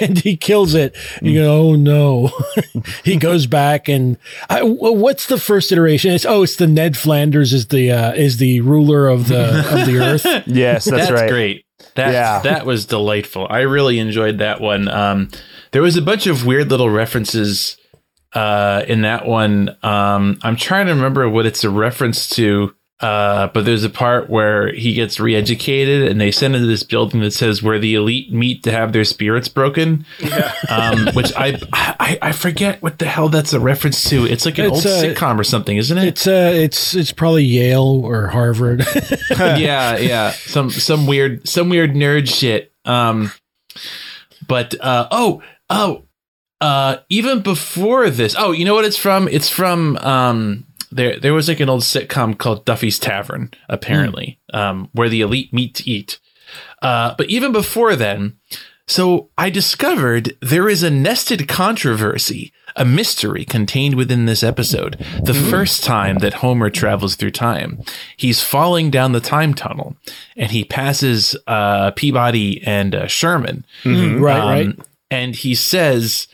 and 0.00 0.18
he 0.20 0.36
kills 0.36 0.74
it. 0.74 0.96
You 1.20 1.34
go, 1.34 1.60
"Oh 1.70 1.74
no!" 1.74 2.30
he 3.04 3.16
goes 3.16 3.46
back 3.46 3.88
and 3.88 4.16
I, 4.48 4.62
what's 4.62 5.26
the 5.26 5.38
first 5.38 5.72
iteration? 5.72 6.12
It's 6.12 6.24
oh, 6.24 6.42
it's 6.42 6.56
the 6.56 6.66
Ned 6.66 6.96
Flanders 6.96 7.52
is 7.52 7.66
the 7.68 7.90
uh, 7.92 8.12
is 8.12 8.38
the 8.38 8.60
ruler 8.62 9.08
of 9.08 9.28
the 9.28 9.58
of 9.80 9.86
the 9.86 9.98
earth. 9.98 10.24
yes, 10.46 10.84
that's, 10.86 11.08
That's, 11.08 11.10
right. 11.10 11.30
great. 11.30 11.64
That 11.94 12.12
Yeah. 12.12 12.40
that 12.40 12.66
was 12.66 12.86
delightful. 12.86 13.46
I 13.48 13.60
really 13.60 13.98
enjoyed 13.98 14.38
that 14.38 14.60
one. 14.60 14.88
Um, 14.88 15.28
there 15.72 15.82
was 15.82 15.96
a 15.96 16.02
bunch 16.02 16.26
of 16.26 16.44
weird 16.46 16.70
little 16.70 16.90
references 16.90 17.76
uh, 18.34 18.82
in 18.86 19.02
that 19.02 19.26
one. 19.26 19.76
Um, 19.82 20.38
I'm 20.42 20.56
trying 20.56 20.86
to 20.86 20.92
remember 20.92 21.28
what 21.28 21.46
it's 21.46 21.64
a 21.64 21.70
reference 21.70 22.28
to. 22.30 22.74
Uh, 23.00 23.46
but 23.54 23.64
there's 23.64 23.84
a 23.84 23.90
part 23.90 24.28
where 24.28 24.72
he 24.72 24.92
gets 24.92 25.20
re-educated, 25.20 26.10
and 26.10 26.20
they 26.20 26.32
send 26.32 26.56
him 26.56 26.62
to 26.62 26.66
this 26.66 26.82
building 26.82 27.20
that 27.20 27.30
says 27.32 27.62
where 27.62 27.78
the 27.78 27.94
elite 27.94 28.32
meet 28.32 28.64
to 28.64 28.72
have 28.72 28.92
their 28.92 29.04
spirits 29.04 29.46
broken. 29.48 30.04
Yeah. 30.18 30.52
Um, 30.68 31.06
which 31.14 31.32
I, 31.36 31.60
I 31.72 32.18
I 32.20 32.32
forget 32.32 32.82
what 32.82 32.98
the 32.98 33.06
hell 33.06 33.28
that's 33.28 33.52
a 33.52 33.60
reference 33.60 34.08
to. 34.10 34.24
It's 34.26 34.44
like 34.44 34.58
an 34.58 34.66
It's, 34.66 34.84
old 34.84 34.86
uh, 34.86 35.02
sitcom 35.02 35.38
or 35.38 35.44
something, 35.44 35.76
isn't 35.76 35.96
it? 35.96 36.08
It's 36.08 36.26
uh, 36.26 36.50
it's 36.52 36.96
it's 36.96 37.12
probably 37.12 37.44
Yale 37.44 38.00
or 38.04 38.26
Harvard. 38.26 38.84
yeah, 39.30 39.96
yeah. 39.96 40.32
Some 40.32 40.70
some 40.70 41.06
weird 41.06 41.48
some 41.48 41.68
weird 41.68 41.92
nerd 41.94 42.28
shit. 42.28 42.72
Um 42.84 43.30
but 44.48 44.74
uh 44.80 45.06
oh, 45.12 45.42
oh 45.70 46.02
uh 46.60 46.96
even 47.08 47.42
before 47.42 48.10
this. 48.10 48.34
Oh, 48.36 48.50
you 48.50 48.64
know 48.64 48.74
what 48.74 48.84
it's 48.84 48.98
from? 48.98 49.28
It's 49.28 49.48
from 49.48 49.96
um 49.98 50.64
there 50.90 51.18
there 51.18 51.34
was 51.34 51.48
like 51.48 51.60
an 51.60 51.68
old 51.68 51.82
sitcom 51.82 52.36
called 52.36 52.64
Duffy's 52.64 52.98
Tavern, 52.98 53.50
apparently, 53.68 54.38
um, 54.52 54.88
where 54.92 55.08
the 55.08 55.20
elite 55.20 55.52
meet 55.52 55.74
to 55.76 55.88
eat. 55.90 56.18
Uh, 56.82 57.14
but 57.18 57.28
even 57.28 57.52
before 57.52 57.94
then, 57.96 58.38
so 58.86 59.28
I 59.36 59.50
discovered 59.50 60.34
there 60.40 60.68
is 60.68 60.82
a 60.82 60.88
nested 60.90 61.46
controversy, 61.46 62.52
a 62.74 62.86
mystery 62.86 63.44
contained 63.44 63.96
within 63.96 64.24
this 64.24 64.42
episode. 64.42 64.96
The 65.22 65.34
first 65.34 65.84
time 65.84 66.18
that 66.18 66.34
Homer 66.34 66.70
travels 66.70 67.14
through 67.16 67.32
time, 67.32 67.82
he's 68.16 68.42
falling 68.42 68.90
down 68.90 69.12
the 69.12 69.20
time 69.20 69.52
tunnel 69.52 69.96
and 70.36 70.50
he 70.50 70.64
passes 70.64 71.36
uh, 71.46 71.90
Peabody 71.90 72.62
and 72.64 72.94
uh, 72.94 73.06
Sherman. 73.08 73.66
right, 73.84 74.20
right. 74.20 74.66
Um, 74.68 74.78
And 75.10 75.34
he 75.34 75.54
says, 75.54 76.28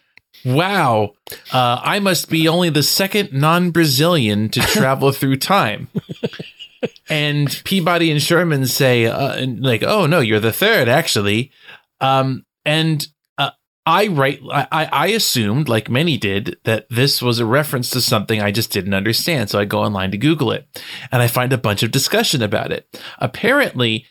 Wow, 0.45 1.15
uh, 1.53 1.81
I 1.83 2.01
must 2.01 2.29
be 2.29 2.49
only 2.49 2.71
the 2.71 2.83
second 2.83 3.33
non 3.33 3.71
Brazilian 3.71 4.49
to 4.51 4.61
travel 4.73 5.13
through 5.13 5.37
time. 5.37 5.89
And 7.09 7.63
Peabody 7.65 8.11
and 8.11 8.23
Sherman 8.23 8.67
say, 8.67 9.07
uh, 9.07 9.47
like, 9.47 9.83
oh 9.83 10.07
no, 10.07 10.21
you're 10.21 10.41
the 10.41 10.53
third, 10.53 10.89
actually. 10.89 11.51
Um, 12.01 12.45
and 12.65 13.07
uh, 13.39 13.51
I 13.87 14.09
write, 14.09 14.41
I, 14.51 14.89
I 14.93 15.07
assumed, 15.09 15.69
like 15.69 15.89
many 15.89 16.17
did, 16.17 16.59
that 16.65 16.87
this 16.91 17.23
was 17.23 17.39
a 17.39 17.47
reference 17.47 17.91
to 17.91 18.01
something 18.01 18.41
I 18.41 18.51
just 18.51 18.71
didn't 18.71 18.95
understand. 18.95 19.51
So 19.51 19.59
I 19.59 19.65
go 19.65 19.81
online 19.81 20.11
to 20.11 20.19
Google 20.19 20.53
it, 20.53 20.67
and 21.11 21.23
I 21.23 21.29
find 21.29 21.53
a 21.53 21.59
bunch 21.59 21.83
of 21.83 21.91
discussion 21.91 22.43
about 22.43 22.73
it. 22.73 22.89
Apparently, 23.19 24.07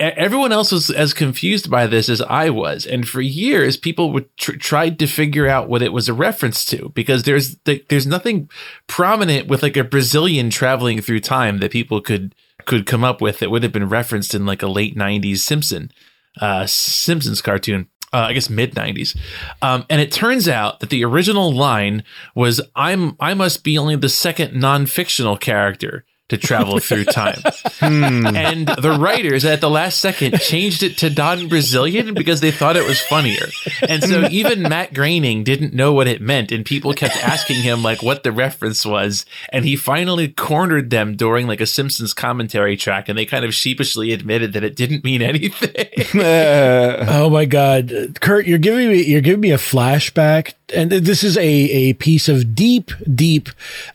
everyone 0.00 0.50
else 0.50 0.72
was 0.72 0.90
as 0.90 1.14
confused 1.14 1.70
by 1.70 1.86
this 1.86 2.08
as 2.08 2.20
I 2.22 2.50
was, 2.50 2.84
and 2.84 3.08
for 3.08 3.20
years, 3.20 3.76
people 3.76 4.12
would 4.12 4.36
tr- 4.36 4.56
tried 4.56 4.98
to 4.98 5.06
figure 5.06 5.46
out 5.46 5.68
what 5.68 5.82
it 5.82 5.92
was 5.92 6.08
a 6.08 6.14
reference 6.14 6.64
to 6.66 6.90
because 6.94 7.22
there's 7.22 7.56
th- 7.58 7.86
there's 7.88 8.06
nothing 8.06 8.50
prominent 8.88 9.46
with 9.46 9.62
like 9.62 9.76
a 9.76 9.84
Brazilian 9.84 10.50
traveling 10.50 11.00
through 11.00 11.20
time 11.20 11.58
that 11.58 11.70
people 11.70 12.00
could 12.00 12.34
could 12.64 12.86
come 12.86 13.04
up 13.04 13.20
with 13.20 13.38
that 13.38 13.50
would 13.50 13.62
have 13.62 13.72
been 13.72 13.88
referenced 13.88 14.34
in 14.34 14.46
like 14.46 14.62
a 14.62 14.68
late 14.68 14.96
'90s 14.96 15.38
Simpson 15.38 15.92
uh, 16.40 16.66
Simpsons 16.66 17.40
cartoon. 17.40 17.88
Uh, 18.14 18.26
I 18.28 18.32
guess 18.34 18.50
mid 18.50 18.74
'90s, 18.74 19.16
um, 19.62 19.86
and 19.88 20.00
it 20.00 20.12
turns 20.12 20.46
out 20.46 20.80
that 20.80 20.90
the 20.90 21.04
original 21.04 21.52
line 21.52 22.02
was 22.34 22.60
"I'm 22.74 23.16
I 23.20 23.32
must 23.34 23.62
be 23.62 23.78
only 23.78 23.96
the 23.96 24.08
second 24.08 24.54
non-fictional 24.54 25.38
character 25.38 26.04
to 26.28 26.38
travel 26.38 26.78
through 26.78 27.04
time," 27.04 27.40
hmm. 27.80 28.26
and 28.26 28.68
the 28.68 28.96
writers 28.98 29.44
at 29.44 29.60
the 29.60 29.70
last 29.70 30.00
second 30.00 30.38
changed 30.40 30.82
it 30.82 30.98
to 30.98 31.10
non-Brazilian 31.10 32.14
because 32.14 32.40
they 32.40 32.50
thought 32.50 32.76
it 32.76 32.86
was 32.86 33.00
funnier, 33.00 33.48
and 33.88 34.02
so 34.02 34.20
hmm. 34.20 34.28
even 34.30 34.62
Matt 34.62 34.94
Groening 34.94 35.44
didn't 35.44 35.74
know 35.74 35.92
what 35.92 36.08
it 36.08 36.20
meant, 36.20 36.52
and 36.52 36.64
people 36.64 36.92
kept 36.94 37.16
asking 37.16 37.62
him 37.62 37.82
like 37.82 38.02
what 38.02 38.22
the 38.22 38.32
reference 38.32 38.84
was, 38.86 39.26
and 39.50 39.64
he 39.64 39.76
finally 39.76 40.28
cornered 40.28 40.90
them 40.90 41.16
during 41.16 41.46
like 41.46 41.60
a 41.60 41.66
Simpsons 41.66 42.14
commentary 42.14 42.76
track, 42.76 43.08
and 43.08 43.18
they 43.18 43.26
kind 43.26 43.44
of 43.44 43.54
sheepishly 43.54 44.12
admitted 44.12 44.52
that 44.52 44.64
it 44.64 44.76
didn't 44.76 45.04
mean 45.04 45.22
anything. 45.22 45.72
Oh 47.22 47.30
my 47.30 47.44
God, 47.44 48.16
Kurt, 48.20 48.46
you're 48.46 48.58
giving 48.58 48.88
me 48.88 49.02
you're 49.02 49.20
giving 49.20 49.40
me 49.40 49.52
a 49.52 49.58
flashback, 49.58 50.54
and 50.74 50.90
this 50.90 51.22
is 51.22 51.36
a 51.36 51.42
a 51.42 51.92
piece 51.94 52.28
of 52.28 52.54
deep, 52.54 52.90
deep, 53.14 53.48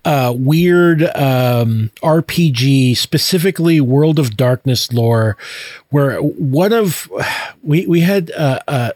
uh, 0.06 0.34
weird 0.36 1.04
um, 1.16 1.92
RPG, 2.02 2.98
specifically 2.98 3.82
World 3.82 4.20
of 4.20 4.38
Darkness 4.38 4.92
lore, 4.92 5.38
where 5.90 6.20
one 6.20 6.74
of 6.74 7.12
we 7.64 7.86
we 7.86 8.02
had 8.02 8.32
uh, 8.32 8.60
uh, 8.68 8.92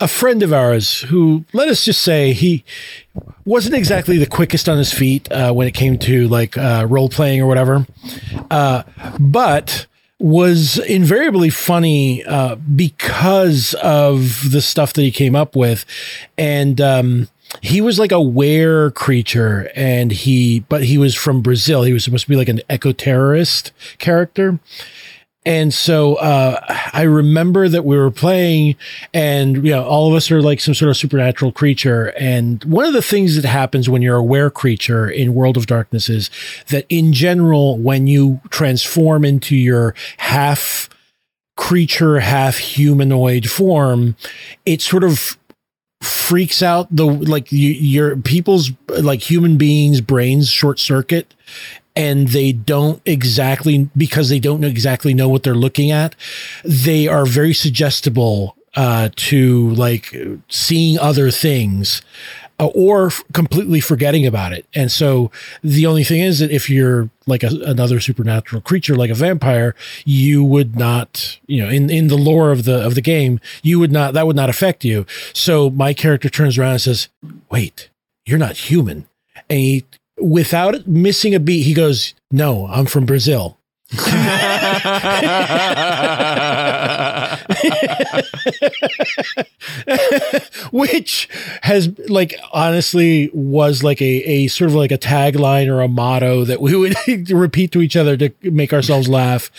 a 0.00 0.08
friend 0.08 0.42
of 0.42 0.52
ours 0.52 1.00
who 1.02 1.44
let 1.52 1.68
us 1.68 1.84
just 1.84 2.02
say 2.02 2.32
he 2.32 2.64
wasn't 3.44 3.74
exactly 3.74 4.18
the 4.18 4.26
quickest 4.26 4.68
on 4.68 4.78
his 4.78 4.92
feet 4.92 5.30
uh, 5.32 5.52
when 5.52 5.66
it 5.66 5.72
came 5.72 5.98
to 5.98 6.28
like 6.28 6.56
uh, 6.56 6.86
role 6.88 7.08
playing 7.08 7.40
or 7.40 7.46
whatever, 7.46 7.86
uh, 8.50 8.82
but 9.18 9.86
was 10.22 10.78
invariably 10.78 11.50
funny 11.50 12.24
uh, 12.24 12.54
because 12.54 13.74
of 13.82 14.52
the 14.52 14.60
stuff 14.60 14.92
that 14.92 15.02
he 15.02 15.10
came 15.10 15.34
up 15.34 15.56
with, 15.56 15.84
and 16.38 16.80
um, 16.80 17.28
he 17.60 17.80
was 17.80 17.98
like 17.98 18.12
a 18.12 18.22
were 18.22 18.92
creature, 18.92 19.70
and 19.74 20.12
he 20.12 20.60
but 20.60 20.84
he 20.84 20.96
was 20.96 21.14
from 21.14 21.42
Brazil. 21.42 21.82
He 21.82 21.92
was 21.92 22.04
supposed 22.04 22.24
to 22.24 22.30
be 22.30 22.36
like 22.36 22.48
an 22.48 22.60
eco 22.70 22.92
terrorist 22.92 23.72
character. 23.98 24.60
And 25.44 25.74
so 25.74 26.16
uh, 26.16 26.60
I 26.92 27.02
remember 27.02 27.68
that 27.68 27.84
we 27.84 27.96
were 27.96 28.12
playing, 28.12 28.76
and 29.12 29.56
you 29.56 29.72
know, 29.72 29.84
all 29.84 30.08
of 30.08 30.14
us 30.14 30.30
are 30.30 30.40
like 30.40 30.60
some 30.60 30.74
sort 30.74 30.88
of 30.90 30.96
supernatural 30.96 31.50
creature. 31.50 32.12
And 32.18 32.62
one 32.64 32.84
of 32.84 32.92
the 32.92 33.02
things 33.02 33.34
that 33.34 33.44
happens 33.44 33.88
when 33.88 34.02
you're 34.02 34.16
a 34.16 34.22
were 34.22 34.50
creature 34.50 35.10
in 35.10 35.34
World 35.34 35.56
of 35.56 35.66
Darkness 35.66 36.08
is 36.08 36.30
that, 36.68 36.86
in 36.88 37.12
general, 37.12 37.76
when 37.78 38.06
you 38.06 38.40
transform 38.50 39.24
into 39.24 39.56
your 39.56 39.96
half 40.18 40.88
creature, 41.56 42.20
half 42.20 42.58
humanoid 42.58 43.50
form, 43.50 44.16
it 44.64 44.80
sort 44.80 45.02
of 45.02 45.36
freaks 46.02 46.62
out 46.62 46.88
the 46.94 47.04
like 47.04 47.52
you, 47.52 47.70
your 47.70 48.16
people's 48.16 48.72
like 48.88 49.20
human 49.20 49.56
beings 49.56 50.00
brains 50.00 50.48
short 50.48 50.80
circuit 50.80 51.34
and 51.94 52.28
they 52.28 52.52
don't 52.52 53.00
exactly 53.04 53.90
because 53.96 54.28
they 54.28 54.40
don't 54.40 54.64
exactly 54.64 55.14
know 55.14 55.28
what 55.28 55.42
they're 55.42 55.54
looking 55.54 55.90
at 55.90 56.14
they 56.64 57.06
are 57.06 57.26
very 57.26 57.54
suggestible 57.54 58.56
uh 58.74 59.08
to 59.16 59.70
like 59.70 60.16
seeing 60.48 60.98
other 60.98 61.30
things 61.30 62.02
uh, 62.62 62.66
or 62.74 63.06
f- 63.06 63.24
completely 63.32 63.80
forgetting 63.80 64.24
about 64.24 64.52
it. 64.52 64.66
And 64.72 64.92
so 64.92 65.32
the 65.64 65.84
only 65.84 66.04
thing 66.04 66.20
is 66.20 66.38
that 66.38 66.52
if 66.52 66.70
you're 66.70 67.10
like 67.26 67.42
a, 67.42 67.48
another 67.66 67.98
supernatural 67.98 68.62
creature 68.62 68.94
like 68.94 69.10
a 69.10 69.14
vampire 69.14 69.74
you 70.04 70.44
would 70.44 70.76
not 70.76 71.40
you 71.46 71.62
know 71.62 71.68
in 71.68 71.90
in 71.90 72.06
the 72.06 72.16
lore 72.16 72.52
of 72.52 72.64
the 72.64 72.84
of 72.84 72.94
the 72.94 73.00
game 73.00 73.40
you 73.62 73.80
would 73.80 73.90
not 73.90 74.14
that 74.14 74.26
would 74.26 74.36
not 74.36 74.48
affect 74.48 74.84
you. 74.84 75.06
So 75.32 75.70
my 75.70 75.92
character 75.92 76.28
turns 76.28 76.56
around 76.56 76.72
and 76.72 76.80
says 76.82 77.08
wait 77.50 77.88
you're 78.26 78.38
not 78.38 78.56
human. 78.56 79.08
And 79.50 79.58
he 79.58 79.84
without 80.22 80.86
missing 80.86 81.34
a 81.34 81.40
beat 81.40 81.62
he 81.62 81.74
goes 81.74 82.14
no 82.30 82.66
i'm 82.68 82.86
from 82.86 83.04
brazil 83.04 83.58
which 90.72 91.28
has 91.62 91.90
like 92.08 92.34
honestly 92.52 93.30
was 93.34 93.82
like 93.82 94.00
a, 94.00 94.04
a 94.04 94.46
sort 94.48 94.70
of 94.70 94.74
like 94.74 94.92
a 94.92 94.98
tagline 94.98 95.68
or 95.68 95.82
a 95.82 95.88
motto 95.88 96.44
that 96.44 96.60
we 96.60 96.74
would 96.74 96.94
repeat 97.30 97.72
to 97.72 97.82
each 97.82 97.96
other 97.96 98.16
to 98.16 98.32
make 98.42 98.72
ourselves 98.72 99.08
laugh 99.08 99.50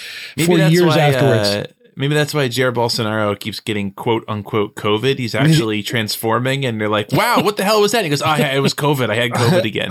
for 0.45 0.57
years 0.57 0.88
why, 0.88 0.97
afterwards. 0.97 1.49
uh, 1.49 1.68
maybe 1.96 2.14
that's 2.14 2.34
why 2.34 2.48
Jair 2.48 2.74
Bolsonaro 2.74 3.39
keeps 3.39 3.60
getting 3.60 3.91
quote 3.91 4.24
unquote 4.28 4.76
COVID. 4.76 5.18
He's 5.18 5.36
actually 5.36 5.84
transforming, 5.94 6.66
and 6.66 6.80
they're 6.80 6.89
like, 6.89 7.12
"Wow, 7.12 7.41
what 7.44 7.58
the 7.58 7.64
hell 7.64 7.82
was 7.82 7.91
that?" 7.91 8.04
He 8.04 8.10
goes, 8.10 8.22
"Oh, 8.22 8.36
yeah, 8.36 8.56
it 8.56 8.60
was 8.60 8.74
COVID. 8.74 9.10
I 9.10 9.16
had 9.16 9.32
COVID 9.32 9.64
again." 9.64 9.89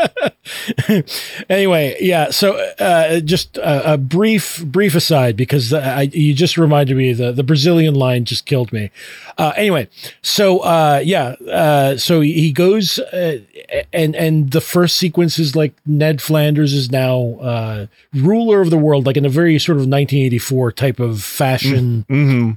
anyway, 1.48 1.96
yeah. 2.00 2.30
So, 2.30 2.54
uh, 2.78 3.20
just 3.20 3.56
a, 3.58 3.94
a 3.94 3.98
brief, 3.98 4.64
brief 4.64 4.94
aside 4.94 5.36
because 5.36 5.72
I, 5.72 6.02
you 6.12 6.34
just 6.34 6.56
reminded 6.56 6.96
me 6.96 7.12
the 7.12 7.32
the 7.32 7.42
Brazilian 7.42 7.94
line 7.94 8.24
just 8.24 8.46
killed 8.46 8.72
me. 8.72 8.90
Uh, 9.38 9.52
anyway, 9.56 9.88
so 10.22 10.60
uh, 10.60 11.00
yeah, 11.04 11.36
uh, 11.50 11.96
so 11.96 12.20
he 12.20 12.52
goes 12.52 12.98
uh, 12.98 13.38
and 13.92 14.14
and 14.16 14.50
the 14.50 14.60
first 14.60 14.96
sequence 14.96 15.38
is 15.38 15.56
like 15.56 15.74
Ned 15.86 16.20
Flanders 16.20 16.72
is 16.72 16.90
now 16.90 17.38
uh, 17.40 17.86
ruler 18.14 18.60
of 18.60 18.70
the 18.70 18.78
world, 18.78 19.06
like 19.06 19.16
in 19.16 19.24
a 19.24 19.30
very 19.30 19.58
sort 19.58 19.76
of 19.76 19.82
1984 19.82 20.72
type 20.72 21.00
of 21.00 21.22
fashion. 21.22 22.04
Mm-hmm. 22.08 22.50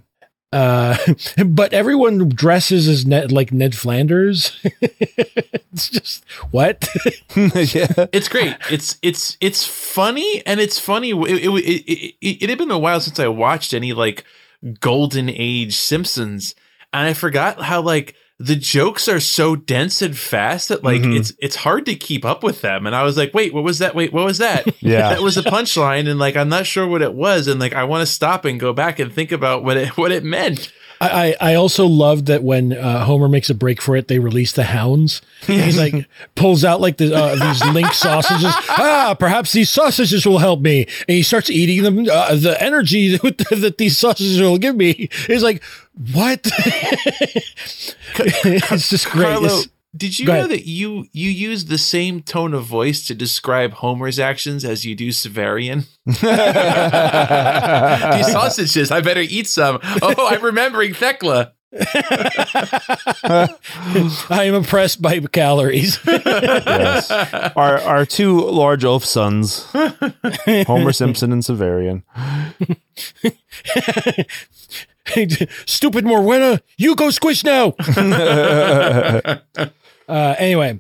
Uh, 0.54 0.98
but 1.46 1.74
everyone 1.74 2.30
dresses 2.30 2.88
as 2.88 3.06
Ned, 3.06 3.32
like 3.32 3.52
Ned 3.52 3.76
Flanders. 3.76 4.58
it's 4.82 5.90
just 5.90 6.24
what? 6.52 6.88
yeah. 7.36 8.08
it's 8.14 8.28
great. 8.28 8.56
It's 8.70 8.98
it's 9.02 9.38
it's 9.42 9.66
funny, 9.66 10.44
and 10.46 10.60
it's 10.60 10.80
funny. 10.80 11.12
It, 11.12 11.44
it, 11.44 11.50
it, 11.50 12.16
it, 12.22 12.44
it 12.44 12.50
had 12.50 12.58
been 12.58 12.72
a 12.72 12.78
while 12.78 13.00
since 13.00 13.20
I 13.20 13.28
watched 13.28 13.74
any 13.74 13.94
like 13.94 14.24
golden 14.80 15.30
age 15.30 15.76
Simpsons, 15.76 16.54
and 16.94 17.08
I 17.08 17.14
forgot 17.14 17.62
how 17.62 17.82
like 17.82 18.16
the 18.46 18.56
jokes 18.56 19.08
are 19.08 19.20
so 19.20 19.56
dense 19.56 20.02
and 20.02 20.18
fast 20.18 20.70
that 20.70 20.84
like 20.84 21.02
Mhm. 21.02 21.18
it's 21.20 21.32
it's 21.40 21.56
hard 21.58 21.86
to 21.86 21.96
keep 21.96 22.26
up 22.26 22.44
with 22.44 22.62
them. 22.62 22.86
And 22.86 22.96
I 22.96 23.04
was 23.04 23.16
like, 23.18 23.34
wait, 23.34 23.54
what 23.54 23.64
was 23.64 23.80
that? 23.80 23.96
Wait, 23.96 24.12
what 24.12 24.26
was 24.26 24.40
that? 24.40 24.68
Yeah. 24.82 25.10
that 25.10 25.22
was 25.22 25.38
a 25.38 25.44
punchline, 25.44 26.10
and 26.10 26.20
like 26.20 26.36
I'm 26.36 26.50
not 26.50 26.66
sure 26.66 26.86
what 26.88 27.02
it 27.02 27.14
was, 27.14 27.48
and 27.48 27.60
like 27.60 27.74
I 27.74 27.84
want 27.86 28.02
to 28.02 28.12
stop 28.12 28.46
and 28.46 28.60
go 28.60 28.74
back 28.74 29.00
and 29.00 29.12
think 29.14 29.32
about 29.32 29.64
what 29.64 29.78
it 29.78 29.98
what 29.98 30.12
it 30.12 30.24
meant. 30.24 30.72
I, 31.08 31.36
I 31.52 31.56
also 31.56 31.86
loved 31.86 32.26
that 32.28 32.44
when 32.44 32.74
uh, 32.74 33.06
Homer 33.06 33.28
makes 33.28 33.50
a 33.50 33.54
break 33.56 33.82
for 33.82 33.96
it, 33.96 34.08
they 34.08 34.20
release 34.20 34.52
the 34.52 34.64
hounds. 34.64 35.22
He's 35.46 35.78
like 35.78 36.08
pulls 36.36 36.64
out 36.64 36.82
like 36.82 36.98
the, 36.98 37.14
uh, 37.16 37.36
these 37.36 37.64
link 37.74 37.92
sausages. 37.94 38.54
Ah, 38.70 39.16
perhaps 39.18 39.52
these 39.52 39.70
sausages 39.70 40.26
will 40.26 40.40
help 40.40 40.62
me. 40.62 40.84
And 41.08 41.16
he 41.16 41.24
starts 41.24 41.50
eating 41.50 41.84
them. 41.84 42.08
Uh, 42.10 42.36
the 42.36 42.56
energy 42.62 43.18
that 43.18 43.76
these 43.78 43.98
sausages 43.98 44.42
will 44.42 44.58
give 44.58 44.76
me 44.76 45.10
is 45.30 45.44
like 45.44 45.64
what? 46.14 46.42
it's 48.16 48.90
just 48.90 49.10
great. 49.10 49.26
Carlo, 49.26 49.46
It's- 49.46 49.68
did 49.96 50.18
you 50.18 50.26
know 50.26 50.48
that 50.48 50.68
you 50.68 51.06
you 51.12 51.30
use 51.30 51.66
the 51.66 51.78
same 51.78 52.22
tone 52.22 52.54
of 52.54 52.66
voice 52.66 53.06
to 53.08 53.14
describe 53.14 53.74
Homer's 53.74 54.18
actions 54.18 54.66
as 54.66 54.86
you 54.86 54.96
do 54.96 55.10
Severian? 55.10 55.86
These 56.06 56.20
sausages, 58.32 58.92
I 58.92 59.02
better 59.02 59.22
eat 59.22 59.48
some. 59.48 59.80
Oh, 60.02 60.28
I'm 60.28 60.44
remembering 60.44 60.94
Thecla. 60.94 61.54
I 63.24 63.50
am 64.30 64.56
impressed 64.56 65.02
by 65.02 65.20
calories. 65.20 66.00
yes. 66.06 67.12
Our 67.56 67.80
our 67.80 68.06
two 68.06 68.42
large 68.42 68.86
oaf 68.86 69.06
sons, 69.06 69.66
Homer 70.68 70.94
Simpson 70.94 71.32
and 71.32 71.44
Severian. 71.44 72.04
Stupid 75.66 76.06
Morwenna, 76.06 76.62
you 76.78 76.96
go 76.96 77.10
squish 77.10 77.44
now. 77.44 77.72
Uh, 80.08 80.36
anyway, 80.38 80.80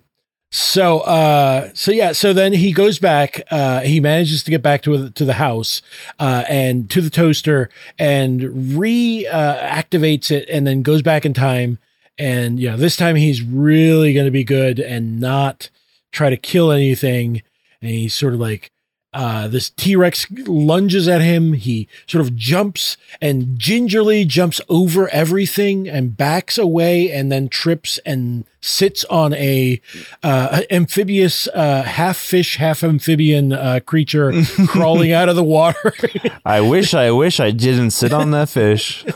so 0.52 1.00
uh, 1.00 1.72
so 1.74 1.92
yeah, 1.92 2.12
so 2.12 2.32
then 2.32 2.54
he 2.54 2.74
goes 2.74 3.00
back. 3.00 3.42
Uh, 3.50 3.80
he 3.82 4.00
manages 4.00 4.44
to 4.44 4.52
get 4.52 4.62
back 4.62 4.84
to 4.84 5.10
to 5.10 5.26
the 5.26 5.34
house 5.34 5.82
uh, 6.20 6.44
and 6.48 6.90
to 6.92 7.02
the 7.02 7.10
toaster 7.10 7.70
and 7.98 8.42
reactivates 8.42 10.30
it, 10.30 10.48
and 10.50 10.68
then 10.68 10.84
goes 10.84 11.02
back 11.02 11.26
in 11.26 11.34
time. 11.34 11.80
And 12.20 12.60
yeah, 12.60 12.76
this 12.76 12.96
time 12.96 13.16
he's 13.16 13.42
really 13.42 14.14
going 14.14 14.28
to 14.28 14.32
be 14.32 14.44
good 14.44 14.80
and 14.80 15.20
not 15.20 15.72
try 16.12 16.30
to 16.30 16.38
kill 16.38 16.72
anything. 16.72 17.42
And 17.82 17.90
he's 17.90 18.14
sort 18.14 18.36
of 18.36 18.40
like 18.40 18.72
uh, 19.14 19.48
this 19.48 19.70
T 19.70 19.96
Rex 19.96 20.26
lunges 20.32 21.08
at 21.08 21.22
him. 21.22 21.54
He 21.54 21.88
sort 22.08 22.22
of 22.22 22.36
jumps 22.36 22.98
and 23.22 23.58
gingerly 23.58 24.26
jumps 24.26 24.60
over 24.70 25.08
everything 25.10 25.88
and 25.88 26.16
backs 26.18 26.58
away 26.58 27.12
and 27.12 27.32
then 27.32 27.50
trips 27.50 28.00
and 28.06 28.46
sits 28.62 29.04
on 29.06 29.34
a 29.34 29.82
uh, 30.24 30.62
amphibious, 30.72 31.48
uh, 31.54 31.84
half 31.84 32.18
fish, 32.18 32.56
half 32.58 32.84
amphibian 32.84 33.52
uh, 33.54 33.80
creature 33.86 34.32
crawling 34.68 35.12
out 35.12 35.30
of 35.30 35.36
the 35.36 35.44
water. 35.44 35.94
I 36.46 36.62
wish 36.62 36.94
I 36.94 37.12
wish 37.12 37.40
I 37.40 37.52
didn't 37.52 37.92
sit 37.92 38.14
on 38.14 38.32
that 38.32 38.50
fish. 38.50 39.06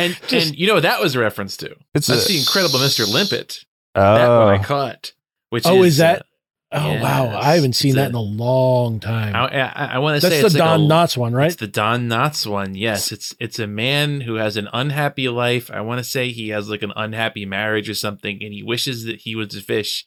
And 0.00 0.16
and 0.30 0.56
you 0.56 0.68
know 0.68 0.74
what 0.74 0.84
that 0.84 1.00
was 1.00 1.16
a 1.16 1.18
reference 1.18 1.56
to? 1.56 1.74
It's 1.92 2.06
That's 2.06 2.26
a- 2.26 2.28
the 2.28 2.38
incredible 2.38 2.78
Mr. 2.78 3.12
Limpet. 3.12 3.64
That 3.96 4.28
one 4.28 4.48
I 4.54 4.58
Oh, 4.58 4.62
caught. 4.62 5.12
Which 5.50 5.66
oh, 5.66 5.82
is, 5.82 5.94
is 5.94 5.96
that? 5.96 6.24
Oh 6.70 6.92
Yes. 6.92 7.02
wow, 7.02 7.38
I 7.38 7.54
haven't 7.54 7.72
seen 7.74 7.90
It's 7.90 7.96
that 7.96 8.06
a- 8.06 8.08
in 8.10 8.14
a 8.14 8.20
long 8.20 9.00
time. 9.00 9.34
I, 9.34 9.48
I, 9.48 9.84
I 9.94 9.98
want 10.00 10.16
to 10.16 10.20
That's 10.20 10.34
say 10.34 10.40
the 10.42 10.46
it's 10.46 10.54
like 10.54 10.62
Don 10.62 10.82
a, 10.82 10.84
Knotts 10.84 11.16
one, 11.16 11.32
right? 11.32 11.46
It's 11.46 11.56
the 11.56 11.66
Don 11.66 12.08
Knotts 12.08 12.46
one. 12.46 12.74
Yes, 12.74 13.10
it's 13.10 13.34
it's 13.40 13.58
a 13.58 13.66
man 13.66 14.20
who 14.20 14.34
has 14.34 14.56
an 14.58 14.68
unhappy 14.74 15.28
life. 15.30 15.70
I 15.70 15.80
want 15.80 15.98
to 15.98 16.04
say 16.04 16.30
he 16.30 16.50
has 16.50 16.68
like 16.68 16.82
an 16.82 16.92
unhappy 16.94 17.46
marriage 17.46 17.88
or 17.88 17.94
something, 17.94 18.38
and 18.42 18.52
he 18.52 18.62
wishes 18.62 19.04
that 19.04 19.20
he 19.22 19.34
was 19.34 19.54
a 19.56 19.62
fish, 19.62 20.04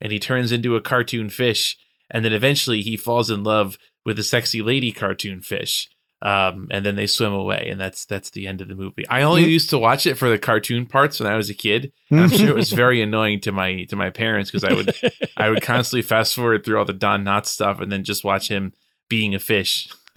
and 0.00 0.10
he 0.10 0.18
turns 0.18 0.50
into 0.50 0.76
a 0.76 0.80
cartoon 0.80 1.28
fish, 1.28 1.76
and 2.10 2.24
then 2.24 2.32
eventually 2.32 2.80
he 2.80 2.96
falls 2.96 3.28
in 3.30 3.44
love 3.44 3.76
with 4.06 4.18
a 4.18 4.22
sexy 4.24 4.62
lady 4.62 4.92
cartoon 4.92 5.42
fish. 5.42 5.90
Um, 6.20 6.66
and 6.72 6.84
then 6.84 6.96
they 6.96 7.06
swim 7.06 7.32
away, 7.32 7.68
and 7.70 7.80
that's 7.80 8.04
that's 8.04 8.30
the 8.30 8.48
end 8.48 8.60
of 8.60 8.66
the 8.66 8.74
movie. 8.74 9.06
I 9.08 9.22
only 9.22 9.42
Mm-hmm. 9.42 9.50
used 9.50 9.70
to 9.70 9.78
watch 9.78 10.04
it 10.04 10.14
for 10.16 10.28
the 10.28 10.38
cartoon 10.38 10.84
parts 10.86 11.20
when 11.20 11.30
I 11.32 11.36
was 11.36 11.48
a 11.48 11.54
kid. 11.54 11.92
And 12.10 12.20
I'm 12.20 12.28
sure 12.30 12.48
it 12.48 12.56
was 12.56 12.72
very 12.84 13.00
annoying 13.00 13.38
to 13.42 13.52
my 13.52 13.84
to 13.84 13.94
my 13.96 14.10
parents 14.10 14.50
because 14.50 14.64
I 14.64 14.72
would 14.72 14.94
I 15.36 15.48
would 15.48 15.62
constantly 15.62 16.02
fast 16.02 16.34
forward 16.34 16.64
through 16.64 16.78
all 16.78 16.84
the 16.84 16.92
Don 16.92 17.24
Knotts 17.24 17.46
stuff 17.46 17.80
and 17.80 17.92
then 17.92 18.02
just 18.02 18.24
watch 18.24 18.48
him 18.48 18.72
being 19.08 19.34
a 19.34 19.38
fish. 19.38 19.88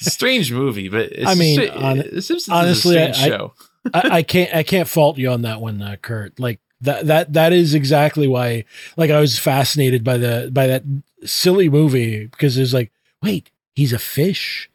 strange 0.00 0.52
movie, 0.52 0.88
but 0.88 1.12
it's 1.12 1.26
I 1.30 1.34
mean, 1.34 1.60
str- 1.60 1.72
hon- 1.78 2.02
Simpsons 2.20 2.48
honestly, 2.50 2.96
is 2.98 3.10
a 3.10 3.14
strange 3.14 3.32
I- 3.32 3.36
show. 3.36 3.52
I, 3.94 4.08
I 4.18 4.22
can't 4.24 4.52
I 4.54 4.62
can't 4.64 4.88
fault 4.88 5.16
you 5.16 5.30
on 5.30 5.42
that 5.42 5.60
one, 5.60 5.80
uh, 5.80 5.94
Kurt. 6.02 6.40
Like 6.40 6.58
that 6.80 7.06
that 7.06 7.32
that 7.34 7.52
is 7.52 7.72
exactly 7.74 8.26
why 8.26 8.64
like 8.96 9.10
I 9.10 9.20
was 9.20 9.38
fascinated 9.38 10.02
by 10.02 10.18
the 10.18 10.50
by 10.52 10.66
that 10.66 10.82
silly 11.26 11.68
movie 11.68 12.26
because 12.26 12.56
it's 12.58 12.72
like, 12.72 12.92
wait, 13.22 13.50
he's 13.74 13.92
a 13.92 13.98
fish. 13.98 14.70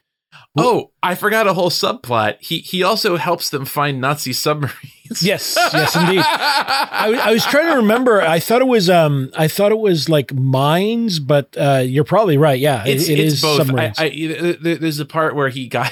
Oh, 0.58 0.92
I 1.02 1.16
forgot 1.16 1.48
a 1.48 1.54
whole 1.54 1.70
subplot. 1.70 2.36
He 2.42 2.60
he 2.60 2.84
also 2.84 3.16
helps 3.16 3.50
them 3.50 3.64
find 3.66 4.02
Nazi 4.02 4.34
submarines. 4.34 4.78
Yes, 5.22 5.58
yes, 5.74 5.94
indeed. 5.94 6.24
I, 6.26 7.10
was- 7.12 7.20
I 7.20 7.32
was 7.34 7.46
trying 7.46 7.70
to 7.70 7.76
remember. 7.78 8.22
I 8.22 8.40
thought 8.40 8.62
it 8.62 8.68
was 8.68 8.90
um 8.90 9.30
I 9.38 9.50
thought 9.50 9.74
it 9.74 9.78
was 9.80 10.08
like 10.08 10.34
mines, 10.34 11.20
but 11.20 11.54
uh 11.58 11.84
you're 11.86 12.06
probably 12.06 12.38
right. 12.38 12.58
Yeah, 12.58 12.86
it's, 12.86 13.10
it, 13.10 13.20
it 13.20 13.24
it's 13.26 13.34
is 13.36 13.42
both. 13.42 13.70
I. 13.78 13.94
I, 13.98 14.56
there- 14.62 14.78
there's 14.78 15.00
a 15.00 15.06
part 15.06 15.36
where 15.36 15.50
he 15.50 15.68
got. 15.68 15.92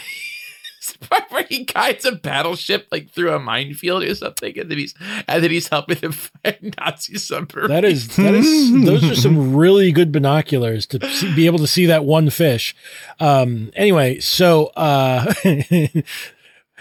Part 0.99 1.23
where 1.29 1.43
he 1.43 1.63
guides 1.63 2.05
a 2.05 2.11
battleship 2.13 2.87
like 2.91 3.09
through 3.09 3.33
a 3.33 3.39
minefield 3.39 4.03
or 4.03 4.13
something, 4.15 4.57
and 4.59 4.69
then 4.69 4.77
he's 4.77 4.93
and 5.27 5.43
then 5.43 5.51
he's 5.51 5.67
helping 5.67 5.97
them 5.99 6.11
find 6.43 6.75
Nazi 6.79 7.17
submarines. 7.17 7.69
That 7.69 7.85
is 7.85 8.15
that 8.17 8.33
is 8.33 8.71
those 8.85 9.03
are 9.09 9.15
some 9.15 9.55
really 9.55 9.91
good 9.91 10.11
binoculars 10.11 10.85
to 10.87 11.09
see, 11.09 11.33
be 11.35 11.45
able 11.45 11.59
to 11.59 11.67
see 11.67 11.85
that 11.87 12.05
one 12.05 12.29
fish. 12.29 12.75
Um 13.19 13.71
anyway, 13.75 14.19
so 14.19 14.67
uh 14.75 15.33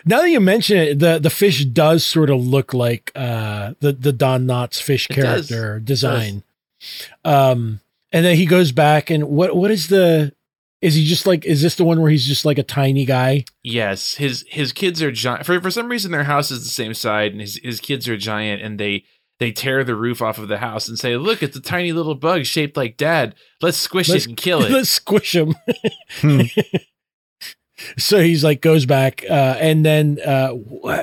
now 0.05 0.21
that 0.21 0.31
you 0.31 0.41
mention 0.41 0.77
it, 0.79 0.99
the 0.99 1.19
the 1.19 1.31
fish 1.31 1.65
does 1.65 2.05
sort 2.05 2.31
of 2.31 2.41
look 2.45 2.73
like 2.75 3.13
uh 3.15 3.75
the 3.81 3.93
the 3.93 4.13
Don 4.13 4.47
Knotts 4.47 4.81
fish 4.81 5.07
It 5.11 5.17
does. 5.17 5.49
character 5.49 5.81
design. 5.81 6.43
Um 7.25 7.81
and 8.13 8.25
then 8.25 8.37
he 8.37 8.47
goes 8.47 8.73
back 8.73 9.11
and 9.11 9.29
what 9.29 9.55
what 9.57 9.71
is 9.71 9.89
the 9.89 10.33
is 10.81 10.95
he 10.95 11.05
just 11.05 11.27
like 11.27 11.45
is 11.45 11.63
this 11.63 11.75
the 11.75 11.85
one 11.85 12.01
where 12.01 12.11
he's 12.11 12.27
just 12.27 12.45
like 12.45 12.59
a 12.59 12.63
tiny 12.63 13.05
guy? 13.05 13.45
Yes, 13.63 14.15
his 14.15 14.45
his 14.49 14.73
kids 14.73 15.03
are 15.03 15.11
giant. 15.11 15.45
For 15.47 15.61
for 15.61 15.71
some 15.71 15.89
reason, 15.89 16.13
their 16.13 16.25
house 16.25 16.51
is 16.51 16.63
the 16.63 16.71
same 16.71 16.95
side, 16.95 17.33
and 17.33 17.41
his 17.41 17.59
his 17.63 17.81
kids 17.81 18.09
are 18.09 18.17
giant, 18.17 18.63
and 18.63 18.79
they 18.79 19.05
they 19.41 19.53
tear 19.53 19.85
the 19.85 19.95
roof 19.97 20.21
off 20.23 20.39
of 20.39 20.49
the 20.49 20.59
house 20.59 20.89
and 20.89 20.99
say, 20.99 21.17
"Look, 21.17 21.43
it's 21.43 21.57
a 21.57 21.61
tiny 21.61 21.93
little 21.93 22.15
bug 22.15 22.45
shaped 22.45 22.77
like 22.77 22.97
Dad. 22.97 23.35
Let's 23.61 23.79
squish 23.79 24.09
Let's- 24.09 24.25
it 24.25 24.29
and 24.29 24.37
kill 24.37 24.63
it." 24.63 24.71
Let's 24.71 24.91
squish 24.91 25.35
him. 25.35 25.55
Hmm. 26.21 26.43
so 27.99 28.21
he's 28.21 28.45
like 28.45 28.61
goes 28.61 28.87
back, 28.87 29.25
uh, 29.29 29.57
and 29.59 29.85
then 29.85 30.19
uh, 30.25 30.55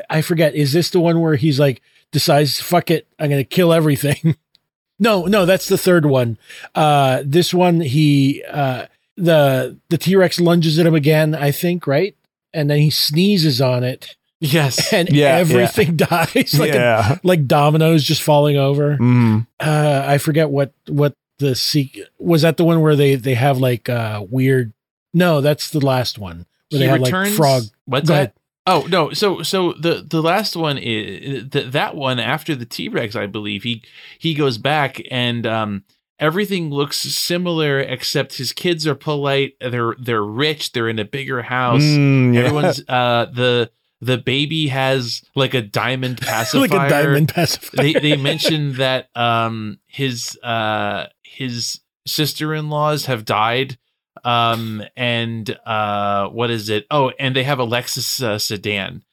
I 0.10 0.22
forget. 0.22 0.56
Is 0.56 0.74
this 0.74 0.90
the 0.90 1.00
one 1.00 1.22
where 1.22 1.36
he's 1.36 1.60
like 1.60 1.82
decides, 2.12 2.60
"Fuck 2.60 2.92
it, 2.92 3.08
I'm 3.20 3.30
gonna 3.30 3.44
kill 3.44 3.74
everything"? 3.74 4.36
no, 5.00 5.26
no, 5.26 5.46
that's 5.46 5.68
the 5.68 5.78
third 5.78 6.06
one. 6.06 6.38
Uh, 6.74 7.24
this 7.26 7.54
one, 7.54 7.82
he 7.82 8.44
uh, 8.50 8.86
the 9.18 9.78
the 9.90 9.98
T 9.98 10.16
Rex 10.16 10.40
lunges 10.40 10.78
at 10.80 10.86
him 10.86 10.96
again. 10.96 11.36
I 11.36 11.52
think 11.52 11.88
right, 11.88 12.16
and 12.54 12.70
then 12.70 12.80
he 12.80 12.90
sneezes 12.90 13.62
on 13.62 13.84
it, 13.84 14.16
yes, 14.40 14.92
and 14.94 15.10
Yeah, 15.10 15.36
yeah. 15.36 15.38
everything 15.38 15.96
dies 15.98 16.58
like 16.60 16.74
a, 16.76 17.20
like 17.24 17.48
dominoes 17.48 18.04
just 18.04 18.22
falling 18.24 18.58
over 18.58 18.98
Mm. 18.98 19.48
uh 19.60 20.04
i 20.08 20.18
forget 20.18 20.50
what 20.50 20.74
what 20.88 21.14
the 21.40 21.56
seek 21.56 22.00
was 22.20 22.42
that 22.44 22.58
the 22.58 22.64
one 22.66 22.82
where 22.82 22.96
they 22.96 23.16
they 23.16 23.34
have 23.36 23.58
like 23.58 23.90
uh 23.90 24.24
weird 24.30 24.74
no 25.14 25.42
that's 25.42 25.70
the 25.70 25.86
last 25.86 26.18
one 26.20 26.46
where 26.72 26.80
they 26.80 26.86
he 26.86 26.92
have 26.92 27.02
returns. 27.02 27.30
like 27.30 27.38
frog 27.38 27.64
What's 27.86 28.08
that? 28.10 28.34
Oh 28.68 28.88
no! 28.90 29.12
So 29.14 29.44
so 29.44 29.74
the 29.74 30.04
the 30.08 30.24
last 30.24 30.56
one 30.56 30.80
is 30.80 31.48
th- 31.52 31.72
that 31.74 31.96
one 31.96 32.18
after 32.20 32.56
the 32.56 32.66
T 32.66 32.90
Rex, 32.90 33.16
I 33.16 33.28
believe 33.28 33.62
he 33.62 33.84
he 34.18 34.34
goes 34.34 34.58
back 34.58 35.00
and 35.12 35.46
um 35.46 35.84
everything 36.20 36.70
looks 36.70 36.98
similar 36.98 37.80
except 37.80 38.38
his 38.38 38.54
kids 38.54 38.88
are 38.88 38.96
polite. 38.96 39.54
They're 39.60 39.96
they're 40.00 40.24
rich. 40.24 40.72
They're 40.72 40.90
in 40.90 41.00
a 41.00 41.06
bigger 41.06 41.42
house. 41.42 41.84
Mm, 41.84 42.34
yeah. 42.34 42.42
Everyone's 42.42 42.82
uh 42.88 43.28
the 43.34 43.72
the 44.02 44.18
baby 44.18 44.68
has 44.68 45.24
like 45.36 45.54
a 45.54 45.62
diamond 45.62 46.22
pacifier. 46.22 46.62
like 46.68 46.72
a 46.72 46.90
diamond 46.90 47.30
pacifier 47.30 47.84
they 47.84 47.94
they 47.94 48.16
mentioned 48.18 48.76
that 48.76 49.10
um 49.16 49.80
his 49.88 50.38
uh 50.44 51.08
his 51.24 51.80
sister-in-laws 52.06 53.06
have 53.06 53.26
died 53.26 53.78
um 54.24 54.84
and 54.96 55.58
uh 55.66 56.28
what 56.28 56.52
is 56.52 56.70
it 56.70 56.86
oh 56.92 57.12
and 57.20 57.36
they 57.36 57.44
have 57.44 57.60
a 57.60 57.66
lexus 57.66 58.24
uh, 58.24 58.38
sedan 58.38 59.04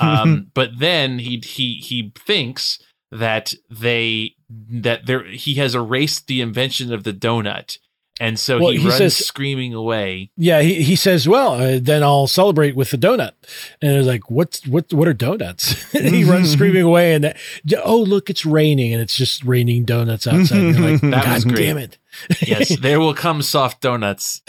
um 0.00 0.50
but 0.52 0.70
then 0.78 1.18
he 1.20 1.40
he 1.44 1.74
he 1.74 2.12
thinks 2.18 2.78
that 3.12 3.54
they 3.70 4.34
that 4.50 5.06
there 5.06 5.24
he 5.24 5.54
has 5.54 5.74
erased 5.74 6.26
the 6.26 6.40
invention 6.40 6.92
of 6.92 7.04
the 7.04 7.12
donut 7.12 7.78
and 8.20 8.38
so 8.38 8.58
Well, 8.60 8.68
he, 8.72 8.76
he 8.80 8.84
runs 8.84 8.98
says- 8.98 9.16
screaming 9.16 9.72
away. 9.72 10.30
Yeah, 10.36 10.60
he, 10.60 10.82
he 10.82 10.94
says, 10.94 11.26
"Well, 11.26 11.54
uh, 11.54 11.78
then 11.80 12.02
I'll 12.02 12.26
celebrate 12.26 12.76
with 12.76 12.90
the 12.90 12.98
donut." 12.98 13.32
And 13.80 13.92
it's 13.96 14.06
like, 14.06 14.30
"What's 14.30 14.66
what? 14.66 14.92
What 14.92 15.08
are 15.08 15.14
donuts?" 15.14 15.90
he 15.92 16.24
runs 16.24 16.52
screaming 16.52 16.82
away, 16.82 17.14
and 17.14 17.24
that, 17.24 17.38
oh, 17.82 17.96
look, 18.02 18.28
it's 18.28 18.44
raining, 18.44 18.92
and 18.92 19.00
it's 19.00 19.16
just 19.16 19.42
raining 19.44 19.86
donuts 19.86 20.26
outside. 20.26 20.58
And 20.58 20.84
like, 20.92 21.00
That 21.12 21.24
God 21.24 21.34
was 21.34 21.44
great. 21.46 21.56
damn 21.64 21.78
it! 21.78 21.96
Yes, 22.42 22.78
there 22.80 23.00
will 23.00 23.14
come 23.14 23.40
soft 23.40 23.80
donuts. 23.80 24.42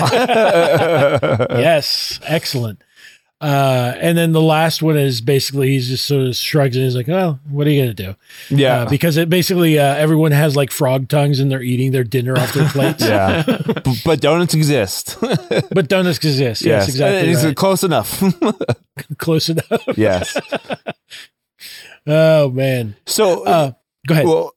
yes, 1.00 2.20
excellent. 2.26 2.82
Uh, 3.42 3.96
and 4.00 4.16
then 4.16 4.34
the 4.34 4.42
last 4.42 4.84
one 4.84 4.96
is 4.96 5.20
basically 5.20 5.70
he's 5.70 5.88
just 5.88 6.06
sort 6.06 6.28
of 6.28 6.36
shrugs 6.36 6.76
and 6.76 6.86
he's 6.86 6.96
like, 6.96 7.10
"Oh, 7.10 7.40
what 7.50 7.66
are 7.66 7.72
you 7.72 7.82
gonna 7.82 7.94
do?" 7.96 8.16
yeah. 8.50 8.82
Uh, 8.84 8.90
because 8.90 9.18
it 9.18 9.32
basically 9.32 9.80
uh, 9.80 9.96
everyone 9.96 10.32
has 10.32 10.56
like 10.56 10.70
frog 10.70 11.10
tongues 11.10 11.40
and 11.40 11.50
they're 11.52 11.64
eating 11.64 11.92
their 11.92 12.04
dinner 12.04 12.38
off 12.38 12.54
their 12.54 12.70
plates. 12.70 13.04
yeah. 13.04 13.42
B- 13.84 13.96
but 14.06 14.22
donuts 14.22 14.54
exist. 14.54 15.18
But 15.74 15.88
donuts 15.88 16.18
exist. 16.20 16.62
Yes, 16.62 16.88
exactly. 16.88 17.32
It's 17.32 17.44
right. 17.44 17.56
close 17.56 17.84
enough. 17.84 18.22
Close 19.18 19.50
enough. 19.50 19.84
yes. 19.98 20.38
Oh 22.08 22.50
man. 22.50 22.96
So, 23.06 23.44
Uh, 23.46 23.72
go 24.08 24.14
ahead. 24.14 24.26
well, 24.28 24.54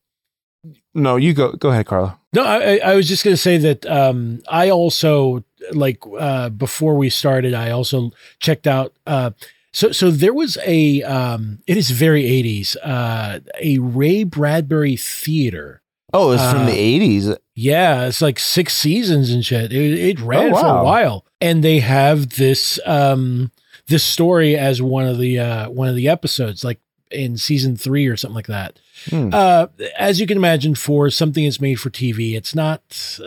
no, 0.95 1.17
you 1.17 1.33
go. 1.35 1.53
Go 1.53 1.71
ahead, 1.71 1.87
Carla. 1.87 2.19
No, 2.33 2.45
I, 2.45 2.75
I- 2.77 2.81
I 2.93 2.95
was 2.97 3.09
just 3.09 3.25
going 3.25 3.35
to 3.35 3.41
say 3.41 3.59
that 3.59 3.87
um, 3.87 4.43
I 4.49 4.71
also 4.71 5.45
like 5.73 5.99
uh, 6.19 6.49
before 6.51 6.97
we 6.97 7.11
started, 7.11 7.55
I 7.55 7.71
also 7.71 8.11
checked 8.41 8.67
out. 8.67 8.93
Uh, 9.07 9.31
so, 9.73 9.91
so 9.93 10.11
there 10.11 10.35
was 10.35 10.57
a. 10.65 11.03
Um, 11.03 11.59
it 11.67 11.77
is 11.77 11.91
very 11.91 12.25
eighties. 12.27 12.77
Uh, 12.77 13.41
a 13.61 13.79
Ray 13.79 14.25
Bradbury 14.25 14.97
theater. 14.97 15.83
Oh, 16.13 16.31
it's 16.33 16.43
from 16.49 16.63
Uh, 16.63 16.67
the 16.67 16.79
eighties. 16.79 17.29
Yeah, 17.57 18.07
it's 18.07 18.23
like 18.23 18.39
six 18.39 18.75
seasons 18.77 19.31
and 19.31 19.45
shit. 19.45 19.73
It, 19.73 19.99
it 19.99 20.21
ran 20.21 20.53
Oh, 20.55 20.61
for 20.61 20.67
a 20.79 20.85
while, 20.85 21.25
and 21.41 21.65
they 21.65 21.81
have 21.81 22.31
this 22.37 22.79
um, 22.87 23.51
this 23.89 24.05
story 24.05 24.57
as 24.57 24.81
one 24.81 25.07
of 25.07 25.19
the 25.19 25.41
uh, 25.41 25.71
one 25.71 25.89
of 25.89 25.97
the 25.97 26.09
episodes, 26.09 26.63
like 26.65 26.79
in 27.11 27.37
season 27.37 27.77
three 27.77 28.07
or 28.07 28.17
something 28.17 28.35
like 28.37 28.47
that. 28.47 28.79
Hmm. 29.11 29.31
Uh, 29.33 29.67
as 29.99 30.21
you 30.21 30.27
can 30.27 30.37
imagine, 30.37 30.75
for 30.77 31.11
something 31.11 31.45
that's 31.45 31.61
made 31.61 31.81
for 31.81 31.91
TV, 31.91 32.37
it's 32.37 32.55
not 32.55 32.81
uh, 33.21 33.27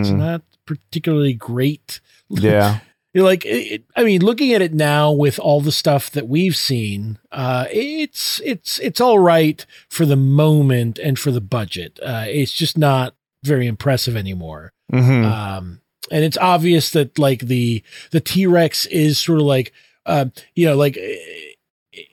it's 0.00 0.08
Hmm. 0.10 0.18
not 0.18 0.42
particularly 0.68 1.32
great. 1.34 2.00
Yeah. 2.28 2.80
You're 3.14 3.24
like, 3.24 3.44
it, 3.46 3.72
it- 3.72 3.84
I 3.96 4.04
mean, 4.04 4.20
looking 4.24 4.52
at 4.52 4.62
it 4.62 4.74
now 4.74 5.10
with 5.10 5.38
all 5.38 5.60
the 5.60 5.72
stuff 5.72 6.10
that 6.10 6.28
we've 6.28 6.54
seen, 6.56 7.18
uh, 7.32 7.64
it's 7.72 8.40
it's 8.44 8.78
it's 8.80 9.00
all 9.00 9.18
right 9.18 9.64
for 9.88 10.04
the 10.06 10.14
moment 10.16 10.98
and 10.98 11.18
for 11.18 11.30
the 11.32 11.40
budget. 11.40 11.98
Uh, 12.02 12.26
it's 12.28 12.52
just 12.52 12.76
not 12.76 13.14
very 13.42 13.66
impressive 13.66 14.14
anymore. 14.16 14.72
hmm 14.90 15.24
Um, 15.24 15.80
and 16.10 16.24
it's 16.24 16.36
obvious 16.38 16.90
that 16.90 17.18
like 17.18 17.40
the 17.40 17.82
the 18.10 18.20
T 18.20 18.46
Rex 18.46 18.84
is 18.86 19.18
sort 19.18 19.40
of 19.40 19.46
like, 19.46 19.72
uh, 20.06 20.26
you 20.54 20.66
know, 20.66 20.76
like 20.76 20.96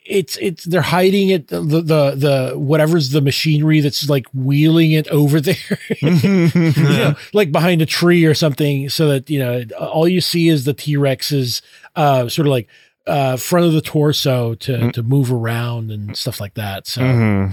it's 0.05 0.37
it's 0.37 0.63
they're 0.65 0.81
hiding 0.81 1.29
it 1.29 1.47
the 1.47 1.61
the 1.61 1.81
the 2.15 2.53
whatever's 2.55 3.09
the 3.09 3.21
machinery 3.21 3.79
that's 3.81 4.07
like 4.09 4.27
wheeling 4.33 4.91
it 4.91 5.07
over 5.07 5.41
there. 5.41 5.55
you 5.99 6.73
know, 6.75 7.15
like 7.33 7.51
behind 7.51 7.81
a 7.81 7.85
tree 7.85 8.25
or 8.25 8.33
something, 8.33 8.89
so 8.89 9.07
that 9.09 9.29
you 9.29 9.39
know 9.39 9.63
all 9.79 10.07
you 10.07 10.21
see 10.21 10.47
is 10.47 10.65
the 10.65 10.73
T 10.73 10.95
Rex's 10.97 11.61
uh, 11.95 12.29
sort 12.29 12.47
of 12.47 12.51
like 12.51 12.67
uh, 13.07 13.37
front 13.37 13.65
of 13.65 13.73
the 13.73 13.81
torso 13.81 14.55
to 14.55 14.71
Mm. 14.77 14.93
to 14.93 15.03
move 15.03 15.31
around 15.31 15.91
and 15.91 16.15
stuff 16.15 16.39
like 16.39 16.53
that. 16.55 16.87
So 16.87 17.01
hmm 17.01 17.45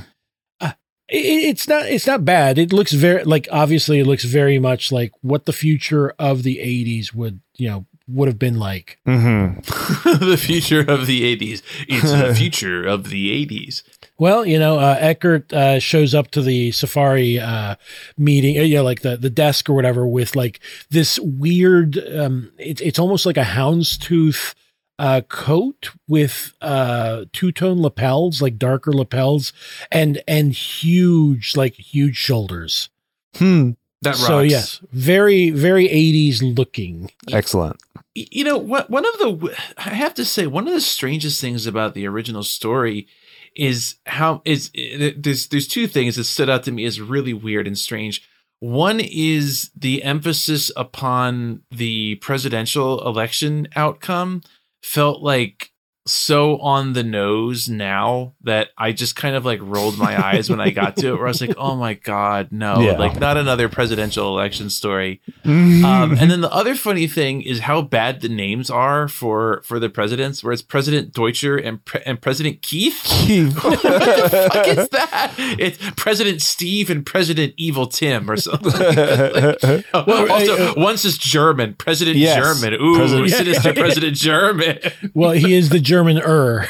it, 0.61 0.74
it's 1.09 1.68
not 1.68 1.86
it's 1.86 2.07
not 2.07 2.24
bad. 2.24 2.59
It 2.59 2.72
looks 2.72 2.92
very 2.92 3.24
like 3.24 3.46
obviously 3.53 3.98
it 3.98 4.07
looks 4.07 4.24
very 4.24 4.59
much 4.59 4.90
like 4.90 5.12
what 5.20 5.44
the 5.44 5.53
future 5.53 6.14
of 6.18 6.42
the 6.42 6.57
'80s 6.59 7.12
would 7.14 7.40
you 7.57 7.68
know 7.68 7.86
would 8.13 8.29
have 8.29 8.39
been 8.39 8.59
like. 8.59 8.99
hmm 9.05 9.55
the 10.05 10.39
future 10.41 10.81
of 10.81 11.07
the 11.07 11.37
80s. 11.37 11.63
It's 11.89 12.13
the 12.13 12.35
future 12.37 12.85
of 12.85 13.11
the 13.11 13.47
80s. 13.47 13.83
Well, 14.19 14.45
you 14.45 14.59
know, 14.59 14.79
uh, 14.79 14.97
Eckert 15.01 15.53
uh, 15.53 15.79
shows 15.81 16.15
up 16.15 16.31
to 16.33 16.43
the 16.43 16.73
safari 16.73 17.39
uh, 17.39 17.77
meeting, 18.17 18.59
uh, 18.59 18.63
you 18.63 18.77
know, 18.77 18.85
like 18.85 19.03
the, 19.03 19.17
the 19.17 19.31
desk 19.31 19.69
or 19.69 19.75
whatever, 19.75 20.07
with 20.07 20.37
like 20.37 20.61
this 20.91 21.19
weird. 21.19 21.99
Um, 22.15 22.53
it's 22.59 22.81
it's 22.81 22.99
almost 22.99 23.27
like 23.27 23.37
a 23.37 23.43
houndstooth 23.43 24.55
uh, 24.99 25.23
coat 25.23 25.91
with 26.07 26.53
uh, 26.61 27.25
two 27.33 27.51
tone 27.51 27.81
lapels, 27.81 28.41
like 28.41 28.59
darker 28.59 28.93
lapels, 28.93 29.53
and 29.91 30.23
and 30.29 30.53
huge, 30.53 31.57
like 31.57 31.75
huge 31.75 32.17
shoulders. 32.17 32.91
Hmm. 33.37 33.71
That 34.03 34.16
rocks. 34.16 34.26
So 34.26 34.40
yes, 34.40 34.80
very 34.92 35.50
very 35.50 35.88
eighties 35.88 36.42
looking. 36.42 37.11
Excellent. 37.30 37.80
You 38.14 38.44
know 38.44 38.59
what? 38.59 38.90
One 38.90 39.07
of 39.07 39.18
the 39.18 39.57
I 39.78 39.90
have 39.90 40.14
to 40.14 40.24
say 40.24 40.46
one 40.46 40.66
of 40.66 40.74
the 40.74 40.80
strangest 40.80 41.40
things 41.40 41.66
about 41.66 41.94
the 41.94 42.07
original 42.07 42.42
story 42.42 43.07
is 43.55 43.96
how 44.07 44.42
is 44.44 44.70
eh, 44.74 44.96
eh, 44.98 45.12
there's 45.16 45.48
there's 45.48 45.68
two 45.68 45.86
things 45.86 46.16
that 46.16 46.24
stood 46.24 46.50
out 46.50 46.64
to 46.64 46.72
me 46.72 46.84
as 46.84 47.00
really 47.00 47.32
weird 47.32 47.66
and 47.66 47.78
strange. 47.78 48.28
One 48.61 49.00
is 49.00 49.70
the 49.76 50.05
emphasis 50.05 50.70
upon 50.76 51.62
the 51.70 52.16
presidential 52.16 53.05
election 53.07 53.66
outcome 53.74 54.42
felt 54.82 55.20
like 55.20 55.72
so 56.05 56.59
on 56.59 56.94
the 56.94 57.03
nose 57.05 57.68
now 57.68 58.32
that 58.42 58.68
I 58.76 58.90
just 58.92 59.14
kind 59.14 59.36
of 59.36 59.44
like 59.44 59.61
rolled 59.62 59.98
my 59.98 60.20
eyes 60.20 60.50
when 60.50 60.61
I 60.61 60.70
got 60.70 60.96
to 60.96 61.09
it 61.09 61.12
where 61.16 61.26
I 61.26 61.28
was 61.28 61.40
like, 61.40 61.55
oh 61.57 61.76
my 61.76 61.94
God, 61.94 62.48
no, 62.50 62.80
Yeah. 62.80 62.92
like 62.98 63.20
not 63.20 63.36
another 63.36 63.68
presidential 63.68 64.26
election 64.28 64.68
story. 64.70 65.20
Mm-hmm. 65.44 65.84
Um, 65.92 66.16
and 66.18 66.30
then 66.30 66.40
the 66.40 66.53
other 66.53 66.74
funny 66.74 67.07
thing 67.07 67.42
is 67.42 67.61
how 67.61 67.82
bad 67.82 68.20
the 68.20 68.28
names 68.28 68.70
are 68.70 69.09
for 69.09 69.62
for 69.64 69.78
the 69.78 69.88
presidents, 69.90 70.42
where 70.42 70.53
it's 70.53 70.62
President 70.62 71.12
Deutscher 71.12 71.57
and 71.57 71.84
pre- 71.84 72.03
and 72.07 72.20
President 72.20 72.62
Keith. 72.62 73.05
what 73.62 73.82
the 73.82 74.48
fuck 74.53 74.68
is 74.68 74.88
that? 74.88 75.34
It's 75.59 75.78
President 75.96 76.40
Steve 76.40 76.88
and 76.90 77.05
President 77.05 77.55
Evil 77.57 77.86
Tim 77.86 78.30
or 78.30 78.36
something. 78.36 78.70
Mhm. 78.72 80.07
Well, 80.07 80.32
also, 80.32 80.70
uh, 80.70 80.74
once 80.76 81.05
is 81.05 81.18
German, 81.18 81.74
President 81.74 82.16
Yes. 82.16 82.36
German. 82.36 82.80
Ooh, 82.80 82.96
President- 82.96 83.30
sinister 83.30 83.74
President 83.74 84.16
German. 84.16 84.78
Well, 85.14 85.32
he 85.32 85.55
is 85.55 85.68
the 85.68 85.80
German 85.93 86.18
er. 86.24 86.66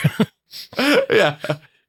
yeah, 1.10 1.38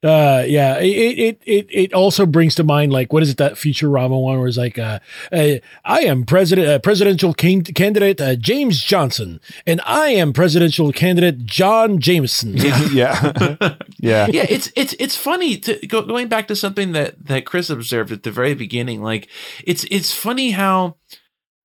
Uh, 0.04 0.44
yeah, 0.46 0.80
it, 0.80 1.18
it 1.18 1.42
it 1.46 1.68
it 1.70 1.94
also 1.94 2.26
brings 2.26 2.56
to 2.56 2.64
mind 2.64 2.92
like 2.92 3.14
what 3.14 3.24
is 3.24 3.30
it 3.30 3.38
that 3.38 3.54
Futurama 3.54 4.22
one 4.22 4.38
where 4.38 4.50
it's 4.50 4.58
like, 4.58 4.78
uh, 4.78 5.00
uh 5.32 5.56
I 5.86 6.00
am 6.02 6.26
president 6.26 6.68
uh, 6.68 6.80
presidential 6.80 7.34
king- 7.34 7.64
candidate 7.64 8.20
uh, 8.20 8.36
James 8.36 8.84
Johnson, 8.84 9.40
and 9.66 9.80
I 9.86 10.10
am 10.10 10.34
presidential 10.34 10.92
candidate 10.92 11.46
John 11.46 12.00
Jameson. 12.00 12.58
yeah. 12.92 13.32
yeah. 13.98 14.28
yeah, 14.28 14.46
it's 14.50 14.74
it's 14.76 14.94
it's 15.00 15.16
funny 15.16 15.56
to 15.60 15.88
go, 15.88 16.02
going 16.02 16.28
back 16.28 16.50
to 16.50 16.56
something 16.56 16.92
that 16.92 17.28
that 17.28 17.46
Chris 17.46 17.70
observed 17.70 18.12
at 18.12 18.24
the 18.24 18.32
very 18.32 18.56
beginning. 18.56 19.02
Like, 19.02 19.30
it's 19.64 19.86
it's 19.86 20.14
funny 20.14 20.52
how 20.52 20.98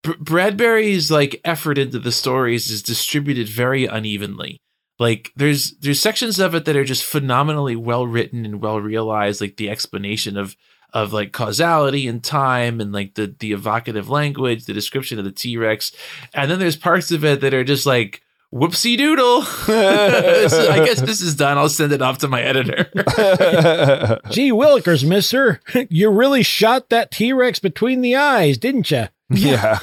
Bradbury's 0.02 1.10
like 1.10 1.40
effort 1.44 1.76
into 1.76 1.98
the 1.98 2.12
stories 2.12 2.70
is 2.70 2.84
distributed 2.84 3.48
very 3.48 3.84
unevenly. 3.84 4.60
Like, 4.98 5.32
there's 5.36 5.72
there's 5.80 6.00
sections 6.00 6.38
of 6.38 6.54
it 6.54 6.64
that 6.64 6.76
are 6.76 6.84
just 6.84 7.04
phenomenally 7.04 7.76
well 7.76 8.06
written 8.06 8.44
and 8.44 8.60
well 8.60 8.80
realized, 8.80 9.40
like 9.40 9.56
the 9.56 9.70
explanation 9.70 10.36
of 10.36 10.56
of 10.92 11.12
like 11.12 11.32
causality 11.32 12.08
and 12.08 12.24
time 12.24 12.80
and 12.80 12.92
like 12.92 13.14
the 13.14 13.34
the 13.38 13.52
evocative 13.52 14.08
language, 14.08 14.64
the 14.64 14.72
description 14.72 15.18
of 15.18 15.24
the 15.24 15.32
T 15.32 15.56
Rex, 15.56 15.92
and 16.34 16.50
then 16.50 16.58
there's 16.58 16.76
parts 16.76 17.12
of 17.12 17.24
it 17.24 17.40
that 17.42 17.54
are 17.54 17.64
just 17.64 17.86
like 17.86 18.22
whoopsie 18.52 18.96
doodle. 18.96 19.40
Is- 19.68 20.54
I 20.54 20.84
guess 20.84 21.00
this 21.02 21.20
is 21.20 21.34
done. 21.34 21.58
I'll 21.58 21.68
send 21.68 21.92
it 21.92 22.00
off 22.02 22.18
to 22.18 22.28
my 22.28 22.40
editor. 22.40 22.90
Gee 24.30 24.50
willikers, 24.50 25.06
Mister, 25.06 25.60
you 25.90 26.10
really 26.10 26.42
shot 26.42 26.88
that 26.88 27.10
T 27.10 27.32
Rex 27.32 27.58
between 27.58 28.00
the 28.00 28.16
eyes, 28.16 28.56
didn't 28.58 28.90
you? 28.90 29.08
yeah. 29.34 29.78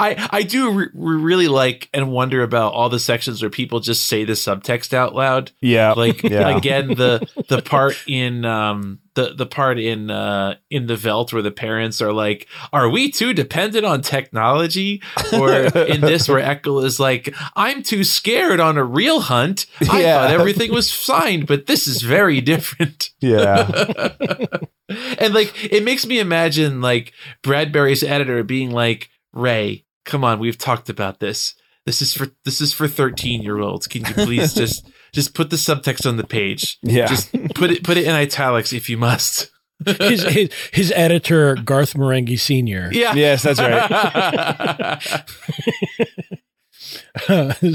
I 0.00 0.28
I 0.30 0.42
do 0.44 0.70
re- 0.72 0.88
really 0.94 1.48
like 1.48 1.90
and 1.92 2.10
wonder 2.10 2.42
about 2.42 2.72
all 2.72 2.88
the 2.88 2.98
sections 2.98 3.42
where 3.42 3.50
people 3.50 3.80
just 3.80 4.06
say 4.06 4.24
the 4.24 4.32
subtext 4.32 4.94
out 4.94 5.14
loud. 5.14 5.52
Yeah. 5.60 5.92
Like 5.92 6.22
Yeah. 6.22 6.56
again, 6.56 6.88
the 6.88 7.28
the 7.48 7.60
part 7.64 7.96
in 8.06 8.44
um 8.46 9.00
the 9.14 9.34
the 9.34 9.44
part 9.44 9.78
in 9.78 10.10
uh 10.10 10.54
in 10.70 10.86
the 10.86 10.96
Veldt 10.96 11.32
where 11.34 11.42
the 11.42 11.50
parents 11.50 12.00
are 12.00 12.12
like, 12.14 12.46
"Are 12.72 12.88
we 12.88 13.10
too 13.10 13.34
dependent 13.34 13.84
on 13.84 14.00
technology?" 14.00 15.02
Or 15.34 15.52
in 15.52 16.00
this 16.00 16.26
where 16.28 16.40
Eckel 16.42 16.82
is 16.84 16.98
like, 16.98 17.34
"I'm 17.56 17.82
too 17.82 18.04
scared 18.04 18.58
on 18.60 18.78
a 18.78 18.84
real 18.84 19.20
hunt. 19.20 19.66
I 19.90 20.00
Yeah. 20.02 20.14
thought 20.20 20.30
everything 20.30 20.72
was 20.72 20.90
fine, 20.92 21.44
but 21.44 21.66
this 21.66 21.86
is 21.86 22.00
very 22.02 22.40
different." 22.40 23.10
yeah. 23.20 24.08
and 25.18 25.34
like 25.34 25.52
it 25.72 25.84
makes 25.84 26.06
me 26.06 26.18
imagine 26.18 26.80
like 26.80 27.12
Bradbury's 27.42 28.02
editor 28.02 28.42
being 28.42 28.70
like, 28.70 29.10
Ray, 29.32 29.84
come 30.04 30.24
on, 30.24 30.38
we've 30.38 30.58
talked 30.58 30.88
about 30.88 31.20
this. 31.20 31.54
This 31.86 32.02
is 32.02 32.14
for 32.14 32.28
this 32.44 32.60
is 32.60 32.72
for 32.72 32.86
13 32.86 33.42
year 33.42 33.58
olds. 33.58 33.86
Can 33.86 34.04
you 34.04 34.14
please 34.14 34.54
just 34.54 34.88
just 35.12 35.34
put 35.34 35.50
the 35.50 35.56
subtext 35.56 36.06
on 36.06 36.16
the 36.16 36.24
page? 36.24 36.78
Yeah. 36.82 37.06
Just 37.06 37.32
put 37.54 37.70
it 37.70 37.82
put 37.82 37.96
it 37.96 38.04
in 38.04 38.12
italics 38.12 38.72
if 38.72 38.88
you 38.88 38.96
must. 38.96 39.50
his, 39.86 40.22
his 40.24 40.50
his 40.72 40.92
editor 40.94 41.54
Garth 41.54 41.94
Marenghi 41.94 42.38
Senior. 42.38 42.90
Yeah. 42.92 43.14
Yes, 43.14 43.42
that's 43.42 43.60
right. 43.60 43.90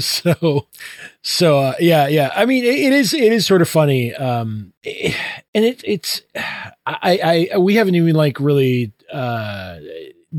so 0.00 0.68
so 1.28 1.58
uh, 1.58 1.74
yeah 1.80 2.06
yeah 2.06 2.30
i 2.36 2.46
mean 2.46 2.62
it, 2.64 2.78
it 2.86 2.92
is 2.92 3.12
it 3.12 3.32
is 3.32 3.44
sort 3.44 3.60
of 3.60 3.68
funny 3.68 4.14
um 4.14 4.72
eh, 4.84 5.12
and 5.54 5.64
it 5.64 5.82
it's 5.84 6.22
i 6.86 7.48
i 7.52 7.58
we 7.58 7.74
haven't 7.74 7.96
even 7.96 8.14
like 8.14 8.38
really 8.38 8.92
uh 9.12 9.78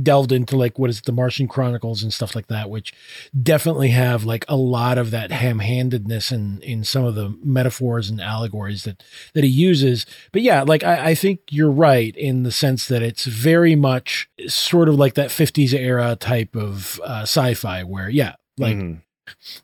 delved 0.04 0.32
into 0.32 0.56
like 0.56 0.78
what 0.80 0.90
is 0.90 1.00
it, 1.00 1.06
the 1.06 1.12
martian 1.12 1.48
chronicles 1.48 2.04
and 2.04 2.14
stuff 2.14 2.36
like 2.36 2.48
that 2.48 2.70
which 2.70 2.94
definitely 3.42 3.90
have 3.90 4.24
like 4.26 4.46
a 4.48 4.56
lot 4.56 4.98
of 4.98 5.12
that 5.12 5.32
ham-handedness 5.32 6.32
in 6.32 6.62
in 6.62 6.84
some 6.84 7.04
of 7.04 7.16
the 7.16 7.36
metaphors 7.44 8.10
and 8.10 8.22
allegories 8.22 8.84
that 8.84 9.02
that 9.34 9.44
he 9.44 9.50
uses 9.50 10.06
but 10.32 10.42
yeah 10.42 10.62
like 10.62 10.84
i, 10.84 11.10
I 11.10 11.16
think 11.16 11.40
you're 11.50 11.72
right 11.72 12.16
in 12.16 12.44
the 12.44 12.52
sense 12.52 12.88
that 12.88 13.02
it's 13.02 13.26
very 13.26 13.76
much 13.76 14.30
sort 14.48 14.88
of 14.88 14.96
like 14.96 15.16
that 15.16 15.30
50s 15.32 15.74
era 15.74 16.16
type 16.16 16.56
of 16.56 17.02
uh, 17.04 17.22
sci-fi 17.24 17.84
where 17.84 18.10
yeah 18.10 18.36
like 18.58 18.78
Mhm. 18.78 19.02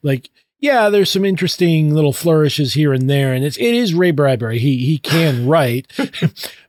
like 0.02 0.30
yeah 0.64 0.90
there's 0.90 1.12
some 1.12 1.26
interesting 1.26 1.94
little 1.94 2.14
flourishes 2.14 2.74
here 2.74 2.94
and 2.94 3.10
there 3.10 3.34
and 3.34 3.44
it's 3.44 3.58
it 3.58 3.76
is 3.76 3.94
ray 3.94 4.12
bradbury. 4.12 4.60
He 4.60 4.78
he 4.86 4.98
can 4.98 5.46
write 5.54 5.92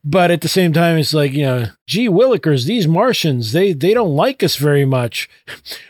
but 0.04 0.30
at 0.32 0.40
the 0.40 0.48
same 0.48 0.72
time 0.72 0.98
it's 0.98 1.14
like 1.14 1.32
you 1.32 1.44
know 1.44 1.66
gee 1.86 2.08
willikers 2.08 2.66
these 2.66 2.88
martians 2.88 3.52
they 3.52 3.72
they 3.72 3.94
don't 3.94 4.16
like 4.16 4.42
us 4.42 4.56
very 4.56 4.84
much. 4.84 5.30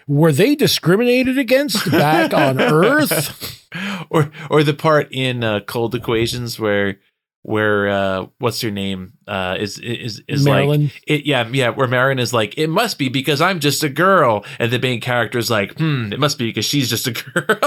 Were 0.07 0.33
they 0.33 0.55
discriminated 0.55 1.39
against 1.39 1.91
back 1.91 2.35
on 2.35 2.61
earth? 2.61 3.67
Or 4.11 4.31
or 4.51 4.63
the 4.63 4.75
part 4.75 5.09
in 5.11 5.43
uh, 5.43 5.61
Cold 5.61 5.95
Equations 5.95 6.61
where 6.61 6.99
where 7.47 7.89
uh, 7.91 8.27
what's 8.39 8.63
her 8.63 8.71
name? 8.71 9.13
Uh, 9.29 9.57
is 9.61 9.79
is 9.79 10.23
is 10.27 10.45
Marilyn. 10.47 10.85
like 10.85 11.03
it 11.07 11.27
yeah 11.27 11.47
yeah 11.53 11.69
where 11.69 11.87
Marin 11.87 12.19
is 12.19 12.33
like 12.33 12.57
it 12.57 12.69
must 12.69 12.99
be 12.99 13.11
because 13.11 13.43
I'm 13.43 13.61
just 13.61 13.85
a 13.85 13.91
girl. 13.91 14.45
And 14.59 14.73
the 14.73 14.79
main 14.79 15.01
character 15.01 15.39
is 15.39 15.51
like 15.51 15.77
hmm 15.79 16.11
it 16.11 16.19
must 16.19 16.39
be 16.39 16.47
because 16.47 16.65
she's 16.65 16.89
just 16.89 17.07
a 17.07 17.13
girl. 17.13 17.59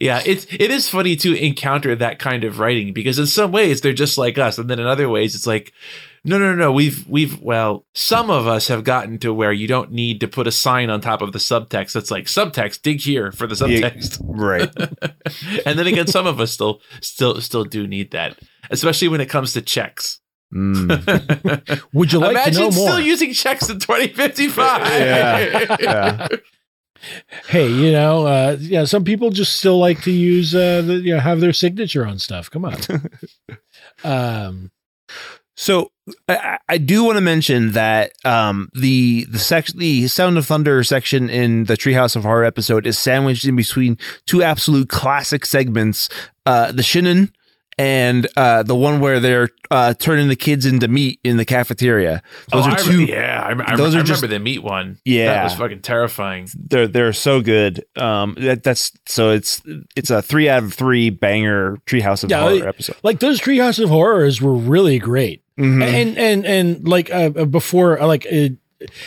Yeah 0.00 0.20
it's 0.26 0.46
it 0.50 0.70
is 0.70 0.88
funny 0.88 1.14
to 1.16 1.34
encounter 1.34 1.94
that 1.96 2.18
kind 2.18 2.44
of 2.44 2.58
writing 2.58 2.92
because 2.92 3.18
in 3.18 3.26
some 3.26 3.52
ways 3.52 3.80
they're 3.80 3.92
just 3.92 4.18
like 4.18 4.36
us. 4.38 4.58
And 4.58 4.68
then 4.68 4.80
in 4.80 4.86
other 4.86 5.08
ways 5.08 5.34
it's 5.34 5.46
like 5.46 5.72
no 6.24 6.38
no 6.38 6.54
no 6.54 6.70
we've 6.70 7.06
we've 7.08 7.40
well 7.40 7.86
some 7.94 8.30
of 8.30 8.46
us 8.46 8.68
have 8.68 8.84
gotten 8.84 9.18
to 9.18 9.32
where 9.32 9.52
you 9.52 9.66
don't 9.66 9.90
need 9.90 10.20
to 10.20 10.28
put 10.28 10.46
a 10.46 10.52
sign 10.52 10.90
on 10.90 11.00
top 11.00 11.22
of 11.22 11.32
the 11.32 11.38
subtext 11.38 11.92
that's 11.92 12.10
like 12.10 12.24
subtext 12.26 12.82
dig 12.82 13.00
here 13.00 13.32
for 13.32 13.46
the 13.46 13.54
Yeah. 13.66 13.90
subtext 13.90 14.20
right. 14.22 14.70
and 15.66 15.78
then 15.78 15.86
again, 15.86 16.06
some 16.06 16.26
of 16.26 16.40
us 16.40 16.52
still 16.52 16.80
still 17.00 17.40
still 17.40 17.64
do 17.64 17.86
need 17.86 18.10
that, 18.10 18.38
especially 18.70 19.08
when 19.08 19.20
it 19.20 19.30
comes 19.30 19.52
to 19.54 19.62
checks. 19.62 20.20
Mm. 20.54 21.82
would 21.94 22.12
you 22.12 22.18
like 22.18 22.32
Imagine 22.32 22.52
to 22.54 22.58
know 22.60 22.70
more 22.70 22.88
still 22.88 23.00
using 23.00 23.32
checks 23.32 23.70
in 23.70 23.78
2055. 23.78 24.80
Yeah. 25.00 25.76
Yeah. 25.80 26.28
hey 27.48 27.66
you 27.66 27.90
know 27.92 28.26
uh 28.26 28.56
yeah 28.60 28.84
some 28.84 29.04
people 29.04 29.30
just 29.30 29.56
still 29.56 29.78
like 29.78 30.02
to 30.02 30.10
use 30.10 30.54
uh 30.54 30.82
the, 30.82 30.94
you 30.96 31.14
know 31.14 31.18
have 31.20 31.40
their 31.40 31.52
signature 31.54 32.04
on 32.06 32.18
stuff 32.18 32.50
come 32.50 32.66
on 32.66 32.76
um 34.04 34.70
So 35.60 35.92
I, 36.28 36.36
I- 36.36 36.58
I 36.70 36.78
do 36.78 37.04
want 37.04 37.16
to 37.16 37.20
mention 37.20 37.72
that 37.72 38.12
um, 38.24 38.70
the 38.74 39.24
the 39.24 39.38
section, 39.38 39.78
the 39.78 40.06
Sound 40.08 40.38
of 40.38 40.46
Thunder 40.46 40.82
section 40.84 41.28
in 41.28 41.64
the 41.64 41.74
Treehouse 41.74 42.14
of 42.16 42.22
Horror 42.22 42.44
episode 42.44 42.86
is 42.86 42.96
sandwiched 42.98 43.44
in 43.44 43.56
between 43.56 43.98
two 44.24 44.42
absolute 44.42 44.88
classic 44.88 45.44
segments: 45.44 46.08
uh, 46.46 46.70
the 46.72 46.82
Shinning 46.84 47.30
and 47.76 48.26
uh, 48.36 48.62
the 48.62 48.74
one 48.76 49.00
where 49.00 49.18
they're 49.20 49.48
uh, 49.70 49.94
turning 49.94 50.28
the 50.28 50.36
kids 50.36 50.64
into 50.64 50.86
meat 50.86 51.18
in 51.24 51.36
the 51.38 51.44
cafeteria. 51.44 52.22
Those 52.52 52.66
oh, 52.66 52.70
are 52.70 52.72
I 52.72 52.76
two. 52.76 52.90
remember, 52.92 53.12
yeah, 53.12 53.42
I, 53.42 53.72
I, 53.72 53.76
those 53.76 53.94
I 53.94 53.98
are 53.98 54.02
remember 54.02 54.04
just- 54.04 54.28
the 54.28 54.38
meat 54.38 54.62
one. 54.62 54.98
Yeah. 55.04 55.32
that 55.34 55.44
was 55.44 55.54
fucking 55.54 55.82
terrifying. 55.82 56.48
They're 56.56 56.86
they're 56.88 57.12
so 57.12 57.40
good. 57.42 57.84
Um, 57.96 58.36
that, 58.38 58.62
that's 58.62 58.92
so 59.06 59.30
it's 59.30 59.60
it's 59.96 60.10
a 60.10 60.22
three 60.22 60.48
out 60.48 60.62
of 60.62 60.72
three 60.72 61.10
banger 61.10 61.78
Treehouse 61.86 62.22
of 62.24 62.30
Yeah, 62.30 62.40
Horror 62.42 62.54
it- 62.54 62.64
episode. 62.66 62.96
like 63.02 63.18
those 63.20 63.40
treehouse 63.40 63.82
of 63.82 63.88
horrors 63.90 64.40
were 64.40 64.54
really 64.54 64.98
great 64.98 65.42
Mhm. 65.60 65.82
and 65.82 66.18
and 66.18 66.46
and 66.46 66.88
like 66.88 67.10
uh, 67.12 67.30
uh, 67.36 67.44
before 67.44 68.00
uh, 68.00 68.06
like 68.06 68.26
uh, 68.32 68.48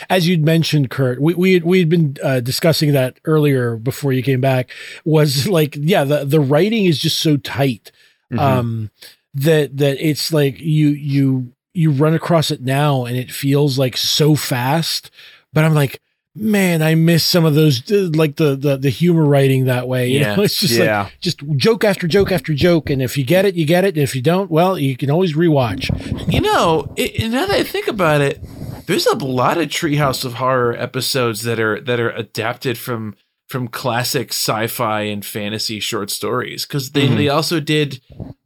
as 0.08 0.28
you'd 0.28 0.44
mentioned 0.44 0.88
kurt 0.90 1.20
we 1.20 1.34
we 1.34 1.54
had, 1.54 1.64
we 1.64 1.80
had 1.80 1.88
been 1.88 2.16
uh, 2.22 2.38
discussing 2.40 2.92
that 2.92 3.18
earlier 3.24 3.76
before 3.76 4.12
you 4.12 4.22
came 4.22 4.40
back 4.40 4.70
was 5.04 5.48
like 5.48 5.76
yeah 5.80 6.04
the 6.04 6.24
the 6.24 6.40
writing 6.40 6.84
is 6.84 6.98
just 6.98 7.18
so 7.18 7.36
tight 7.36 7.90
Mhm. 8.32 8.38
um 8.38 8.90
that 9.34 9.76
that 9.76 9.96
it's 10.00 10.32
like 10.32 10.60
you 10.60 10.88
you 10.88 11.52
you 11.74 11.90
run 11.90 12.14
across 12.14 12.50
it 12.52 12.62
now 12.62 13.04
and 13.04 13.16
it 13.16 13.30
feels 13.32 13.78
like 13.78 13.96
so 13.96 14.36
fast 14.36 15.10
but 15.52 15.64
i'm 15.64 15.74
like 15.74 16.00
man 16.36 16.82
i 16.82 16.94
miss 16.96 17.24
some 17.24 17.44
of 17.44 17.54
those 17.54 17.90
uh, 17.92 18.10
like 18.14 18.36
the 18.36 18.56
the, 18.56 18.76
the 18.76 18.90
humor 18.90 19.24
writing 19.24 19.66
that 19.66 19.86
way 19.86 20.08
you 20.08 20.20
Yeah. 20.20 20.34
know? 20.34 20.42
it's 20.44 20.58
just 20.58 20.78
like 20.78 21.20
just 21.20 21.40
joke 21.56 21.84
after 21.84 22.08
joke 22.08 22.32
after 22.32 22.52
joke 22.54 22.90
and 22.90 23.00
if 23.00 23.16
you 23.16 23.24
get 23.24 23.44
it 23.44 23.54
you 23.54 23.64
get 23.64 23.84
it 23.84 23.94
and 23.94 24.02
if 24.02 24.16
you 24.16 24.22
don't 24.22 24.50
well 24.50 24.76
you 24.78 24.96
can 24.96 25.10
always 25.10 25.34
rewatch 25.34 25.88
You 26.32 26.40
know, 26.40 26.92
it, 26.96 27.30
now 27.30 27.46
that 27.46 27.54
I 27.54 27.62
think 27.62 27.86
about 27.86 28.20
it, 28.20 28.40
there's 28.86 29.06
a 29.06 29.16
lot 29.16 29.58
of 29.58 29.68
Treehouse 29.68 30.24
of 30.24 30.34
Horror 30.34 30.74
episodes 30.76 31.42
that 31.42 31.60
are 31.60 31.80
that 31.82 32.00
are 32.00 32.10
adapted 32.10 32.76
from 32.78 33.14
from 33.48 33.68
classic 33.68 34.30
sci-fi 34.30 35.02
and 35.02 35.24
fantasy 35.24 35.78
short 35.78 36.10
stories 36.10 36.66
because 36.66 36.90
they, 36.92 37.06
Mhm. 37.06 37.16
they 37.16 37.28
also 37.28 37.60
did 37.60 38.00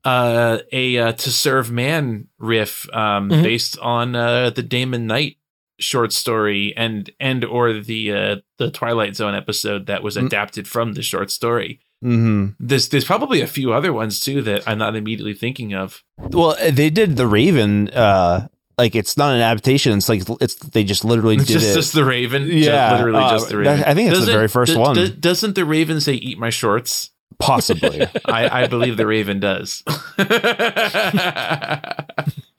uh, 0.04 0.58
a 0.72 0.98
uh, 0.98 1.12
to 1.12 1.30
serve 1.30 1.70
man 1.70 2.26
riff 2.38 2.86
um, 2.92 3.30
Mhm. 3.30 3.42
based 3.42 3.78
on 3.78 4.14
uh, 4.16 4.50
the 4.50 4.62
Damon 4.62 5.06
Knight 5.06 5.36
short 5.80 6.12
story 6.12 6.74
and 6.76 7.10
and 7.20 7.44
or 7.44 7.72
the 7.74 8.12
uh, 8.12 8.36
the 8.58 8.70
Twilight 8.70 9.16
Zone 9.16 9.34
episode 9.34 9.86
that 9.86 10.02
was 10.02 10.16
Mm. 10.16 10.26
adapted 10.26 10.66
from 10.68 10.92
the 10.94 11.02
short 11.02 11.30
story. 11.30 11.80
hmm 12.02 12.48
There's 12.60 12.88
there's 12.88 13.04
probably 13.04 13.40
a 13.40 13.46
few 13.46 13.72
other 13.72 13.92
ones 13.92 14.20
too 14.20 14.42
that 14.42 14.62
I'm 14.68 14.78
not 14.78 14.96
immediately 14.96 15.34
thinking 15.34 15.74
of. 15.74 16.02
Well, 16.18 16.56
uh, 16.60 16.70
they 16.70 16.90
did 16.90 17.16
the 17.16 17.26
Raven. 17.26 17.88
Uh, 17.90 18.48
like 18.76 18.94
it's 18.94 19.16
not 19.16 19.34
an 19.34 19.40
adaptation. 19.40 19.96
It's 19.98 20.08
like 20.08 20.22
it's 20.40 20.54
they 20.54 20.84
just 20.84 21.04
literally 21.04 21.36
It's 21.36 21.46
did 21.46 21.54
just, 21.54 21.70
it. 21.70 21.74
just 21.74 21.92
the 21.94 22.04
Raven. 22.04 22.46
Yeah, 22.48 22.92
literally 22.96 23.24
uh, 23.24 23.30
just 23.30 23.48
the 23.48 23.56
Raven. 23.58 23.82
I 23.84 23.94
think 23.94 24.10
it's 24.10 24.18
the 24.20 24.26
Doesn't- 24.26 24.34
very 24.34 24.48
first 24.48 24.72
do- 24.74 24.78
one. 24.78 24.94
do- 24.94 25.08
doesn't 25.08 25.54
the 25.56 25.64
Raven 25.64 26.00
say 26.00 26.14
"Eat 26.14 26.38
my 26.38 26.50
shorts"? 26.50 27.10
possibly. 27.40 28.04
I, 28.24 28.62
I 28.62 28.66
believe 28.68 28.96
the 28.96 29.06
Raven 29.06 29.38
does. 29.40 29.82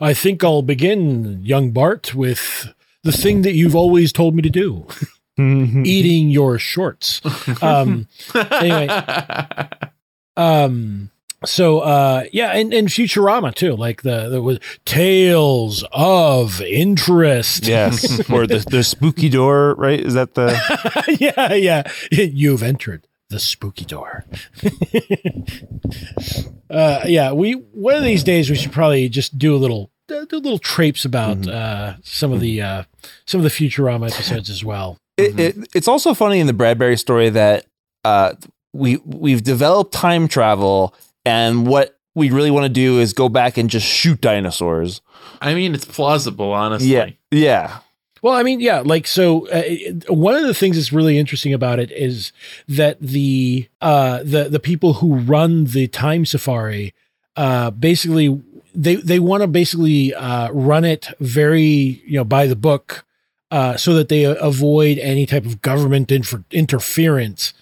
i 0.00 0.12
think 0.14 0.42
i'll 0.44 0.62
begin 0.62 1.40
young 1.44 1.70
bart 1.70 2.14
with 2.14 2.72
the 3.02 3.12
thing 3.12 3.42
that 3.42 3.52
you've 3.54 3.76
always 3.76 4.12
told 4.12 4.34
me 4.34 4.42
to 4.42 4.50
do 4.50 4.86
eating 5.38 6.30
your 6.30 6.58
shorts 6.58 7.20
um 7.62 8.08
anyway 8.34 8.88
um 10.36 11.10
so 11.44 11.80
uh 11.80 12.24
yeah 12.32 12.52
and, 12.52 12.72
and 12.72 12.88
futurama 12.88 13.54
too 13.54 13.76
like 13.76 14.02
the 14.02 14.28
the 14.28 14.40
was 14.40 14.58
tales 14.84 15.84
of 15.92 16.60
interest 16.62 17.66
yes, 17.66 18.28
or 18.30 18.46
the 18.46 18.64
the 18.70 18.82
spooky 18.82 19.28
door. 19.28 19.74
Right? 19.74 20.00
Is 20.00 20.14
that 20.14 20.34
the? 20.34 21.16
yeah 21.20 21.52
yeah 21.52 21.88
you've 22.10 22.62
entered 22.62 23.06
the 23.30 23.38
spooky 23.40 23.84
door 23.84 24.24
uh 26.70 27.00
yeah 27.06 27.32
we 27.32 27.52
one 27.52 27.94
of 27.94 28.02
these 28.04 28.22
days 28.24 28.48
we 28.50 28.56
should 28.56 28.72
probably 28.72 29.08
just 29.08 29.38
do 29.38 29.54
a 29.54 29.58
little 29.58 29.90
do 30.08 30.26
a 30.30 30.36
little 30.36 30.58
traipse 30.58 31.04
about 31.04 31.38
Mhm. 31.38 31.48
uh 31.52 31.96
some 32.02 32.32
of 32.32 32.40
the 32.40 32.60
uh 32.62 32.84
some 33.26 33.40
of 33.40 33.44
the 33.44 33.50
futurama 33.50 34.10
episodes 34.12 34.48
as 34.50 34.64
well 34.64 34.96
It, 35.16 35.38
it, 35.40 35.56
it's 35.74 35.88
also 35.88 36.14
funny 36.14 36.40
in 36.40 36.46
the 36.46 36.52
Bradbury 36.52 36.96
story 36.96 37.30
that 37.30 37.66
uh, 38.04 38.34
we 38.72 38.98
we've 39.04 39.42
developed 39.42 39.92
time 39.94 40.28
travel, 40.28 40.94
and 41.24 41.66
what 41.66 41.98
we 42.14 42.30
really 42.30 42.50
want 42.52 42.64
to 42.64 42.68
do 42.68 43.00
is 43.00 43.12
go 43.14 43.28
back 43.30 43.56
and 43.56 43.68
just 43.70 43.86
shoot 43.86 44.20
dinosaurs. 44.20 45.00
I 45.40 45.54
mean, 45.54 45.74
it's 45.74 45.86
plausible, 45.86 46.52
honestly. 46.52 46.88
Yeah, 46.92 47.08
yeah. 47.32 47.78
Well, 48.26 48.34
I 48.34 48.42
mean, 48.42 48.58
yeah, 48.58 48.82
like 48.84 49.06
so. 49.06 49.46
Uh, 49.46 49.62
one 50.08 50.34
of 50.34 50.42
the 50.42 50.52
things 50.52 50.74
that's 50.74 50.92
really 50.92 51.16
interesting 51.16 51.54
about 51.54 51.78
it 51.78 51.92
is 51.92 52.32
that 52.66 53.00
the 53.00 53.68
uh, 53.80 54.24
the 54.24 54.48
the 54.48 54.58
people 54.58 54.94
who 54.94 55.14
run 55.14 55.66
the 55.66 55.86
time 55.86 56.26
safari 56.26 56.92
uh, 57.36 57.70
basically 57.70 58.42
they 58.74 58.96
they 58.96 59.20
want 59.20 59.42
to 59.42 59.46
basically 59.46 60.12
uh, 60.12 60.50
run 60.50 60.84
it 60.84 61.06
very 61.20 62.02
you 62.04 62.16
know 62.16 62.24
by 62.24 62.48
the 62.48 62.56
book 62.56 63.04
uh, 63.52 63.76
so 63.76 63.94
that 63.94 64.08
they 64.08 64.24
avoid 64.24 64.98
any 64.98 65.24
type 65.24 65.46
of 65.46 65.62
government 65.62 66.10
infer- 66.10 66.42
interference. 66.50 67.54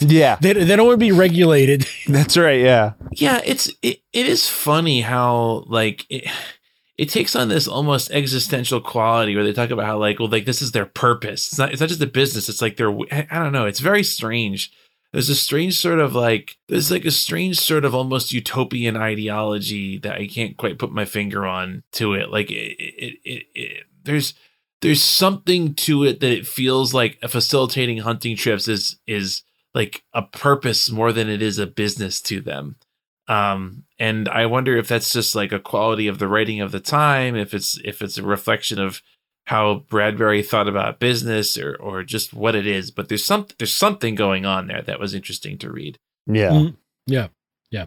Yeah, 0.00 0.38
They, 0.40 0.54
they 0.54 0.74
don't 0.74 0.86
want 0.86 0.98
to 0.98 1.06
be 1.06 1.12
regulated. 1.12 1.86
that's 2.08 2.36
right. 2.36 2.60
Yeah. 2.60 2.94
yeah 3.12 3.40
it's 3.44 3.70
it, 3.82 4.00
it 4.12 4.26
is 4.26 4.48
funny 4.48 5.02
how 5.02 5.62
like 5.68 6.04
it, 6.10 6.28
it 6.98 7.08
takes 7.08 7.34
on 7.36 7.48
this 7.48 7.68
almost 7.68 8.10
existential 8.10 8.80
quality 8.80 9.34
where 9.34 9.44
they 9.44 9.52
talk 9.52 9.70
about 9.70 9.86
how 9.86 9.96
like 9.96 10.18
well 10.18 10.28
like 10.28 10.44
this 10.44 10.60
is 10.60 10.72
their 10.72 10.86
purpose 10.86 11.48
it's 11.48 11.58
not 11.58 11.72
it's 11.72 11.80
not 11.80 11.88
just 11.88 12.02
a 12.02 12.06
business 12.06 12.48
it's 12.48 12.60
like 12.60 12.76
they're 12.76 12.92
I 13.10 13.42
don't 13.42 13.52
know 13.52 13.66
it's 13.66 13.80
very 13.80 14.02
strange 14.02 14.72
there's 15.12 15.30
a 15.30 15.34
strange 15.34 15.76
sort 15.76 16.00
of 16.00 16.14
like 16.14 16.58
there's 16.68 16.90
like 16.90 17.04
a 17.04 17.10
strange 17.10 17.58
sort 17.58 17.84
of 17.84 17.94
almost 17.94 18.32
utopian 18.32 18.96
ideology 18.96 19.98
that 19.98 20.16
I 20.16 20.26
can't 20.26 20.56
quite 20.56 20.78
put 20.78 20.92
my 20.92 21.06
finger 21.06 21.46
on 21.46 21.82
to 21.92 22.12
it. 22.14 22.30
Like 22.30 22.50
it, 22.50 22.76
it, 22.78 23.18
it, 23.24 23.46
it 23.54 23.84
there's 24.04 24.34
there's 24.82 25.02
something 25.02 25.74
to 25.74 26.04
it 26.04 26.20
that 26.20 26.30
it 26.30 26.46
feels 26.46 26.92
like 26.92 27.18
facilitating 27.26 27.98
hunting 27.98 28.36
trips 28.36 28.68
is 28.68 28.98
is 29.06 29.42
like 29.74 30.02
a 30.12 30.22
purpose 30.22 30.90
more 30.90 31.12
than 31.12 31.28
it 31.28 31.40
is 31.40 31.58
a 31.58 31.66
business 31.66 32.20
to 32.22 32.40
them. 32.40 32.76
Um, 33.28 33.84
and 33.98 34.28
I 34.28 34.46
wonder 34.46 34.76
if 34.76 34.88
that's 34.88 35.12
just 35.12 35.34
like 35.34 35.52
a 35.52 35.58
quality 35.60 36.06
of 36.08 36.18
the 36.18 36.28
writing 36.28 36.60
of 36.60 36.72
the 36.72 36.80
time, 36.80 37.36
if 37.36 37.52
it's 37.54 37.78
if 37.84 38.00
it's 38.02 38.18
a 38.18 38.22
reflection 38.22 38.78
of 38.78 39.02
how 39.46 39.84
Bradbury 39.88 40.42
thought 40.42 40.68
about 40.68 40.98
business 41.00 41.56
or 41.58 41.74
or 41.76 42.02
just 42.02 42.32
what 42.34 42.54
it 42.54 42.66
is. 42.66 42.90
But 42.90 43.08
there's 43.08 43.24
some 43.24 43.46
there's 43.58 43.74
something 43.74 44.14
going 44.14 44.44
on 44.46 44.66
there 44.66 44.82
that 44.82 45.00
was 45.00 45.14
interesting 45.14 45.58
to 45.58 45.70
read. 45.70 45.98
Yeah. 46.26 46.50
Mhm. 46.50 46.76
Yeah. 47.06 47.28
Yeah. 47.70 47.86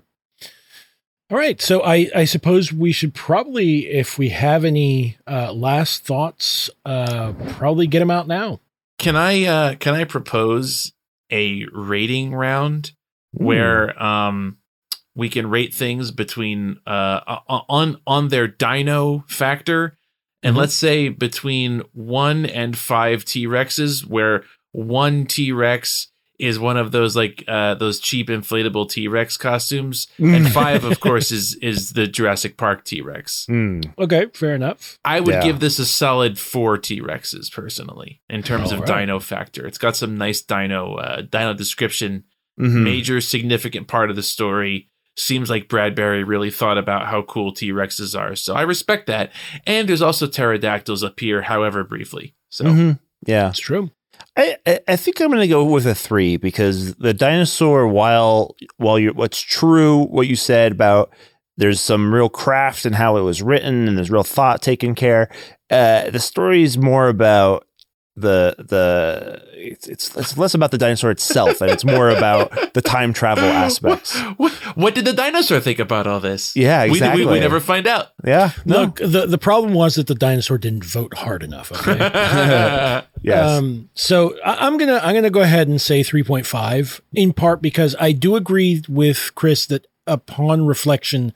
All 1.30 1.38
right. 1.38 1.62
So 1.62 1.82
I, 1.84 2.10
I 2.14 2.26
suppose 2.26 2.74
we 2.74 2.92
should 2.92 3.14
probably, 3.14 3.88
if 3.88 4.18
we 4.18 4.30
have 4.30 4.66
any 4.66 5.18
uh, 5.26 5.54
last 5.54 6.04
thoughts, 6.04 6.70
uh, 6.86 7.32
probably 7.54 7.88
get 7.88 8.00
them 8.00 8.12
out 8.12 8.28
now. 8.28 8.60
Can 8.98 9.16
I 9.16 9.46
uh 9.46 9.76
can 9.76 9.96
I 9.96 10.04
propose 10.04 10.92
a 11.32 11.66
rating 11.72 12.34
round 12.36 12.92
where 13.32 14.02
um 14.02 14.58
we 15.22 15.30
can 15.30 15.46
rate 15.50 15.74
things 15.74 16.12
between 16.12 16.60
uh 16.88 17.20
on 17.70 17.90
on 18.06 18.28
their 18.30 18.48
dino 18.48 19.24
factor 19.28 19.82
and 20.44 20.56
Mhm. 20.56 20.60
let's 20.60 20.74
say 20.74 21.10
between 21.10 21.84
1 21.94 22.46
and 22.48 22.78
5 22.78 23.24
T-Rexes 23.26 24.06
where 24.16 24.44
1 24.74 25.26
T-Rex 25.28 26.08
is 26.40 26.58
one 26.58 26.76
of 26.84 26.92
those 26.92 27.16
like 27.16 27.44
uh 27.48 27.76
those 27.76 28.00
cheap 28.00 28.28
inflatable 28.28 28.90
T-Rex 28.90 29.38
costumes 29.38 30.08
and 30.18 30.52
5 30.52 30.84
of 30.90 31.00
course 31.06 31.30
is 31.32 31.54
is 31.62 31.94
the 31.94 32.08
Jurassic 32.08 32.58
Park 32.58 32.84
T-Rex. 32.84 33.46
Mm. 33.48 33.94
Okay. 34.00 34.26
Fair 34.34 34.56
enough. 34.56 34.98
I 35.06 35.20
would 35.20 35.36
Yeah. 35.36 35.44
give 35.44 35.60
this 35.60 35.78
a 35.78 35.86
solid 35.86 36.40
four 36.40 36.80
T 36.80 37.00
Rexes 37.00 37.52
personally 37.52 38.22
in 38.28 38.42
terms 38.42 38.72
All 38.72 38.82
of 38.82 38.90
right. 38.90 39.00
dino 39.02 39.20
factor. 39.20 39.68
It's 39.68 39.78
got 39.78 39.96
some 39.96 40.18
nice 40.18 40.42
dino 40.42 40.96
uh, 40.96 41.22
dino 41.22 41.54
description, 41.54 42.24
Mhm. 42.60 42.84
major 42.84 43.22
significant 43.22 43.88
part 43.88 44.10
of 44.10 44.16
the 44.16 44.24
story. 44.24 44.88
Seems 45.18 45.50
like 45.50 45.68
Bradbury 45.68 46.24
really 46.24 46.50
thought 46.52 46.78
about 46.78 47.08
how 47.08 47.22
cool 47.24 47.54
T 47.54 47.72
Rexes 47.72 48.18
are, 48.18 48.36
so 48.36 48.54
I 48.56 48.62
respect 48.62 49.08
that. 49.08 49.32
And 49.68 49.88
there's 49.90 50.02
also 50.02 50.26
pterodactyls 50.28 51.04
appear, 51.04 51.42
however 51.42 51.84
briefly. 51.84 52.34
So 52.50 52.66
Mhm. 52.66 53.00
Yeah. 53.26 53.44
That's 53.46 53.60
true. 53.60 53.92
I, 54.38 54.56
I- 54.66 54.80
I 54.88 54.96
think 54.96 55.20
I'm 55.20 55.28
going 55.30 55.42
to 55.42 55.48
go 55.48 55.66
with 55.66 55.86
a 55.86 55.96
three 55.96 56.38
because 56.38 56.96
the 56.96 57.14
dinosaur, 57.14 57.88
while 57.88 58.56
while 58.78 58.98
you're 58.98 59.14
what's 59.14 59.42
true, 59.42 60.04
what 60.06 60.28
you 60.28 60.36
said 60.36 60.72
about 60.72 61.12
there's 61.58 61.82
some 61.82 62.14
real 62.14 62.30
craft 62.30 62.86
in 62.86 62.94
how 62.94 63.18
it 63.18 63.22
was 63.22 63.42
written 63.42 63.88
and 63.88 63.98
there's 63.98 64.10
real 64.10 64.24
thought 64.24 64.62
taken 64.62 64.96
care. 64.96 65.30
Uh, 65.70 66.10
the 66.10 66.20
story 66.20 66.64
is 66.64 66.78
more 66.78 67.10
about 67.10 67.68
the 68.16 68.56
the 68.60 69.42
it's, 69.54 69.88
it's 69.88 70.16
it's 70.18 70.38
less 70.38 70.54
about 70.54 70.72
the 70.72 70.78
dinosaur 70.78 71.12
itself 71.12 71.62
and 71.62 71.72
it's 71.72 71.86
more 71.86 72.10
about 72.10 72.74
the 72.74 72.82
time 72.82 73.14
travel 73.14 73.44
aspects. 73.66 74.20
What, 74.38 74.52
what 74.76 74.96
did 74.96 75.06
the 75.06 75.14
dinosaur 75.14 75.60
think 75.62 75.80
about 75.80 76.08
all 76.08 76.20
this? 76.20 76.56
Yeah, 76.56 76.84
We- 76.84 76.92
exactly. 76.92 77.26
We, 77.26 77.32
we, 77.34 77.40
never 77.40 77.60
find 77.60 77.88
out. 77.88 78.10
Yeah. 78.26 78.52
No. 78.66 78.82
Look, 78.82 78.96
the, 78.98 79.26
the 79.28 79.38
problem 79.38 79.74
was 79.74 79.96
that 79.96 80.08
the 80.08 80.16
dinosaur 80.16 80.58
didn't 80.58 80.84
vote 80.84 81.14
hard 81.16 81.44
enough. 81.44 81.72
Okay. 81.72 83.04
Yes. 83.24 83.50
Um, 83.52 83.90
so 83.94 84.36
I, 84.44 84.66
I'm 84.66 84.80
gonna 84.80 85.00
I'm 85.04 85.14
gonna 85.14 85.30
go 85.30 85.42
ahead 85.42 85.68
and 85.68 85.80
say 85.80 86.02
3.5 86.02 87.02
in 87.14 87.34
part 87.34 87.62
because 87.62 87.96
I 88.00 88.14
do 88.14 88.36
agree 88.36 88.82
with 88.90 89.32
Chris 89.36 89.68
that 89.68 89.86
upon 90.12 90.66
reflection, 90.66 91.34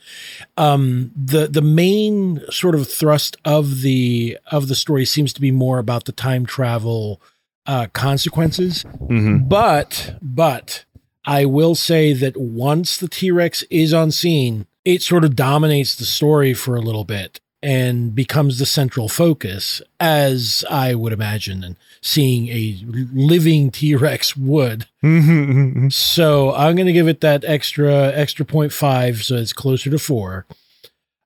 um, 0.57 1.11
the 1.15 1.47
the 1.47 1.61
main 1.61 2.41
sort 2.51 2.75
of 2.75 2.87
thrust 2.87 3.37
of 3.45 3.81
the 3.81 4.37
of 4.51 4.67
the 4.67 4.75
story 4.75 5.05
seems 5.05 5.33
to 5.33 5.41
be 5.41 5.51
more 5.51 5.79
about 5.79 6.05
the 6.05 6.11
time 6.11 6.45
travel 6.45 7.21
uh, 7.65 7.87
consequences. 7.93 8.83
Mhm. 9.09 9.47
But 9.49 10.15
but 10.21 10.85
I 11.25 11.45
will 11.45 11.75
say 11.75 12.13
that 12.13 12.37
once 12.37 12.97
the 12.97 13.07
T 13.07 13.31
Rex 13.31 13.63
is 13.69 13.93
on 13.93 14.11
scene, 14.11 14.67
it 14.83 15.01
sort 15.01 15.23
of 15.23 15.35
dominates 15.35 15.95
the 15.95 16.05
story 16.05 16.53
for 16.53 16.75
a 16.75 16.81
little 16.81 17.05
bit 17.05 17.39
and 17.65 18.13
becomes 18.13 18.59
the 18.59 18.65
central 18.65 19.09
focus, 19.09 19.81
as 19.99 20.63
I 20.69 20.93
would 20.93 21.11
imagine, 21.11 21.63
and 21.63 21.75
seeing 21.99 22.47
a 22.49 22.77
living 22.85 23.71
T 23.71 23.95
Rex 23.95 24.37
would. 24.37 24.85
Mhm. 25.03 25.91
So 25.91 26.53
I'm 26.53 26.75
going 26.75 26.85
to 26.85 26.93
give 26.93 27.07
it 27.07 27.21
that 27.21 27.43
extra 27.43 28.11
extra 28.13 28.45
point 28.45 28.71
five, 28.71 29.23
so 29.23 29.35
it's 29.35 29.51
closer 29.51 29.89
to 29.89 29.97
four. 29.97 30.45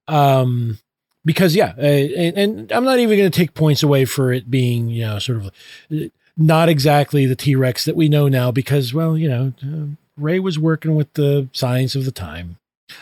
Um, 0.08 0.80
because 1.26 1.56
yeah, 1.56 1.74
uh, 1.78 1.82
and, 1.82 2.38
and 2.38 2.72
I'm 2.72 2.86
not 2.86 3.00
even 3.00 3.18
going 3.18 3.30
to 3.30 3.38
take 3.38 3.54
points 3.54 3.84
away 3.84 4.06
for 4.06 4.32
it 4.32 4.50
being 4.50 4.90
you 4.90 5.02
know 5.06 5.20
sort 5.20 5.40
of 5.40 5.48
uh, 5.94 6.06
not 6.38 6.70
exactly 6.70 7.26
the 7.26 7.36
T 7.36 7.54
Rex 7.54 7.84
that 7.84 7.98
we 7.98 8.08
know 8.08 8.30
now, 8.30 8.50
because 8.50 8.94
well 8.94 9.18
you 9.18 9.28
know 9.28 9.54
uh, 9.62 9.96
Ray 10.16 10.40
was 10.40 10.58
working 10.58 10.96
with 10.96 11.12
the 11.14 11.50
science 11.52 11.96
of 11.96 12.06
the 12.06 12.12
time. 12.12 12.58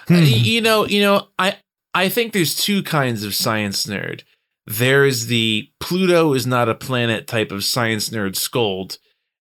Uh, 0.10 0.16
you 0.16 0.60
know, 0.60 0.86
you 0.86 1.02
know, 1.02 1.28
I 1.40 1.56
I 1.98 2.10
think 2.10 2.32
there's 2.32 2.54
two 2.54 2.84
kinds 2.84 3.24
of 3.24 3.34
science 3.34 3.88
nerd. 3.88 4.22
There's 4.68 5.26
the 5.26 5.72
Pluto 5.80 6.34
is 6.34 6.46
not 6.46 6.70
a 6.70 6.76
planet 6.76 7.26
type 7.26 7.52
of 7.52 7.64
science 7.64 8.10
nerd 8.10 8.36
scold, 8.36 9.00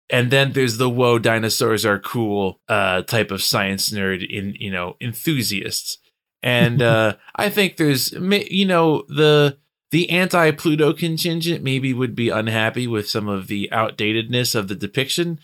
and 0.10 0.32
then 0.32 0.54
there's 0.54 0.78
the 0.78 0.90
whoa 0.90 1.20
dinosaurs 1.20 1.86
are 1.86 2.00
cool 2.00 2.62
uh 2.70 3.02
type 3.02 3.30
of 3.30 3.44
science 3.44 3.90
nerd 3.92 4.26
in 4.26 4.56
you 4.58 4.72
know 4.72 4.96
enthusiasts. 5.02 5.98
And 6.42 6.82
uh 6.94 7.18
I 7.36 7.50
think 7.50 7.76
there's 7.76 8.14
you 8.14 8.66
know 8.66 9.04
the 9.10 9.58
the 9.92 10.10
anti 10.10 10.52
Pluto 10.52 10.94
contingent 10.94 11.62
maybe 11.62 11.94
would 11.94 12.16
be 12.16 12.30
unhappy 12.30 12.88
with 12.88 13.10
some 13.10 13.28
of 13.28 13.48
the 13.48 13.68
outdatedness 13.74 14.56
of 14.56 14.70
the 14.70 14.76
depiction. 14.76 15.42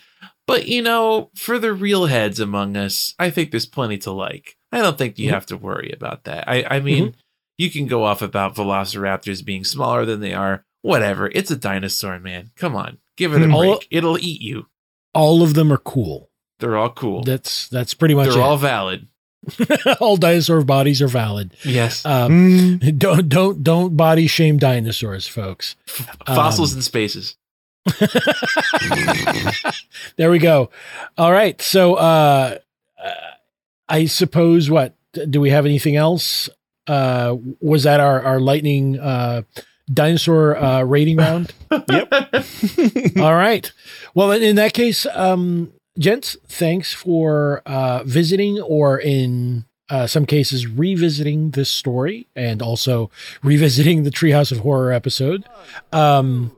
But 0.47 0.69
you 0.69 0.81
know, 0.81 1.29
for 1.35 1.59
the 1.59 1.73
real 1.73 2.05
heads 2.05 2.39
among 2.39 2.77
us, 2.77 3.13
I 3.19 3.31
think 3.31 3.51
there's 3.51 3.65
plenty 3.65 3.97
to 3.97 4.11
like. 4.11 4.55
I 4.71 4.79
don't 4.81 4.97
think 4.97 5.19
you 5.19 5.29
Mhm. 5.29 5.33
have 5.33 5.45
to 5.47 5.57
worry 5.57 5.91
about 5.95 6.23
that. 6.25 6.47
I, 6.47 6.63
I 6.69 6.79
mean, 6.79 7.15
you 7.57 7.69
can 7.69 7.87
go 7.87 8.03
off 8.03 8.21
about 8.21 8.55
velociraptors 8.55 9.43
being 9.43 9.63
smaller 9.63 10.05
than 10.05 10.19
they 10.21 10.33
are. 10.33 10.63
Whatever. 10.81 11.29
It's 11.33 11.51
a 11.51 11.55
dinosaur, 11.55 12.19
man. 12.19 12.51
Come 12.55 12.75
on. 12.75 12.97
Give 13.17 13.33
it 13.33 13.41
a. 13.41 13.51
All- 13.51 13.75
break. 13.77 13.87
It'll 13.91 14.17
eat 14.17 14.41
you. 14.41 14.67
All 15.13 15.43
of 15.43 15.53
them 15.53 15.71
are 15.71 15.77
cool. 15.77 16.29
They're 16.59 16.77
all 16.77 16.89
cool. 16.89 17.23
That's 17.23 17.67
that's 17.67 17.93
pretty 17.93 18.13
much 18.15 18.29
They're 18.29 18.39
it. 18.39 18.43
all 18.43 18.57
valid. 18.57 19.07
all 19.99 20.17
dinosaur 20.17 20.61
bodies 20.63 21.01
are 21.01 21.07
valid. 21.07 21.55
Yes. 21.63 22.05
Um, 22.05 22.31
Mm. 22.79 22.97
don't 22.99 23.27
don't 23.27 23.63
don't 23.63 23.97
body 23.97 24.27
shame 24.27 24.57
dinosaurs, 24.57 25.27
folks. 25.27 25.75
Fossils 26.27 26.73
um, 26.73 26.77
in 26.77 26.81
spaces. 26.83 27.35
there 30.17 30.29
we 30.31 30.39
go. 30.39 30.69
All 31.17 31.31
right. 31.31 31.59
So 31.61 31.95
uh, 31.95 32.57
uh 33.03 33.09
I 33.89 34.05
suppose 34.05 34.69
what 34.69 34.95
do 35.29 35.41
we 35.41 35.49
have 35.49 35.65
anything 35.65 35.95
else? 35.95 36.49
Uh 36.87 37.35
was 37.59 37.83
that 37.83 37.99
our 37.99 38.21
our 38.21 38.39
lightning 38.39 38.99
uh 38.99 39.43
dinosaur 39.91 40.57
uh 40.57 40.83
rating 40.83 41.17
round? 41.25 41.53
Yep. 41.71 42.13
All 43.19 43.35
right. 43.35 43.71
Well, 44.13 44.31
in, 44.31 44.41
in 44.41 44.55
that 44.55 44.73
case, 44.73 45.05
um 45.13 45.73
gents, 45.99 46.37
thanks 46.47 46.93
for 46.93 47.61
uh 47.65 48.03
visiting 48.03 48.59
or 48.59 48.99
in 48.99 49.65
uh, 49.89 50.07
some 50.07 50.25
cases 50.25 50.65
revisiting 50.67 51.51
this 51.51 51.69
story 51.69 52.25
and 52.33 52.61
also 52.61 53.11
revisiting 53.43 54.03
the 54.03 54.09
Treehouse 54.09 54.49
of 54.49 54.59
Horror 54.59 54.93
episode. 54.93 55.43
Um, 55.91 56.55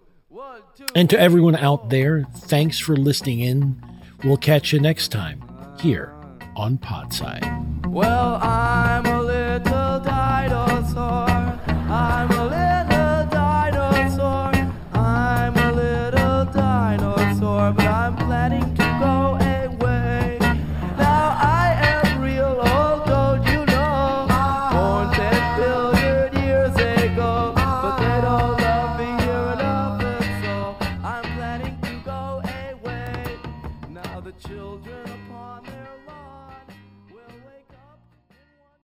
and 0.94 1.10
to 1.10 1.20
everyone 1.20 1.56
out 1.56 1.90
there, 1.90 2.26
thanks 2.36 2.78
for 2.78 2.96
listening 2.96 3.40
in. 3.40 3.84
We'll 4.24 4.38
catch 4.38 4.72
you 4.72 4.80
next 4.80 5.08
time 5.08 5.42
here 5.80 6.14
on 6.56 6.78
Podside. 6.78 7.88
Well, 7.88 8.36
I'm 8.42 9.06
a 9.06 9.23